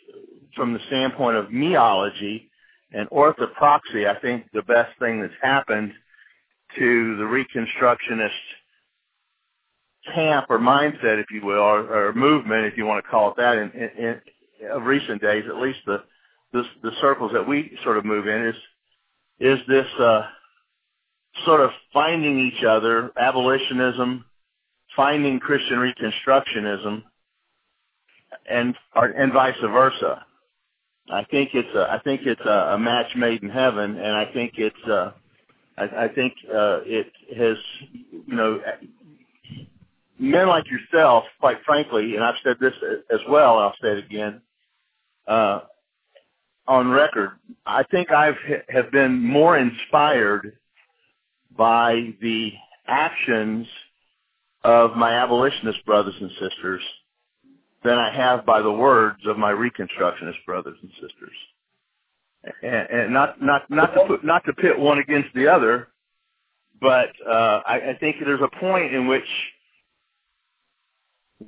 from 0.56 0.72
the 0.72 0.80
standpoint 0.88 1.36
of 1.36 1.46
meology 1.46 2.48
and 2.92 3.08
orthopraxy, 3.10 4.08
I 4.08 4.18
think 4.20 4.50
the 4.52 4.62
best 4.62 4.98
thing 4.98 5.20
that's 5.20 5.34
happened 5.40 5.92
to 6.76 7.16
the 7.16 7.24
Reconstructionist 7.24 8.30
camp 10.14 10.46
or 10.50 10.58
mindset, 10.58 11.20
if 11.20 11.26
you 11.30 11.44
will, 11.44 11.60
or, 11.60 12.08
or 12.08 12.12
movement, 12.12 12.66
if 12.66 12.76
you 12.76 12.86
want 12.86 13.04
to 13.04 13.10
call 13.10 13.30
it 13.30 13.36
that, 13.36 13.56
in, 13.58 13.70
in, 13.70 14.04
in 14.60 14.70
of 14.70 14.84
recent 14.84 15.20
days, 15.20 15.44
at 15.48 15.56
least 15.56 15.78
the 15.86 16.02
the, 16.54 16.62
the 16.82 16.92
circles 17.00 17.32
that 17.34 17.46
we 17.46 17.76
sort 17.82 17.98
of 17.98 18.04
move 18.06 18.26
in 18.26 18.46
is 18.46 18.56
is 19.40 19.58
this 19.68 19.86
uh, 20.00 20.22
sort 21.44 21.60
of 21.60 21.70
finding 21.92 22.38
each 22.38 22.64
other, 22.64 23.10
abolitionism, 23.18 24.24
finding 24.94 25.40
Christian 25.40 25.78
Reconstructionism, 25.78 27.02
and 28.48 28.74
and 28.94 29.32
vice 29.32 29.56
versa. 29.60 30.24
I 31.10 31.24
think 31.24 31.50
it's 31.54 31.74
a 31.74 31.90
I 31.90 31.98
think 32.04 32.22
it's 32.24 32.40
a, 32.46 32.74
a 32.74 32.78
match 32.78 33.14
made 33.16 33.42
in 33.42 33.50
heaven, 33.50 33.96
and 33.96 34.16
I 34.16 34.32
think 34.32 34.52
it's 34.56 34.88
uh, 34.88 35.10
I, 35.76 36.04
I 36.04 36.08
think 36.08 36.34
uh, 36.48 36.80
it 36.84 37.12
has 37.36 37.56
you 37.92 38.36
know 38.36 38.60
men 40.20 40.46
like 40.48 40.64
yourself, 40.70 41.24
quite 41.40 41.58
frankly, 41.66 42.14
and 42.14 42.22
I've 42.22 42.36
said 42.44 42.58
this 42.60 42.74
as 43.12 43.20
well, 43.28 43.58
I'll 43.58 43.74
say 43.82 43.98
it 43.98 44.04
again. 44.04 44.40
Uh, 45.26 45.60
on 46.66 46.88
record, 46.88 47.30
I 47.66 47.82
think 47.84 48.10
I've 48.10 48.36
have 48.68 48.90
been 48.90 49.22
more 49.22 49.56
inspired 49.58 50.56
by 51.56 52.14
the 52.20 52.52
actions 52.86 53.66
of 54.62 54.96
my 54.96 55.12
abolitionist 55.12 55.84
brothers 55.84 56.14
and 56.20 56.30
sisters 56.40 56.82
than 57.82 57.98
I 57.98 58.10
have 58.14 58.46
by 58.46 58.62
the 58.62 58.72
words 58.72 59.20
of 59.26 59.36
my 59.36 59.52
Reconstructionist 59.52 60.44
brothers 60.46 60.78
and 60.80 60.90
sisters. 60.92 61.36
And, 62.62 62.90
and 62.90 63.12
not 63.12 63.40
not 63.42 63.70
not 63.70 63.94
to 63.94 64.04
put, 64.06 64.24
not 64.24 64.44
to 64.46 64.52
pit 64.54 64.78
one 64.78 64.98
against 64.98 65.34
the 65.34 65.48
other, 65.48 65.88
but 66.80 67.10
uh, 67.26 67.62
I, 67.66 67.90
I 67.90 67.96
think 67.98 68.16
there's 68.24 68.40
a 68.40 68.60
point 68.60 68.94
in 68.94 69.06
which 69.06 69.24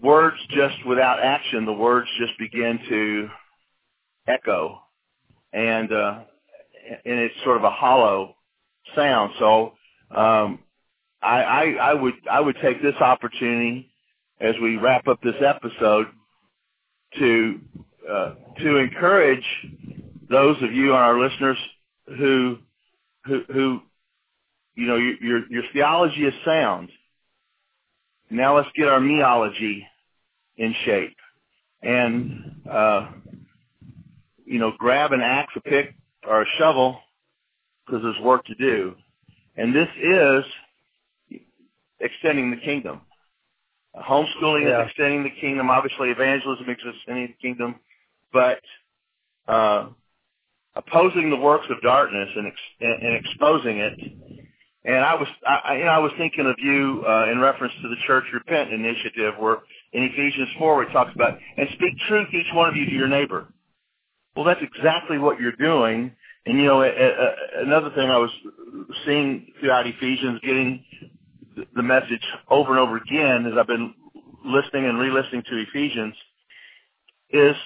words 0.02 0.36
just 0.50 0.76
without 0.86 1.22
action, 1.22 1.64
the 1.64 1.72
words 1.72 2.08
just 2.18 2.38
begin 2.38 2.78
to 2.88 3.28
echo 4.26 4.80
and 5.52 5.92
uh, 5.92 6.20
and 7.04 7.18
it's 7.20 7.34
sort 7.44 7.56
of 7.56 7.64
a 7.64 7.70
hollow 7.70 8.34
sound. 8.94 9.32
So 9.38 9.72
um, 10.10 10.60
I, 11.22 11.42
I, 11.42 11.64
I 11.80 11.94
would 11.94 12.14
I 12.30 12.40
would 12.40 12.56
take 12.62 12.82
this 12.82 12.94
opportunity 12.96 13.90
as 14.40 14.54
we 14.62 14.76
wrap 14.76 15.08
up 15.08 15.20
this 15.22 15.36
episode 15.44 16.06
to 17.18 17.60
uh, 18.08 18.34
to 18.58 18.76
encourage 18.76 19.44
those 20.28 20.56
of 20.62 20.72
you 20.72 20.90
and 20.94 20.98
our 20.98 21.18
listeners 21.18 21.58
who 22.06 22.58
who, 23.24 23.42
who 23.52 23.80
you 24.74 24.86
know 24.86 24.96
your, 24.96 25.46
your 25.50 25.62
theology 25.72 26.24
is 26.24 26.34
sound. 26.44 26.90
Now 28.30 28.56
let's 28.56 28.68
get 28.76 28.88
our 28.88 29.00
meology 29.00 29.82
in 30.56 30.74
shape 30.84 31.16
and. 31.82 32.62
Uh, 32.70 33.08
you 34.46 34.58
know, 34.58 34.72
grab 34.78 35.12
an 35.12 35.20
axe, 35.20 35.52
a 35.56 35.60
pick, 35.60 35.94
or 36.26 36.42
a 36.42 36.46
shovel 36.58 36.98
because 37.84 38.02
there's 38.02 38.20
work 38.20 38.44
to 38.46 38.54
do. 38.54 38.94
And 39.56 39.74
this 39.74 39.88
is 40.02 40.44
extending 42.00 42.50
the 42.50 42.56
kingdom. 42.58 43.00
Homeschooling 43.96 44.64
Yeah. 44.64 44.82
is 44.82 44.88
extending 44.88 45.22
the 45.22 45.30
kingdom. 45.30 45.70
Obviously, 45.70 46.10
evangelism 46.10 46.68
is 46.68 46.78
extending 46.84 47.28
the 47.28 47.32
kingdom. 47.40 47.76
But 48.32 48.60
uh, 49.48 49.88
opposing 50.74 51.30
the 51.30 51.36
works 51.36 51.66
of 51.70 51.80
darkness 51.82 52.28
and, 52.36 52.46
ex- 52.46 52.76
and, 52.80 53.16
exposing 53.16 53.78
it. 53.78 53.98
And 54.84 54.96
I 54.96 55.14
was, 55.14 55.28
I, 55.46 55.76
you 55.78 55.84
know, 55.84 55.90
I 55.90 55.98
was 55.98 56.12
thinking 56.16 56.46
of 56.46 56.54
you 56.58 57.04
uh, 57.08 57.30
in 57.32 57.40
reference 57.40 57.72
to 57.82 57.88
the 57.88 57.96
Church 58.06 58.24
Repent 58.32 58.72
initiative, 58.72 59.34
where 59.38 59.58
in 59.92 60.04
Ephesians 60.04 60.48
four, 60.58 60.82
it 60.82 60.92
talks 60.92 61.12
about 61.14 61.38
and 61.56 61.68
speak 61.72 61.94
truth 62.08 62.28
each 62.32 62.52
one 62.54 62.68
of 62.68 62.76
you 62.76 62.84
to 62.84 62.92
your 62.92 63.08
neighbor. 63.08 63.48
Well, 64.36 64.44
that's 64.44 64.60
exactly 64.62 65.18
what 65.18 65.40
you're 65.40 65.52
doing. 65.52 66.12
And 66.46 66.58
you 66.58 66.64
know, 66.64 66.82
a, 66.82 66.88
a, 66.88 67.62
another 67.62 67.90
thing 67.90 68.10
I 68.10 68.18
was 68.18 68.30
seeing 69.04 69.52
throughout 69.60 69.86
Ephesians, 69.86 70.40
getting 70.42 70.84
the- 71.56 71.82
message 71.82 72.22
over 72.50 72.70
and 72.70 72.78
over 72.80 72.98
again 72.98 73.46
as 73.46 73.54
I've 73.58 73.66
been 73.66 73.94
listening 74.44 74.86
and 74.86 74.98
re-listening 74.98 75.42
to 75.50 75.64
Ephesians, 75.68 76.14
is 77.30 77.56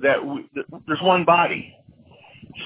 that 0.00 0.24
we, 0.24 0.48
there's 0.86 1.02
one 1.02 1.24
body. 1.24 1.74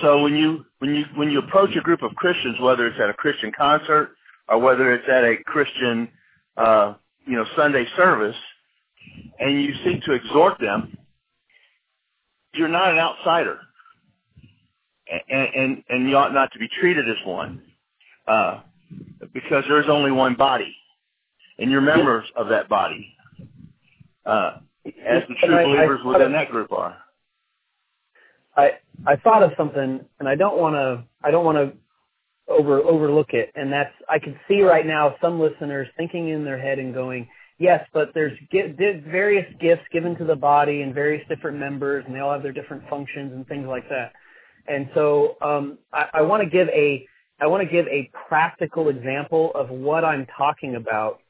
So 0.03 0.22
when 0.22 0.37
you 0.37 0.64
when 0.79 0.95
you 0.95 1.05
when 1.16 1.31
you 1.31 1.41
approach 1.41 1.70
a 1.76 1.81
group 1.81 2.03
of 2.03 2.14
Christians, 2.14 2.57
whether 2.61 2.87
it's 2.87 2.99
at 3.01 3.11
a 3.11 3.14
Christian 3.14 3.53
concert 3.57 4.11
or 4.49 4.59
whether 4.59 4.93
it's 4.95 5.09
at 5.09 5.24
a 5.24 5.37
Christian 5.45 6.09
uh, 6.57 6.95
you 7.26 7.37
know 7.37 7.45
Sunday 7.57 7.87
service, 7.97 8.37
and 9.39 9.62
you 9.62 9.74
seek 9.85 10.03
to 10.05 10.12
exhort 10.12 10.59
them, 10.61 10.97
you're 12.59 12.68
not 12.68 12.92
an 12.92 12.98
outsider, 12.98 13.61
and 15.30 15.48
and, 15.54 15.84
and 15.88 16.09
you 16.09 16.16
ought 16.16 16.34
not 16.34 16.52
to 16.52 16.59
be 16.59 16.68
treated 16.80 17.09
as 17.09 17.16
one, 17.24 17.62
uh, 18.26 18.61
because 19.32 19.64
there's 19.68 19.88
only 19.88 20.11
one 20.11 20.34
body, 20.34 20.74
and 21.59 21.70
you're 21.70 21.80
members 21.80 22.26
of 22.36 22.48
that 22.48 22.68
body, 22.68 23.14
uh, 24.26 24.59
as 24.86 25.22
the 25.28 25.34
true 25.44 25.54
I- 25.54 25.61
I 25.61 25.64
believers 25.64 26.00
thought 26.02 26.12
within 26.14 26.32
that 26.32 26.50
group 26.50 26.72
are. 26.72 26.96
I 28.56 28.72
I 29.06 29.16
thought 29.16 29.42
of 29.42 29.52
something, 29.56 30.04
and 30.18 30.28
I 30.28 30.34
don't 30.34 30.59
want 30.59 30.74
to 30.74 31.04
I 31.22 31.30
don't 31.30 31.44
want 31.44 31.59
to 31.59 31.76
over 32.52 32.80
overlook 32.80 33.34
it, 33.34 33.52
and 33.54 33.72
that's 33.72 33.94
I 34.09 34.18
can 34.18 34.38
see 34.48 34.62
right 34.62 34.86
now 34.86 35.14
some 35.20 35.38
listeners 35.38 35.88
thinking 35.96 36.28
in 36.28 36.44
their 36.44 36.59
head 36.59 36.78
and 36.78 36.92
going, 36.94 37.28
Yes, 37.59 37.84
but 37.92 38.11
there's 38.14 38.38
various 38.48 39.46
gifts 39.61 39.82
given 39.92 40.16
to 40.16 40.24
the 40.24 40.36
body 40.36 40.82
and 40.82 40.94
various 40.94 41.26
different 41.28 41.59
members, 41.59 42.04
and 42.06 42.14
they 42.14 42.20
all 42.20 42.32
have 42.32 42.42
their 42.42 42.52
different 42.52 42.88
functions 42.88 43.32
and 43.32 43.46
things 43.48 43.66
like 43.66 43.88
that. 43.88 44.12
And 44.68 44.88
so 44.94 45.36
um, 45.40 45.78
I, 45.92 46.06
I 46.14 46.22
want 46.22 46.42
to 46.44 46.48
give 46.48 46.68
a 46.68 47.06
I 47.40 47.46
want 47.46 47.66
to 47.66 47.72
give 47.72 47.86
a 47.86 48.11
practical 48.28 48.88
example 48.88 49.52
of 49.54 49.70
what 49.70 50.04
I'm 50.04 50.26
talking 50.36 50.74
about, 50.74 51.20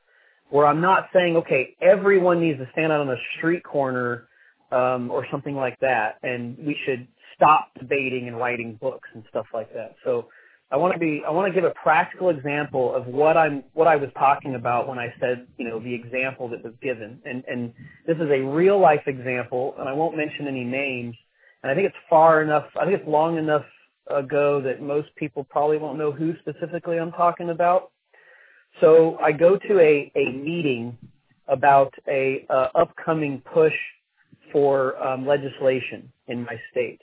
where 0.49 0.67
I'm 0.67 0.81
not 0.81 1.09
saying, 1.13 1.37
okay, 1.37 1.77
everyone 1.83 2.41
needs 2.41 2.59
to 2.59 2.69
stand 2.73 2.93
out 2.93 3.01
on 3.01 3.11
a 3.11 3.17
street 3.37 3.63
corner 3.63 4.27
um, 4.73 5.11
or 5.11 5.27
something 5.31 5.55
like 5.55 5.79
that, 5.81 6.17
and 6.23 6.57
we 6.59 6.77
should 6.87 7.07
stop 7.37 7.69
debating 7.79 8.27
and 8.29 8.39
writing 8.39 8.79
books 8.81 9.09
and 9.15 9.23
stuff 9.31 9.47
like 9.55 9.73
that. 9.75 9.97
So 10.05 10.29
I 10.71 10.77
want 10.77 10.93
to 10.93 10.99
be 10.99 11.23
I 11.27 11.31
want 11.31 11.53
to 11.53 11.59
give 11.59 11.69
a 11.69 11.73
practical 11.83 12.29
example 12.29 12.95
of 12.95 13.07
what 13.07 13.37
I'm 13.39 13.65
what 13.73 13.87
I 13.87 13.97
was 13.97 14.11
talking 14.19 14.55
about 14.55 14.87
when 14.87 14.99
I 14.99 15.15
said 15.19 15.47
you 15.57 15.67
know 15.67 15.81
the 15.81 15.95
example 15.95 16.49
that 16.51 16.63
was 16.63 16.75
given, 16.83 17.21
and 17.25 17.43
and 17.49 17.73
this 18.07 18.17
is 18.17 18.31
a 18.31 18.41
real 18.41 18.79
life 18.79 19.03
example, 19.07 19.75
and 19.79 19.89
I 19.89 19.93
won't 19.95 20.17
mention 20.17 20.47
any 20.47 20.65
names, 20.65 21.17
and 21.63 21.73
I 21.73 21.75
think 21.75 21.87
it's 21.87 21.97
far 22.11 22.43
enough. 22.43 22.67
I 22.79 22.85
think 22.85 23.01
it's 23.01 23.09
long 23.09 23.39
enough 23.39 23.65
ago 24.09 24.61
that 24.61 24.83
most 24.83 25.09
people 25.17 25.45
probably 25.45 25.79
won't 25.79 25.99
know 25.99 26.13
who 26.13 26.35
specifically 26.41 26.99
I'm 26.99 27.13
talking 27.13 27.51
about. 27.51 27.91
So 28.81 29.19
I 29.23 29.33
go 29.33 29.57
to 29.57 29.81
a, 29.81 30.13
a 30.15 30.33
meeting 30.33 30.97
about 31.47 31.95
a 32.07 32.47
uh, 32.51 32.69
upcoming 32.75 33.43
push 33.53 33.75
for 34.53 35.03
um, 35.03 35.27
legislation 35.27 36.13
in 36.27 36.45
my 36.45 36.61
state, 36.71 37.01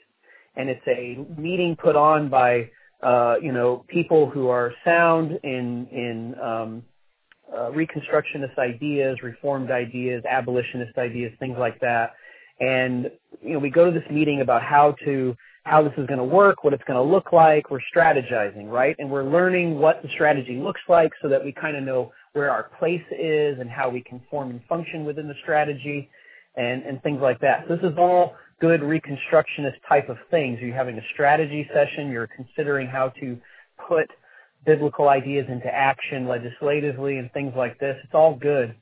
and 0.54 0.68
it's 0.68 0.86
a 0.86 1.18
meeting 1.40 1.76
put 1.76 1.96
on 1.96 2.28
by 2.28 2.70
uh, 3.02 3.36
you 3.42 3.52
know 3.52 3.84
people 3.88 4.28
who 4.30 4.48
are 4.48 4.72
sound 4.84 5.38
in 5.42 5.86
in 5.90 6.34
um, 6.40 6.82
uh, 7.52 7.70
reconstructionist 7.70 8.58
ideas, 8.58 9.18
reformed 9.22 9.70
ideas, 9.70 10.22
abolitionist 10.28 10.96
ideas, 10.98 11.32
things 11.38 11.56
like 11.58 11.78
that. 11.80 12.14
And 12.60 13.10
you 13.42 13.54
know 13.54 13.58
we 13.58 13.70
go 13.70 13.84
to 13.84 13.92
this 13.92 14.08
meeting 14.10 14.40
about 14.40 14.62
how 14.62 14.96
to 15.04 15.36
how 15.64 15.82
this 15.82 15.92
is 15.98 16.06
going 16.06 16.18
to 16.18 16.24
work, 16.24 16.62
what 16.62 16.72
it's 16.72 16.84
going 16.84 16.96
to 16.96 17.12
look 17.12 17.32
like. 17.32 17.70
We're 17.70 17.80
strategizing, 17.94 18.68
right? 18.68 18.94
And 19.00 19.10
we're 19.10 19.24
learning 19.24 19.80
what 19.80 20.00
the 20.00 20.08
strategy 20.14 20.58
looks 20.58 20.80
like 20.88 21.10
so 21.20 21.28
that 21.28 21.44
we 21.44 21.52
kind 21.52 21.76
of 21.76 21.82
know 21.82 22.12
where 22.34 22.52
our 22.52 22.70
place 22.78 23.02
is 23.10 23.58
and 23.58 23.68
how 23.68 23.90
we 23.90 24.00
can 24.00 24.20
form 24.30 24.50
and 24.50 24.60
function 24.68 25.04
within 25.04 25.26
the 25.26 25.34
strategy 25.42 26.08
and, 26.56 26.82
and 26.84 27.02
things 27.02 27.20
like 27.20 27.40
that. 27.40 27.64
So 27.68 27.76
this 27.76 27.90
is 27.90 27.98
all 27.98 28.34
good 28.60 28.80
reconstructionist 28.80 29.76
type 29.88 30.08
of 30.08 30.16
things. 30.30 30.58
You're 30.60 30.74
having 30.74 30.98
a 30.98 31.02
strategy 31.12 31.68
session. 31.72 32.10
You're 32.10 32.28
considering 32.28 32.86
how 32.86 33.10
to 33.20 33.38
put 33.88 34.10
biblical 34.64 35.08
ideas 35.08 35.46
into 35.48 35.66
action 35.66 36.26
legislatively 36.26 37.18
and 37.18 37.30
things 37.32 37.52
like 37.56 37.78
this. 37.78 37.96
It's 38.02 38.14
all 38.14 38.34
good. 38.34 38.74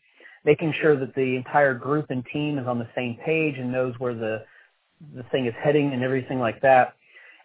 Making 0.44 0.74
sure 0.80 0.96
that 0.96 1.14
the 1.14 1.36
entire 1.36 1.74
group 1.74 2.06
and 2.10 2.24
team 2.32 2.58
is 2.58 2.66
on 2.66 2.78
the 2.78 2.88
same 2.94 3.16
page 3.24 3.56
and 3.58 3.72
knows 3.72 3.94
where 3.98 4.14
the 4.14 4.44
the 5.14 5.22
thing 5.24 5.46
is 5.46 5.54
heading 5.62 5.92
and 5.92 6.02
everything 6.02 6.38
like 6.38 6.60
that. 6.62 6.94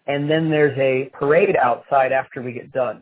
And 0.07 0.29
then 0.29 0.49
there's 0.49 0.77
a 0.77 1.09
parade 1.13 1.55
outside 1.55 2.11
after 2.11 2.41
we 2.41 2.53
get 2.53 2.71
done. 2.71 3.01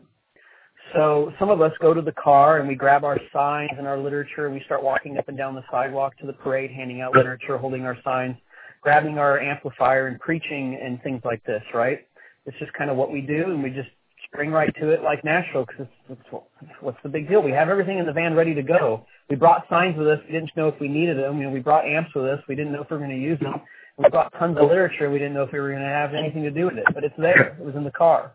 So 0.94 1.32
some 1.38 1.50
of 1.50 1.60
us 1.60 1.72
go 1.80 1.92
to 1.92 2.02
the 2.02 2.12
car 2.12 2.58
and 2.58 2.68
we 2.68 2.74
grab 2.74 3.04
our 3.04 3.18
signs 3.32 3.70
and 3.76 3.86
our 3.86 3.98
literature 3.98 4.46
and 4.46 4.54
we 4.54 4.62
start 4.64 4.82
walking 4.82 5.18
up 5.18 5.28
and 5.28 5.36
down 5.36 5.54
the 5.54 5.64
sidewalk 5.70 6.16
to 6.18 6.26
the 6.26 6.32
parade, 6.32 6.70
handing 6.70 7.00
out 7.00 7.14
literature, 7.14 7.58
holding 7.58 7.84
our 7.84 7.96
signs, 8.02 8.36
grabbing 8.80 9.18
our 9.18 9.40
amplifier 9.40 10.06
and 10.06 10.18
preaching 10.20 10.78
and 10.82 11.02
things 11.02 11.20
like 11.24 11.44
this, 11.44 11.62
right? 11.74 12.06
It's 12.46 12.58
just 12.58 12.72
kind 12.72 12.90
of 12.90 12.96
what 12.96 13.12
we 13.12 13.20
do 13.20 13.44
and 13.44 13.62
we 13.62 13.70
just 13.70 13.88
spring 14.24 14.50
right 14.50 14.74
to 14.80 14.90
it 14.90 15.02
like 15.02 15.24
Nashville 15.24 15.66
because 15.66 15.86
it's, 16.08 16.20
it's, 16.20 16.44
what's 16.80 16.98
the 17.02 17.08
big 17.08 17.28
deal? 17.28 17.42
We 17.42 17.52
have 17.52 17.68
everything 17.68 17.98
in 17.98 18.06
the 18.06 18.12
van 18.12 18.34
ready 18.34 18.54
to 18.54 18.62
go. 18.62 19.06
We 19.28 19.36
brought 19.36 19.66
signs 19.68 19.96
with 19.96 20.08
us. 20.08 20.20
We 20.26 20.32
didn't 20.32 20.50
know 20.56 20.68
if 20.68 20.80
we 20.80 20.88
needed 20.88 21.18
them. 21.18 21.38
You 21.38 21.44
know, 21.44 21.50
we 21.50 21.60
brought 21.60 21.86
amps 21.86 22.14
with 22.14 22.24
us. 22.24 22.40
We 22.48 22.54
didn't 22.54 22.72
know 22.72 22.82
if 22.82 22.90
we 22.90 22.96
were 22.96 23.04
going 23.04 23.18
to 23.18 23.22
use 23.22 23.40
them 23.40 23.60
we 23.98 24.08
bought 24.08 24.32
tons 24.38 24.56
of 24.56 24.68
literature. 24.68 25.10
We 25.10 25.18
didn't 25.18 25.34
know 25.34 25.42
if 25.42 25.52
we 25.52 25.58
were 25.58 25.70
going 25.70 25.82
to 25.82 25.88
have 25.88 26.14
anything 26.14 26.44
to 26.44 26.50
do 26.50 26.66
with 26.66 26.78
it, 26.78 26.84
but 26.94 27.04
it's 27.04 27.14
there. 27.18 27.56
It 27.58 27.64
was 27.64 27.74
in 27.74 27.84
the 27.84 27.90
car. 27.90 28.32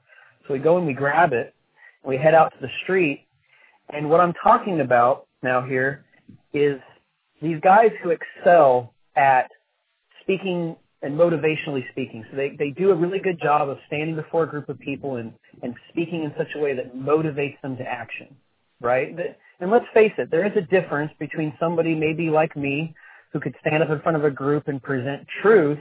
So 0.47 0.53
we 0.53 0.59
go 0.59 0.77
and 0.77 0.85
we 0.85 0.93
grab 0.93 1.31
it. 1.31 1.55
We 2.05 2.17
head 2.17 2.33
out 2.33 2.53
to 2.53 2.57
the 2.61 2.69
street. 2.83 3.25
And 3.89 4.09
what 4.09 4.19
I'm 4.19 4.33
talking 4.43 4.81
about 4.81 5.27
now 5.41 5.61
here 5.61 6.05
is 6.53 6.79
these 7.41 7.59
guys 7.61 7.91
who 8.01 8.11
excel 8.11 8.93
at 9.15 9.49
speaking 10.21 10.75
and 11.01 11.17
motivationally 11.17 11.89
speaking. 11.91 12.25
So 12.31 12.37
they, 12.37 12.55
they 12.57 12.69
do 12.69 12.91
a 12.91 12.95
really 12.95 13.19
good 13.19 13.39
job 13.41 13.69
of 13.69 13.77
standing 13.87 14.15
before 14.15 14.43
a 14.43 14.47
group 14.47 14.69
of 14.69 14.79
people 14.79 15.17
and, 15.17 15.33
and 15.61 15.75
speaking 15.89 16.23
in 16.23 16.33
such 16.37 16.47
a 16.55 16.59
way 16.59 16.73
that 16.75 16.95
motivates 16.95 17.59
them 17.61 17.75
to 17.77 17.83
action, 17.83 18.33
right? 18.79 19.13
And 19.59 19.69
let's 19.69 19.85
face 19.93 20.13
it, 20.17 20.31
there 20.31 20.45
is 20.45 20.53
a 20.55 20.61
difference 20.61 21.11
between 21.19 21.53
somebody 21.59 21.93
maybe 21.93 22.29
like 22.29 22.55
me 22.55 22.95
who 23.33 23.39
could 23.39 23.55
stand 23.59 23.83
up 23.83 23.89
in 23.89 23.99
front 23.99 24.15
of 24.15 24.23
a 24.23 24.31
group 24.31 24.67
and 24.67 24.81
present 24.81 25.27
truth, 25.41 25.79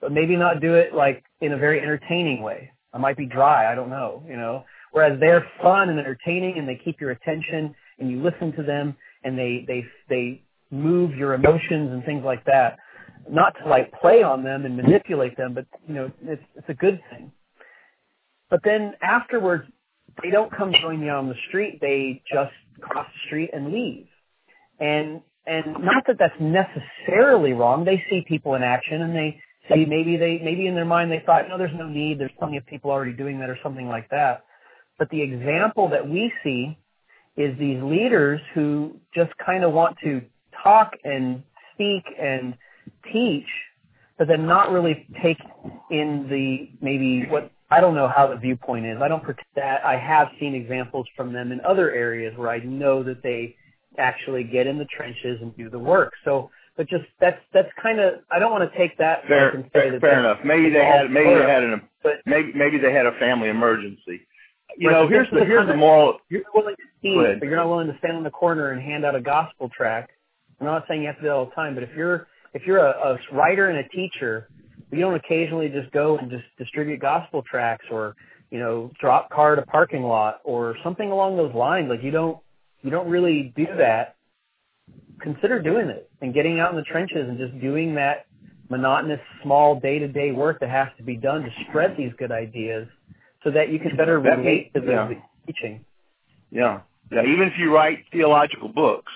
but 0.00 0.10
maybe 0.10 0.36
not 0.36 0.60
do 0.60 0.74
it 0.74 0.92
like 0.92 1.24
in 1.40 1.52
a 1.52 1.56
very 1.56 1.80
entertaining 1.80 2.42
way. 2.42 2.72
I 2.92 2.98
might 2.98 3.16
be 3.16 3.26
dry, 3.26 3.70
I 3.70 3.74
don't 3.74 3.90
know, 3.90 4.24
you 4.26 4.36
know. 4.36 4.64
Whereas 4.92 5.18
they're 5.20 5.46
fun 5.62 5.90
and 5.90 5.98
entertaining 5.98 6.58
and 6.58 6.68
they 6.68 6.80
keep 6.82 7.00
your 7.00 7.10
attention 7.10 7.74
and 7.98 8.10
you 8.10 8.22
listen 8.22 8.52
to 8.56 8.62
them 8.62 8.96
and 9.24 9.38
they 9.38 9.64
they 9.66 9.84
they 10.08 10.42
move 10.70 11.14
your 11.14 11.34
emotions 11.34 11.92
and 11.92 12.04
things 12.04 12.24
like 12.24 12.44
that. 12.44 12.78
Not 13.30 13.54
to 13.62 13.68
like 13.68 13.92
play 14.00 14.22
on 14.22 14.42
them 14.42 14.64
and 14.64 14.76
manipulate 14.76 15.36
them, 15.36 15.54
but 15.54 15.66
you 15.86 15.94
know, 15.94 16.10
it's 16.22 16.42
it's 16.56 16.68
a 16.68 16.74
good 16.74 17.00
thing. 17.10 17.32
But 18.50 18.60
then 18.64 18.94
afterwards 19.02 19.64
they 20.22 20.30
don't 20.30 20.54
come 20.54 20.72
join 20.80 21.02
you 21.02 21.10
on 21.10 21.28
the 21.28 21.34
street, 21.48 21.78
they 21.80 22.22
just 22.32 22.52
cross 22.80 23.06
the 23.06 23.26
street 23.26 23.50
and 23.52 23.72
leave. 23.72 24.06
And 24.80 25.20
and 25.46 25.72
not 25.80 26.04
that 26.06 26.16
that's 26.18 26.38
necessarily 26.40 27.52
wrong. 27.52 27.84
They 27.84 28.02
see 28.10 28.22
people 28.26 28.54
in 28.54 28.62
action 28.62 29.02
and 29.02 29.14
they 29.14 29.40
see 29.68 29.84
maybe 29.84 30.16
they 30.16 30.40
maybe 30.42 30.66
in 30.66 30.74
their 30.74 30.84
mind 30.84 31.10
they 31.10 31.22
thought, 31.24 31.48
no, 31.48 31.58
there's 31.58 31.76
no 31.76 31.88
need. 31.88 32.18
There's 32.18 32.30
plenty 32.38 32.56
of 32.56 32.66
people 32.66 32.90
already 32.90 33.12
doing 33.12 33.38
that 33.40 33.50
or 33.50 33.58
something 33.62 33.88
like 33.88 34.08
that. 34.10 34.44
But 34.98 35.10
the 35.10 35.22
example 35.22 35.88
that 35.90 36.08
we 36.08 36.32
see 36.42 36.76
is 37.36 37.56
these 37.58 37.80
leaders 37.82 38.40
who 38.54 38.96
just 39.14 39.30
kind 39.44 39.64
of 39.64 39.72
want 39.72 39.96
to 40.02 40.20
talk 40.62 40.92
and 41.04 41.42
speak 41.74 42.04
and 42.20 42.54
teach, 43.12 43.46
but 44.18 44.26
then 44.26 44.46
not 44.46 44.72
really 44.72 45.06
take 45.22 45.38
in 45.90 46.26
the 46.28 46.68
maybe 46.84 47.26
what 47.26 47.52
I 47.70 47.80
don't 47.80 47.94
know 47.94 48.08
how 48.08 48.26
the 48.26 48.36
viewpoint 48.36 48.86
is. 48.86 48.98
I 49.00 49.08
don't 49.08 49.22
pretend 49.22 49.46
that 49.54 49.84
I 49.84 49.96
have 49.96 50.28
seen 50.40 50.54
examples 50.54 51.06
from 51.16 51.32
them 51.32 51.52
in 51.52 51.60
other 51.60 51.92
areas 51.92 52.36
where 52.36 52.48
I 52.48 52.58
know 52.58 53.02
that 53.04 53.22
they 53.22 53.54
actually 53.98 54.44
get 54.44 54.66
in 54.66 54.78
the 54.78 54.86
trenches 54.86 55.38
and 55.40 55.56
do 55.56 55.68
the 55.70 55.78
work. 55.78 56.14
So, 56.24 56.50
but 56.76 56.88
just 56.88 57.04
that's 57.20 57.40
that's 57.52 57.68
kind 57.80 58.00
of 58.00 58.14
I 58.30 58.38
don't 58.38 58.50
want 58.50 58.70
to 58.70 58.78
take 58.78 58.96
that 58.98 59.26
fair, 59.28 59.50
and 59.50 59.64
say 59.64 59.70
fair, 59.72 59.92
that 59.92 60.00
fair 60.00 60.18
enough. 60.18 60.38
Maybe 60.44 60.70
they 60.70 60.84
had 60.84 61.10
maybe 61.10 61.34
they 61.34 61.48
had 61.48 61.62
an 61.62 61.82
but 62.02 62.14
maybe 62.26 62.52
maybe 62.54 62.78
they 62.78 62.92
had 62.92 63.06
a 63.06 63.12
family 63.18 63.48
emergency. 63.48 64.22
You 64.76 64.90
know, 64.90 65.08
here's 65.08 65.28
the 65.30 65.44
here's 65.44 65.66
the 65.66 65.76
moral. 65.76 66.18
You're 66.28 66.42
willing 66.54 66.76
to 66.76 66.82
see, 67.02 67.14
but 67.38 67.46
you're 67.46 67.56
not 67.56 67.68
willing 67.68 67.88
to 67.88 67.98
stand 67.98 68.16
on 68.16 68.22
the 68.22 68.30
corner 68.30 68.70
and 68.70 68.80
hand 68.80 69.04
out 69.04 69.14
a 69.14 69.20
gospel 69.20 69.68
tract. 69.74 70.10
I'm 70.60 70.66
not 70.66 70.84
saying 70.88 71.02
you 71.02 71.06
have 71.08 71.16
to 71.16 71.22
do 71.22 71.28
that 71.28 71.34
all 71.34 71.46
the 71.46 71.52
time, 71.52 71.74
but 71.74 71.82
if 71.82 71.90
you're 71.96 72.26
if 72.54 72.62
you're 72.66 72.78
a, 72.78 72.90
a 72.90 73.18
writer 73.34 73.68
and 73.68 73.78
a 73.78 73.88
teacher, 73.88 74.48
you 74.90 75.00
don't 75.00 75.14
occasionally 75.14 75.68
just 75.68 75.90
go 75.92 76.18
and 76.18 76.30
just 76.30 76.44
distribute 76.58 77.00
gospel 77.00 77.42
tracts 77.42 77.86
or 77.90 78.14
you 78.50 78.58
know 78.58 78.90
drop 79.00 79.30
card 79.30 79.58
a 79.58 79.62
parking 79.62 80.02
lot 80.02 80.40
or 80.44 80.76
something 80.84 81.10
along 81.10 81.36
those 81.36 81.54
lines. 81.54 81.88
Like 81.88 82.02
you 82.02 82.10
don't 82.10 82.38
you 82.82 82.90
don't 82.90 83.08
really 83.08 83.52
do 83.56 83.66
that, 83.78 84.16
consider 85.20 85.60
doing 85.60 85.88
it 85.88 86.10
and 86.20 86.34
getting 86.34 86.60
out 86.60 86.70
in 86.70 86.76
the 86.76 86.84
trenches 86.84 87.28
and 87.28 87.38
just 87.38 87.58
doing 87.60 87.94
that 87.96 88.26
monotonous, 88.70 89.20
small 89.42 89.80
day-to-day 89.80 90.32
work 90.32 90.60
that 90.60 90.68
has 90.68 90.88
to 90.98 91.02
be 91.02 91.16
done 91.16 91.42
to 91.42 91.48
spread 91.68 91.96
these 91.96 92.12
good 92.18 92.30
ideas 92.30 92.86
so 93.44 93.50
that 93.50 93.70
you 93.70 93.78
can 93.78 93.96
better 93.96 94.20
that 94.20 94.38
relate 94.38 94.72
to 94.74 94.80
the 94.80 94.92
yeah. 94.92 95.10
teaching. 95.46 95.84
Yeah. 96.50 96.80
Yeah. 97.10 97.22
Even 97.22 97.48
if 97.48 97.54
you 97.58 97.74
write 97.74 98.04
theological 98.12 98.68
books, 98.68 99.12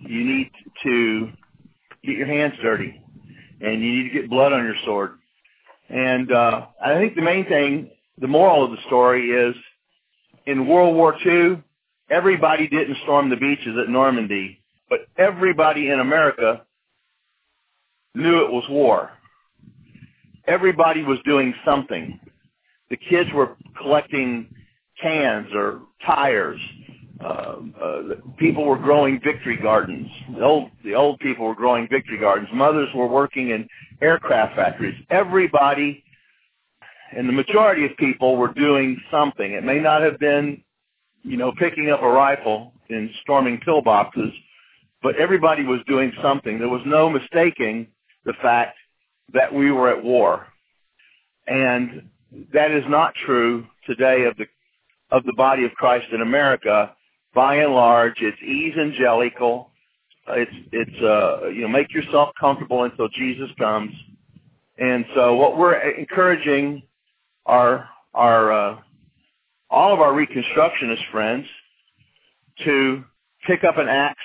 you 0.00 0.24
need 0.24 0.50
to 0.84 1.28
get 2.04 2.16
your 2.16 2.26
hands 2.26 2.54
dirty 2.62 3.00
and 3.60 3.82
you 3.82 3.92
need 3.92 4.12
to 4.12 4.20
get 4.20 4.30
blood 4.30 4.52
on 4.52 4.64
your 4.64 4.76
sword. 4.84 5.18
And 5.88 6.32
uh, 6.32 6.66
I 6.84 6.94
think 6.94 7.14
the 7.14 7.22
main 7.22 7.46
thing, 7.46 7.90
the 8.18 8.28
moral 8.28 8.64
of 8.64 8.70
the 8.70 8.82
story 8.86 9.30
is 9.30 9.54
in 10.46 10.66
World 10.66 10.94
War 10.94 11.14
II, 11.24 11.62
everybody 12.10 12.68
didn't 12.68 12.96
storm 13.02 13.30
the 13.30 13.36
beaches 13.36 13.76
at 13.80 13.88
Normandy, 13.88 14.62
but 14.88 15.00
everybody 15.16 15.90
in 15.90 16.00
America 16.00 16.62
knew 18.14 18.44
it 18.44 18.50
was 18.50 18.64
war. 18.68 19.10
Everybody 20.46 21.02
was 21.02 21.18
doing 21.24 21.54
something. 21.64 22.20
The 22.90 22.96
kids 22.96 23.30
were 23.34 23.56
collecting 23.80 24.48
cans 25.00 25.48
or 25.54 25.80
tires. 26.04 26.60
Uh, 27.20 27.56
uh, 27.82 28.02
people 28.36 28.64
were 28.64 28.78
growing 28.78 29.20
victory 29.22 29.56
gardens. 29.56 30.08
The 30.34 30.42
old, 30.42 30.70
the 30.84 30.94
old 30.94 31.18
people 31.20 31.46
were 31.46 31.54
growing 31.54 31.88
victory 31.88 32.18
gardens. 32.18 32.48
Mothers 32.52 32.88
were 32.94 33.06
working 33.06 33.50
in 33.50 33.68
aircraft 34.02 34.54
factories. 34.54 34.94
Everybody 35.10 36.04
and 37.16 37.28
the 37.28 37.32
majority 37.32 37.84
of 37.86 37.96
people 37.96 38.36
were 38.36 38.52
doing 38.52 39.00
something. 39.10 39.52
It 39.52 39.64
may 39.64 39.78
not 39.80 40.02
have 40.02 40.18
been 40.18 40.62
you 41.26 41.36
know, 41.36 41.52
picking 41.58 41.90
up 41.90 42.02
a 42.02 42.08
rifle 42.08 42.72
and 42.88 43.10
storming 43.22 43.58
pillboxes, 43.66 44.32
but 45.02 45.16
everybody 45.16 45.64
was 45.64 45.80
doing 45.88 46.12
something. 46.22 46.58
There 46.58 46.68
was 46.68 46.82
no 46.86 47.10
mistaking 47.10 47.88
the 48.24 48.32
fact 48.40 48.78
that 49.34 49.52
we 49.52 49.72
were 49.72 49.90
at 49.90 50.02
war. 50.02 50.46
And 51.48 52.08
that 52.52 52.70
is 52.70 52.84
not 52.88 53.14
true 53.24 53.66
today 53.86 54.24
of 54.24 54.36
the 54.36 54.46
of 55.10 55.24
the 55.24 55.34
body 55.34 55.64
of 55.64 55.72
Christ 55.72 56.06
in 56.12 56.20
America. 56.20 56.92
By 57.34 57.56
and 57.56 57.72
large, 57.72 58.16
it's 58.20 58.40
evangelical. 58.42 59.70
It's 60.28 60.50
it's 60.72 61.02
uh 61.02 61.48
you 61.48 61.62
know 61.62 61.68
make 61.68 61.92
yourself 61.92 62.30
comfortable 62.38 62.84
until 62.84 63.08
Jesus 63.08 63.48
comes. 63.58 63.92
And 64.78 65.04
so 65.14 65.34
what 65.36 65.56
we're 65.56 65.74
encouraging 65.74 66.82
our 67.46 67.88
our 68.14 68.52
uh, 68.52 68.76
all 69.70 69.92
of 69.92 70.00
our 70.00 70.12
reconstructionist 70.12 71.10
friends 71.10 71.46
to 72.64 73.04
pick 73.46 73.64
up 73.64 73.78
an 73.78 73.88
axe, 73.88 74.18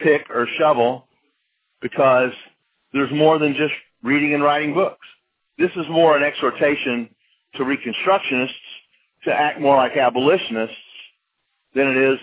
pick 0.00 0.28
or 0.30 0.46
shovel 0.58 1.06
because 1.82 2.32
there's 2.92 3.12
more 3.12 3.38
than 3.38 3.54
just 3.54 3.74
reading 4.02 4.34
and 4.34 4.42
writing 4.42 4.74
books. 4.74 5.06
This 5.58 5.70
is 5.76 5.86
more 5.90 6.16
an 6.16 6.22
exhortation 6.22 7.10
to 7.56 7.64
reconstructionists 7.64 8.50
to 9.24 9.32
act 9.32 9.60
more 9.60 9.76
like 9.76 9.96
abolitionists 9.96 10.76
than 11.74 11.88
it 11.88 11.96
is 11.96 12.18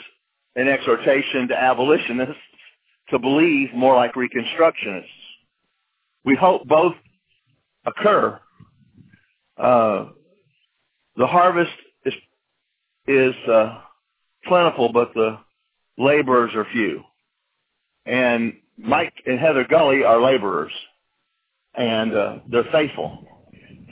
an 0.55 0.67
exhortation 0.67 1.47
to 1.49 1.55
abolitionists 1.55 2.35
to 3.09 3.19
believe 3.19 3.73
more 3.73 3.95
like 3.95 4.13
reconstructionists. 4.13 5.05
We 6.25 6.35
hope 6.35 6.67
both 6.67 6.95
occur. 7.85 8.39
Uh, 9.57 10.05
the 11.15 11.27
harvest 11.27 11.71
is 12.05 12.13
is 13.07 13.35
uh, 13.51 13.79
plentiful, 14.45 14.91
but 14.91 15.13
the 15.13 15.37
laborers 15.97 16.51
are 16.55 16.65
few. 16.71 17.03
And 18.05 18.53
Mike 18.77 19.13
and 19.25 19.39
Heather 19.39 19.65
Gully 19.69 20.03
are 20.03 20.21
laborers, 20.21 20.71
and 21.75 22.13
uh, 22.13 22.35
they're 22.49 22.65
faithful, 22.71 23.27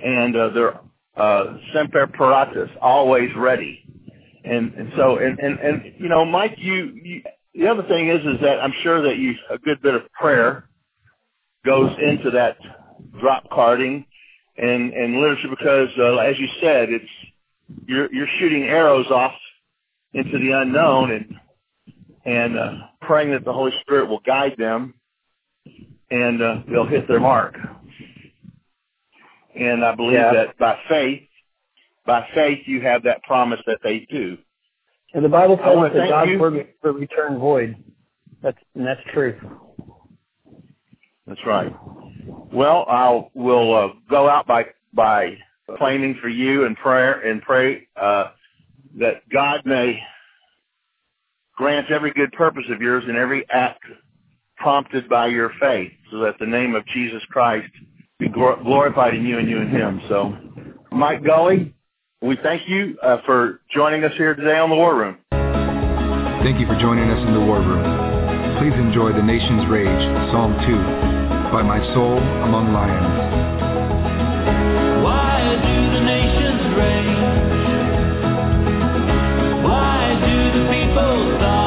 and 0.04 0.36
uh, 0.36 0.50
they're 0.50 0.80
uh, 1.16 1.58
semper 1.74 2.08
paratus, 2.08 2.70
always 2.82 3.30
ready. 3.36 3.84
And 4.44 4.74
and 4.74 4.92
so 4.98 5.18
and 5.18 5.40
and 5.40 5.60
and 5.60 5.94
you 6.00 6.10
know, 6.10 6.26
Mike, 6.26 6.56
you, 6.58 7.00
you 7.04 7.22
the 7.54 7.68
other 7.68 7.84
thing 7.84 8.10
is 8.10 8.20
is 8.22 8.42
that 8.42 8.60
I'm 8.60 8.74
sure 8.82 9.04
that 9.04 9.18
you 9.18 9.34
a 9.50 9.58
good 9.58 9.82
bit 9.82 9.94
of 9.94 10.02
prayer 10.14 10.68
goes 11.66 11.92
into 12.02 12.32
that 12.32 12.58
drop 13.20 13.50
carding 13.52 14.06
and 14.58 14.94
and 14.94 15.16
literature 15.16 15.50
because 15.50 15.90
uh, 16.00 16.18
as 16.18 16.40
you 16.40 16.48
said, 16.60 16.90
it's 16.90 17.06
you're 17.86 18.12
you're 18.14 18.28
shooting 18.40 18.64
arrows 18.64 19.08
off 19.12 19.34
into 20.14 20.40
the 20.40 20.52
unknown 20.52 21.12
and 21.12 21.36
and 22.26 22.58
uh, 22.58 22.72
praying 23.02 23.32
that 23.32 23.46
the 23.46 23.54
Holy 23.54 23.72
Spirit 23.82 24.10
will 24.10 24.22
guide 24.26 24.56
them 24.58 24.94
and 26.10 26.42
uh, 26.42 26.56
they'll 26.70 26.88
hit 26.88 27.08
their 27.08 27.20
mark. 27.20 27.56
And 29.56 29.84
I 29.84 29.96
believe 29.96 30.18
Yeah. 30.18 30.34
that 30.34 30.58
by 30.58 30.80
faith, 30.88 31.28
by 32.06 32.28
faith, 32.34 32.68
you 32.68 32.82
have 32.82 33.04
that 33.04 33.24
promise 33.24 33.62
that 33.66 33.80
they 33.84 34.00
do. 34.00 34.38
And 35.14 35.26
the 35.26 35.30
Bible 35.30 35.60
I 35.60 35.64
tells 35.64 35.86
us 35.86 35.94
that 35.94 36.10
God's 36.10 36.40
word 36.40 36.68
will 36.84 36.94
return 36.94 37.38
void. 37.38 37.76
That's 38.42 38.58
and 38.76 38.86
that's 38.86 39.02
true. 39.14 39.38
That's 41.28 41.46
right. 41.46 41.74
Well, 42.52 42.86
I'll 42.88 43.30
we'll 43.34 43.74
uh, 43.74 43.90
go 44.10 44.30
out 44.30 44.48
by 44.48 44.68
by 44.94 45.38
claiming 45.78 46.16
for 46.22 46.28
you 46.30 46.66
and 46.66 46.76
prayer 46.76 47.22
and 47.22 47.42
pray 47.42 47.88
uh, 47.96 48.32
that 49.00 49.28
God 49.30 49.62
may 49.66 50.02
grant 51.56 51.92
every 51.92 52.12
good 52.12 52.32
purpose 52.32 52.66
of 52.70 52.82
yours 52.82 53.04
and 53.08 53.18
every 53.18 53.46
act 53.52 53.84
prompted 54.58 55.08
by 55.10 55.28
your 55.28 55.52
faith, 55.60 55.92
so 56.10 56.20
that 56.20 56.36
the 56.40 56.46
name 56.46 56.76
of 56.76 56.86
Jesus 56.88 57.22
Christ 57.30 57.72
be 58.22 58.30
glorified 58.30 59.16
in 59.16 59.26
you 59.26 59.40
and 59.40 59.50
you 59.50 59.58
in 59.60 59.68
Him. 59.70 60.00
So, 60.08 60.38
Mike 60.92 61.26
Gully, 61.26 61.74
we 62.22 62.38
thank 62.44 62.70
you 62.70 62.96
uh, 63.02 63.18
for 63.26 63.62
joining 63.74 64.04
us 64.04 64.12
here 64.16 64.36
today 64.36 64.60
on 64.60 64.70
the 64.70 64.76
War 64.76 64.96
Room. 64.96 65.18
Thank 66.44 66.60
you 66.60 66.68
for 66.68 66.78
joining 66.80 67.10
us 67.10 67.28
in 67.28 67.34
the 67.34 67.40
War 67.40 67.60
Room. 67.60 67.82
Please 68.60 68.74
enjoy 68.80 69.12
The 69.14 69.24
Nation's 69.24 69.68
Rage, 69.70 70.30
Psalm 70.32 70.54
2, 70.54 71.52
by 71.52 71.64
My 71.64 71.82
Soul 71.96 72.20
Among 72.20 72.74
Lions. 72.74 73.32
Why 75.04 75.58
do 75.58 75.92
the 75.98 76.02
nations 76.06 76.78
rage? 76.78 77.26
Why 79.66 80.14
do 80.22 80.60
the 80.60 80.66
people 80.70 81.40
die? 81.40 81.61